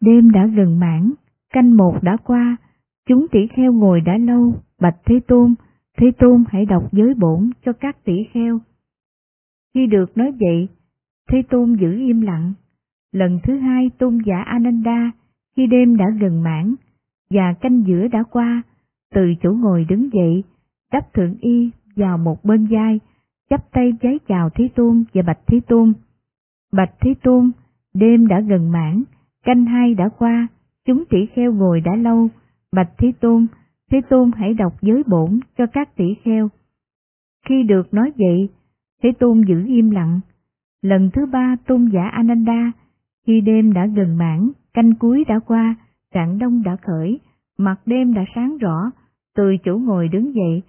đêm 0.00 0.30
đã 0.30 0.46
gần 0.46 0.78
mãn, 0.78 1.12
canh 1.52 1.76
một 1.76 2.02
đã 2.02 2.16
qua, 2.24 2.56
chúng 3.08 3.26
tỷ 3.28 3.46
kheo 3.46 3.72
ngồi 3.72 4.00
đã 4.00 4.18
lâu, 4.18 4.54
bạch 4.80 4.96
Thế 5.04 5.20
Tôn, 5.26 5.54
Thế 5.98 6.10
Tôn 6.18 6.44
hãy 6.48 6.66
đọc 6.66 6.92
giới 6.92 7.14
bổn 7.14 7.50
cho 7.64 7.72
các 7.72 8.04
tỷ 8.04 8.24
kheo. 8.32 8.58
Khi 9.74 9.86
được 9.86 10.16
nói 10.16 10.32
vậy, 10.40 10.68
Thế 11.28 11.42
Tôn 11.50 11.76
giữ 11.76 11.92
im 11.92 12.20
lặng. 12.20 12.52
Lần 13.12 13.40
thứ 13.42 13.58
hai 13.58 13.90
tôn 13.98 14.18
giả 14.26 14.42
Ananda, 14.46 15.10
khi 15.56 15.66
đêm 15.66 15.96
đã 15.96 16.04
gần 16.20 16.42
mãn, 16.42 16.74
và 17.30 17.52
canh 17.60 17.84
giữa 17.86 18.08
đã 18.08 18.22
qua, 18.30 18.62
từ 19.14 19.34
chỗ 19.42 19.52
ngồi 19.52 19.84
đứng 19.88 20.12
dậy, 20.12 20.44
đắp 20.92 21.12
thượng 21.14 21.34
y 21.40 21.70
vào 21.96 22.18
một 22.18 22.44
bên 22.44 22.66
vai, 22.66 23.00
chắp 23.50 23.72
tay 23.72 23.92
giấy 24.02 24.18
chào 24.28 24.50
Thế 24.50 24.68
Tôn 24.74 25.04
và 25.14 25.22
Bạch 25.22 25.40
Thế 25.46 25.60
Tôn. 25.68 25.92
Bạch 26.72 26.92
Thế 27.00 27.14
Tôn, 27.22 27.50
đêm 27.94 28.26
đã 28.26 28.40
gần 28.40 28.72
mãn, 28.72 29.02
canh 29.44 29.64
hai 29.64 29.94
đã 29.94 30.08
qua, 30.18 30.48
chúng 30.84 31.04
tỷ 31.10 31.26
kheo 31.26 31.52
ngồi 31.52 31.80
đã 31.80 31.96
lâu, 31.96 32.28
Bạch 32.72 32.90
Thế 32.98 33.12
Tôn, 33.20 33.46
Thế 33.90 34.00
Tôn 34.08 34.30
hãy 34.36 34.54
đọc 34.54 34.72
giới 34.82 35.02
bổn 35.06 35.40
cho 35.58 35.66
các 35.66 35.96
tỷ 35.96 36.14
kheo. 36.24 36.48
Khi 37.48 37.62
được 37.62 37.94
nói 37.94 38.12
vậy, 38.16 38.48
Thế 39.02 39.12
Tôn 39.18 39.42
giữ 39.48 39.66
im 39.66 39.90
lặng. 39.90 40.20
Lần 40.82 41.10
thứ 41.10 41.26
ba 41.26 41.56
tôn 41.66 41.88
giả 41.92 42.08
Ananda, 42.08 42.72
khi 43.26 43.40
đêm 43.40 43.72
đã 43.72 43.86
gần 43.86 44.18
mãn, 44.18 44.50
canh 44.76 44.94
cuối 44.94 45.24
đã 45.24 45.38
qua, 45.38 45.74
trạng 46.14 46.38
đông 46.38 46.62
đã 46.62 46.76
khởi, 46.82 47.20
mặt 47.58 47.76
đêm 47.86 48.14
đã 48.14 48.24
sáng 48.34 48.58
rõ, 48.58 48.90
từ 49.36 49.56
chỗ 49.64 49.78
ngồi 49.78 50.08
đứng 50.08 50.34
dậy. 50.34 50.62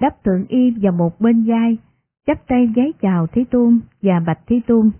Đắp 0.00 0.24
thượng 0.24 0.46
y 0.48 0.70
vào 0.70 0.92
một 0.92 1.20
bên 1.20 1.44
vai, 1.44 1.78
chắp 2.26 2.46
tay 2.46 2.72
giấy 2.76 2.92
chào 3.00 3.26
Thế 3.26 3.44
Tôn 3.50 3.80
và 4.02 4.20
Bạch 4.26 4.40
Thế 4.46 4.60
Tôn. 4.66 4.90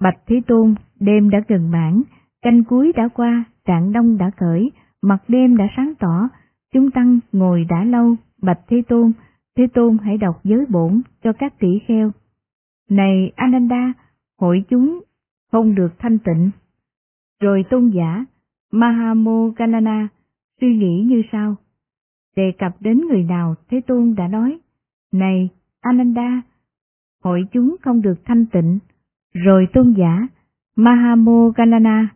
Bạch 0.00 0.18
Thế 0.26 0.40
Tôn, 0.46 0.74
đêm 1.00 1.30
đã 1.30 1.38
gần 1.48 1.70
mãn, 1.70 2.02
canh 2.42 2.64
cuối 2.64 2.92
đã 2.96 3.08
qua, 3.08 3.44
trạng 3.64 3.92
đông 3.92 4.18
đã 4.18 4.30
khởi, 4.36 4.70
mặt 5.02 5.18
đêm 5.28 5.56
đã 5.56 5.68
sáng 5.76 5.92
tỏ, 5.98 6.28
chúng 6.72 6.90
tăng 6.90 7.18
ngồi 7.32 7.64
đã 7.68 7.84
lâu, 7.84 8.16
Bạch 8.42 8.60
Thế 8.68 8.82
Tôn, 8.88 9.12
Thế 9.56 9.66
Tôn 9.74 9.96
hãy 10.02 10.18
đọc 10.18 10.40
giới 10.44 10.66
bổn 10.66 11.00
cho 11.22 11.32
các 11.32 11.58
tỷ 11.58 11.78
kheo. 11.88 12.10
Này 12.90 13.32
Ananda, 13.36 13.92
hội 14.40 14.64
chúng 14.68 15.00
không 15.52 15.74
được 15.74 15.98
thanh 15.98 16.18
tịnh. 16.18 16.50
Rồi 17.40 17.64
tôn 17.70 17.90
giả, 17.90 18.24
Mahamoganana 18.72 20.08
suy 20.60 20.76
nghĩ 20.76 21.04
như 21.08 21.22
sau. 21.32 21.56
Đề 22.36 22.52
cập 22.58 22.72
đến 22.80 23.00
người 23.08 23.22
nào 23.22 23.54
Thế 23.70 23.80
Tôn 23.86 24.14
đã 24.16 24.28
nói, 24.28 24.58
Này, 25.12 25.48
Ananda, 25.80 26.42
hội 27.24 27.44
chúng 27.52 27.76
không 27.82 28.02
được 28.02 28.24
thanh 28.24 28.46
tịnh. 28.46 28.78
Rồi 29.34 29.66
tôn 29.72 29.94
giả, 29.98 30.28
Mahamoganana, 30.76 32.08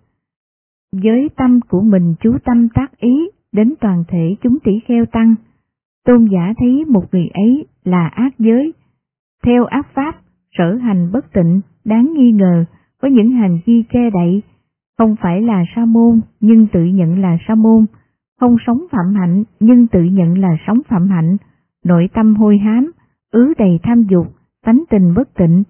với 0.92 1.28
tâm 1.36 1.60
của 1.68 1.80
mình 1.80 2.14
chú 2.20 2.38
tâm 2.44 2.68
tác 2.74 2.98
ý 2.98 3.28
đến 3.52 3.74
toàn 3.80 4.04
thể 4.08 4.36
chúng 4.42 4.58
tỷ 4.64 4.72
kheo 4.86 5.06
tăng. 5.06 5.34
Tôn 6.04 6.28
giả 6.32 6.52
thấy 6.58 6.84
một 6.84 7.04
người 7.12 7.28
ấy 7.34 7.66
là 7.84 8.08
ác 8.08 8.38
giới, 8.38 8.72
theo 9.44 9.64
ác 9.64 9.86
pháp, 9.94 10.20
sở 10.58 10.74
hành 10.74 11.12
bất 11.12 11.32
tịnh, 11.32 11.60
đáng 11.84 12.12
nghi 12.16 12.32
ngờ, 12.32 12.64
có 13.00 13.08
những 13.08 13.30
hành 13.30 13.58
vi 13.66 13.84
che 13.92 14.10
đậy, 14.10 14.42
không 14.98 15.16
phải 15.22 15.42
là 15.42 15.64
sa 15.76 15.84
môn 15.84 16.20
nhưng 16.40 16.66
tự 16.72 16.84
nhận 16.84 17.20
là 17.20 17.38
sa 17.48 17.54
môn, 17.54 17.86
không 18.40 18.56
sống 18.66 18.86
phạm 18.90 19.14
hạnh 19.14 19.44
nhưng 19.60 19.86
tự 19.86 20.02
nhận 20.04 20.38
là 20.38 20.56
sống 20.66 20.80
phạm 20.88 21.08
hạnh, 21.08 21.36
nội 21.84 22.08
tâm 22.14 22.34
hôi 22.34 22.58
hám, 22.58 22.90
ứ 23.32 23.52
đầy 23.58 23.78
tham 23.82 24.02
dục, 24.02 24.26
tánh 24.64 24.82
tình 24.90 25.14
bất 25.14 25.34
tịnh, 25.34 25.62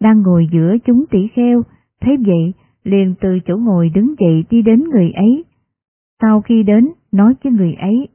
đang 0.00 0.22
ngồi 0.22 0.48
giữa 0.52 0.76
chúng 0.84 1.04
tỷ 1.10 1.28
kheo, 1.34 1.62
thấy 2.00 2.16
vậy 2.26 2.52
liền 2.84 3.14
từ 3.20 3.38
chỗ 3.46 3.56
ngồi 3.56 3.88
đứng 3.88 4.14
dậy 4.18 4.44
đi 4.50 4.62
đến 4.62 4.84
người 4.92 5.10
ấy. 5.10 5.44
Sau 6.22 6.40
khi 6.40 6.62
đến, 6.62 6.88
nói 7.12 7.34
với 7.44 7.52
người 7.52 7.74
ấy. 7.74 8.08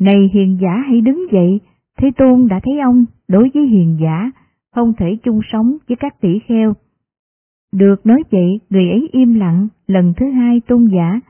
Này 0.00 0.30
hiền 0.34 0.58
giả 0.62 0.82
hãy 0.88 1.00
đứng 1.00 1.26
dậy, 1.32 1.60
Thế 1.98 2.10
Tôn 2.16 2.48
đã 2.48 2.60
thấy 2.64 2.80
ông, 2.80 3.04
đối 3.28 3.50
với 3.54 3.66
hiền 3.66 3.98
giả, 4.02 4.30
không 4.74 4.92
thể 4.98 5.16
chung 5.22 5.40
sống 5.52 5.76
với 5.88 5.96
các 5.96 6.20
tỷ 6.20 6.38
kheo. 6.38 6.74
Được 7.76 8.06
nói 8.06 8.22
vậy, 8.30 8.60
người 8.70 8.88
ấy 8.88 9.08
im 9.12 9.34
lặng, 9.34 9.68
lần 9.86 10.14
thứ 10.16 10.30
hai 10.30 10.60
tôn 10.60 10.88
giả, 10.92 11.20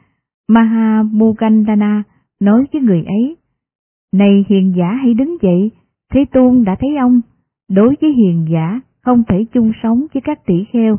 Mahamugandana 0.48 2.02
nói 2.40 2.64
với 2.72 2.82
người 2.82 3.04
ấy. 3.04 3.36
Này 4.12 4.44
hiền 4.48 4.74
giả 4.76 4.92
hãy 5.02 5.14
đứng 5.14 5.36
dậy, 5.42 5.70
Thế 6.12 6.24
Tôn 6.32 6.64
đã 6.64 6.76
thấy 6.80 6.96
ông, 6.96 7.20
đối 7.70 7.94
với 8.00 8.12
hiền 8.12 8.46
giả, 8.50 8.80
không 9.02 9.22
thể 9.28 9.44
chung 9.52 9.72
sống 9.82 10.06
với 10.14 10.20
các 10.24 10.46
tỷ 10.46 10.64
kheo. 10.72 10.98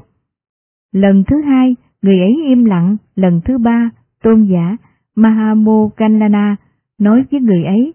Lần 0.94 1.24
thứ 1.28 1.42
hai, 1.42 1.76
người 2.02 2.20
ấy 2.20 2.36
im 2.46 2.66
lặng, 2.66 2.98
lần 3.16 3.42
thứ 3.46 3.58
ba, 3.58 3.90
tôn 4.24 4.46
giả 4.46 4.78
Mahamogallana 5.16 6.56
nói 7.00 7.24
với 7.32 7.42
người 7.42 7.64
ấy, 7.64 7.94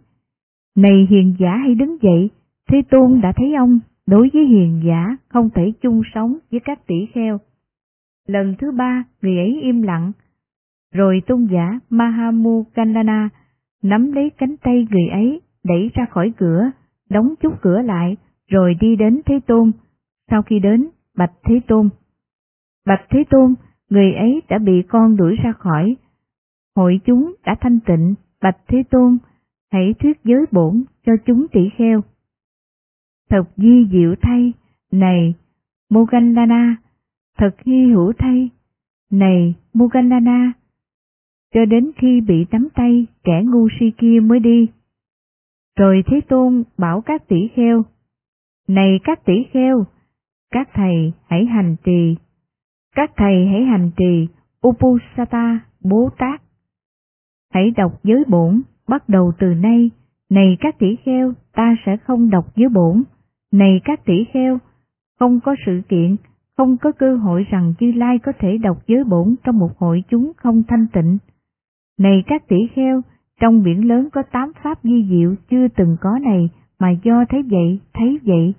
Này 0.77 1.07
hiền 1.11 1.35
giả 1.39 1.57
hãy 1.57 1.75
đứng 1.75 2.03
dậy, 2.03 2.31
Thế 2.69 2.83
Tôn 2.91 3.21
đã 3.21 3.33
thấy 3.37 3.55
ông, 3.55 3.79
đối 4.09 4.31
với 4.35 4.47
hiền 4.47 4.83
giả 4.85 5.17
không 5.29 5.51
thể 5.55 5.73
chung 5.81 6.03
sống 6.15 6.39
với 6.51 6.61
các 6.65 6.87
tỷ 6.87 7.07
kheo. 7.15 7.39
Lần 8.27 8.55
thứ 8.59 8.73
ba, 8.73 9.05
người 9.23 9.37
ấy 9.37 9.61
im 9.63 9.83
lặng, 9.83 10.13
rồi 10.95 11.23
tôn 11.27 11.47
giả 11.53 11.81
Mahamogallana 11.91 13.29
nắm 13.83 14.13
lấy 14.13 14.31
cánh 14.39 14.57
tay 14.57 14.87
người 14.91 15.09
ấy, 15.09 15.41
đẩy 15.65 15.91
ra 15.95 16.07
khỏi 16.11 16.33
cửa, 16.37 16.71
đóng 17.11 17.35
chút 17.41 17.55
cửa 17.63 17.83
lại, 17.83 18.17
rồi 18.49 18.75
đi 18.81 18.97
đến 18.97 19.21
Thế 19.27 19.41
Tôn. 19.47 19.73
Sau 20.31 20.43
khi 20.43 20.59
đến, 20.59 20.89
Bạch 21.17 21.33
Thế 21.45 21.61
Tôn. 21.69 21.89
Bạch 22.87 23.07
Thế 23.11 23.25
Tôn, 23.31 23.55
người 23.91 24.13
ấy 24.13 24.43
đã 24.49 24.59
bị 24.59 24.83
con 24.89 25.17
đuổi 25.17 25.37
ra 25.43 25.53
khỏi. 25.53 25.97
Hội 26.77 27.01
chúng 27.05 27.35
đã 27.45 27.55
thanh 27.61 27.79
tịnh, 27.87 28.15
Bạch 28.43 28.59
Thế 28.69 28.83
Tôn, 28.91 29.19
hãy 29.73 29.95
thuyết 29.99 30.19
giới 30.25 30.45
bổn 30.53 30.85
cho 31.07 31.13
chúng 31.27 31.47
tỷ 31.53 31.69
kheo. 31.77 32.03
Thật 33.31 33.45
di 33.57 33.89
diệu 33.93 34.15
thay, 34.23 34.53
này 34.93 35.35
Moganlana, 35.91 36.77
thật 37.39 37.57
hy 37.65 37.87
hữu 37.87 38.13
thay, 38.19 38.51
này 39.11 39.55
Moganlana, 39.75 40.53
cho 41.55 41.65
đến 41.65 41.91
khi 41.97 42.21
bị 42.21 42.47
nắm 42.51 42.69
tay 42.75 43.07
kẻ 43.25 43.43
ngu 43.45 43.69
si 43.81 43.91
kia 43.99 44.21
mới 44.23 44.41
đi. 44.41 44.67
Rồi 45.77 46.03
Thế 46.07 46.21
Tôn 46.29 46.63
bảo 46.79 47.01
các 47.01 47.29
tỷ 47.29 47.49
kheo, 47.55 47.85
Này 48.69 49.01
các 49.05 49.25
tỷ 49.25 49.45
kheo, 49.53 49.87
các 50.51 50.69
thầy 50.75 51.13
hãy 51.27 51.47
hành 51.47 51.77
trì 51.85 52.17
các 52.99 53.11
thầy 53.17 53.47
hãy 53.47 53.65
hành 53.65 53.91
trì 53.97 54.29
Upusata 54.69 55.61
Bố 55.81 56.11
Tát. 56.19 56.43
Hãy 57.53 57.71
đọc 57.71 57.93
giới 58.03 58.25
bổn, 58.29 58.63
bắt 58.89 59.09
đầu 59.09 59.33
từ 59.39 59.47
nay, 59.47 59.91
này 60.31 60.57
các 60.61 60.79
tỷ 60.79 60.97
kheo, 61.05 61.33
ta 61.55 61.77
sẽ 61.87 61.97
không 61.97 62.31
đọc 62.31 62.57
giới 62.57 62.69
bổn, 62.69 63.03
này 63.53 63.81
các 63.85 64.05
tỷ 64.05 64.25
kheo, 64.33 64.59
không 65.19 65.41
có 65.41 65.55
sự 65.67 65.81
kiện, 65.89 66.17
không 66.57 66.77
có 66.77 66.93
cơ 66.93 67.17
hội 67.17 67.47
rằng 67.51 67.75
Như 67.81 67.93
Lai 67.93 68.19
có 68.19 68.33
thể 68.39 68.59
đọc 68.59 68.79
giới 68.87 69.05
bổn 69.05 69.35
trong 69.45 69.59
một 69.59 69.79
hội 69.79 70.05
chúng 70.09 70.33
không 70.37 70.63
thanh 70.69 70.87
tịnh. 70.93 71.19
Này 71.99 72.23
các 72.27 72.49
tỷ 72.49 72.57
kheo, 72.75 73.03
trong 73.41 73.63
biển 73.63 73.89
lớn 73.89 74.09
có 74.13 74.23
tám 74.23 74.53
pháp 74.63 74.79
di 74.83 75.07
diệu 75.11 75.35
chưa 75.51 75.69
từng 75.69 75.97
có 76.01 76.19
này 76.23 76.49
mà 76.79 76.91
do 76.91 77.25
thấy 77.29 77.43
vậy, 77.43 77.81
thấy 77.95 78.19
vậy. 78.25 78.55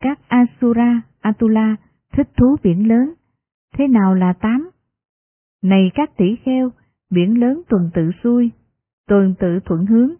Các 0.00 0.18
Asura, 0.28 1.02
Atula 1.20 1.76
thích 2.12 2.28
thú 2.36 2.56
biển 2.62 2.88
lớn, 2.88 3.14
Thế 3.74 3.88
nào 3.88 4.14
là 4.14 4.32
tám? 4.32 4.70
Này 5.62 5.90
các 5.94 6.16
tỷ 6.16 6.36
kheo, 6.44 6.70
biển 7.10 7.40
lớn 7.40 7.62
tuần 7.68 7.90
tự 7.94 8.10
xuôi, 8.22 8.50
tuần 9.08 9.34
tự 9.38 9.60
thuận 9.64 9.86
hướng. 9.86 10.10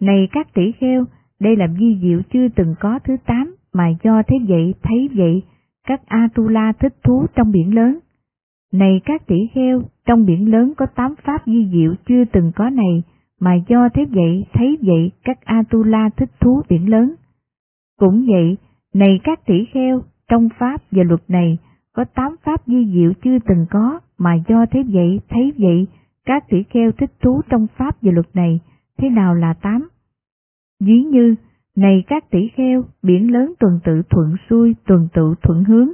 Này 0.00 0.28
các 0.32 0.54
tỷ 0.54 0.72
kheo, 0.72 1.04
đây 1.40 1.56
là 1.56 1.68
di 1.78 1.98
diệu 2.02 2.20
chưa 2.32 2.48
từng 2.48 2.74
có 2.80 2.98
thứ 3.04 3.16
tám 3.26 3.54
mà 3.72 3.88
do 4.02 4.22
thế 4.26 4.36
vậy 4.48 4.74
thấy 4.82 5.08
vậy, 5.14 5.42
các 5.86 6.00
Atula 6.06 6.72
thích 6.72 6.94
thú 7.04 7.26
trong 7.34 7.50
biển 7.52 7.74
lớn. 7.74 7.98
Này 8.72 9.00
các 9.04 9.26
tỷ 9.26 9.36
kheo, 9.54 9.82
trong 10.06 10.26
biển 10.26 10.50
lớn 10.50 10.72
có 10.76 10.86
tám 10.86 11.14
pháp 11.24 11.42
di 11.46 11.68
diệu 11.72 11.94
chưa 12.08 12.24
từng 12.24 12.52
có 12.56 12.70
này, 12.70 13.02
mà 13.40 13.54
do 13.68 13.88
thế 13.94 14.04
vậy 14.10 14.44
thấy 14.52 14.78
vậy 14.82 15.10
các 15.24 15.44
Atula 15.44 16.10
thích 16.16 16.30
thú 16.40 16.62
biển 16.68 16.90
lớn. 16.90 17.14
Cũng 17.98 18.26
vậy, 18.28 18.56
này 18.94 19.20
các 19.24 19.46
tỷ 19.46 19.64
kheo, 19.64 20.02
trong 20.30 20.48
pháp 20.58 20.82
và 20.90 21.02
luật 21.02 21.20
này 21.28 21.58
có 21.92 22.04
tám 22.04 22.36
pháp 22.44 22.60
di 22.66 22.92
diệu 22.94 23.12
chưa 23.24 23.38
từng 23.38 23.66
có 23.70 24.00
mà 24.18 24.34
do 24.48 24.66
thế 24.70 24.82
vậy 24.92 25.20
thấy 25.28 25.52
vậy 25.58 25.86
các 26.24 26.44
tỷ 26.48 26.62
kheo 26.62 26.92
thích 26.92 27.10
thú 27.22 27.40
trong 27.48 27.66
pháp 27.76 27.96
và 28.02 28.12
luật 28.12 28.26
này 28.34 28.60
thế 28.98 29.08
nào 29.08 29.34
là 29.34 29.54
tám 29.54 29.88
ví 30.80 31.02
như 31.02 31.34
này 31.76 32.04
các 32.06 32.30
tỷ 32.30 32.48
kheo 32.48 32.84
biển 33.02 33.32
lớn 33.32 33.54
tuần 33.60 33.80
tự 33.84 34.02
thuận 34.10 34.36
xuôi 34.50 34.74
tuần 34.86 35.08
tự 35.12 35.34
thuận 35.42 35.64
hướng 35.64 35.88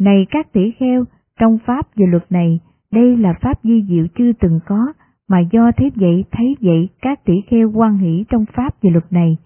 này 0.00 0.26
các 0.30 0.52
tỷ 0.52 0.70
kheo 0.70 1.04
trong 1.40 1.58
pháp 1.66 1.86
và 1.96 2.06
luật 2.08 2.32
này 2.32 2.60
đây 2.92 3.16
là 3.16 3.34
pháp 3.40 3.58
di 3.62 3.84
diệu 3.88 4.06
chưa 4.18 4.32
từng 4.32 4.60
có 4.66 4.92
mà 5.28 5.40
do 5.52 5.70
thế 5.76 5.90
vậy 5.94 6.24
thấy 6.30 6.56
vậy 6.60 6.88
các 7.02 7.24
tỷ 7.24 7.40
kheo 7.46 7.72
quan 7.74 7.98
hỷ 7.98 8.24
trong 8.28 8.44
pháp 8.54 8.74
và 8.82 8.90
luật 8.90 9.12
này 9.12 9.36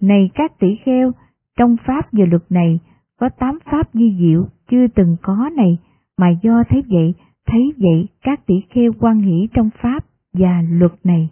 này 0.00 0.30
các 0.34 0.58
tỷ 0.58 0.76
kheo 0.84 1.12
trong 1.58 1.76
pháp 1.86 2.08
và 2.12 2.24
luật 2.30 2.42
này 2.50 2.80
có 3.20 3.28
tám 3.28 3.58
pháp 3.64 3.88
di 3.94 4.16
diệu 4.18 4.46
chưa 4.70 4.86
từng 4.86 5.16
có 5.22 5.50
này, 5.56 5.78
mà 6.18 6.30
do 6.42 6.64
thế 6.68 6.82
vậy, 6.88 7.14
thấy 7.46 7.72
vậy 7.78 8.08
các 8.22 8.46
tỷ 8.46 8.54
kheo 8.70 8.92
quan 9.00 9.20
hỷ 9.20 9.48
trong 9.54 9.70
pháp 9.82 10.04
và 10.32 10.62
luật 10.70 10.92
này. 11.04 11.28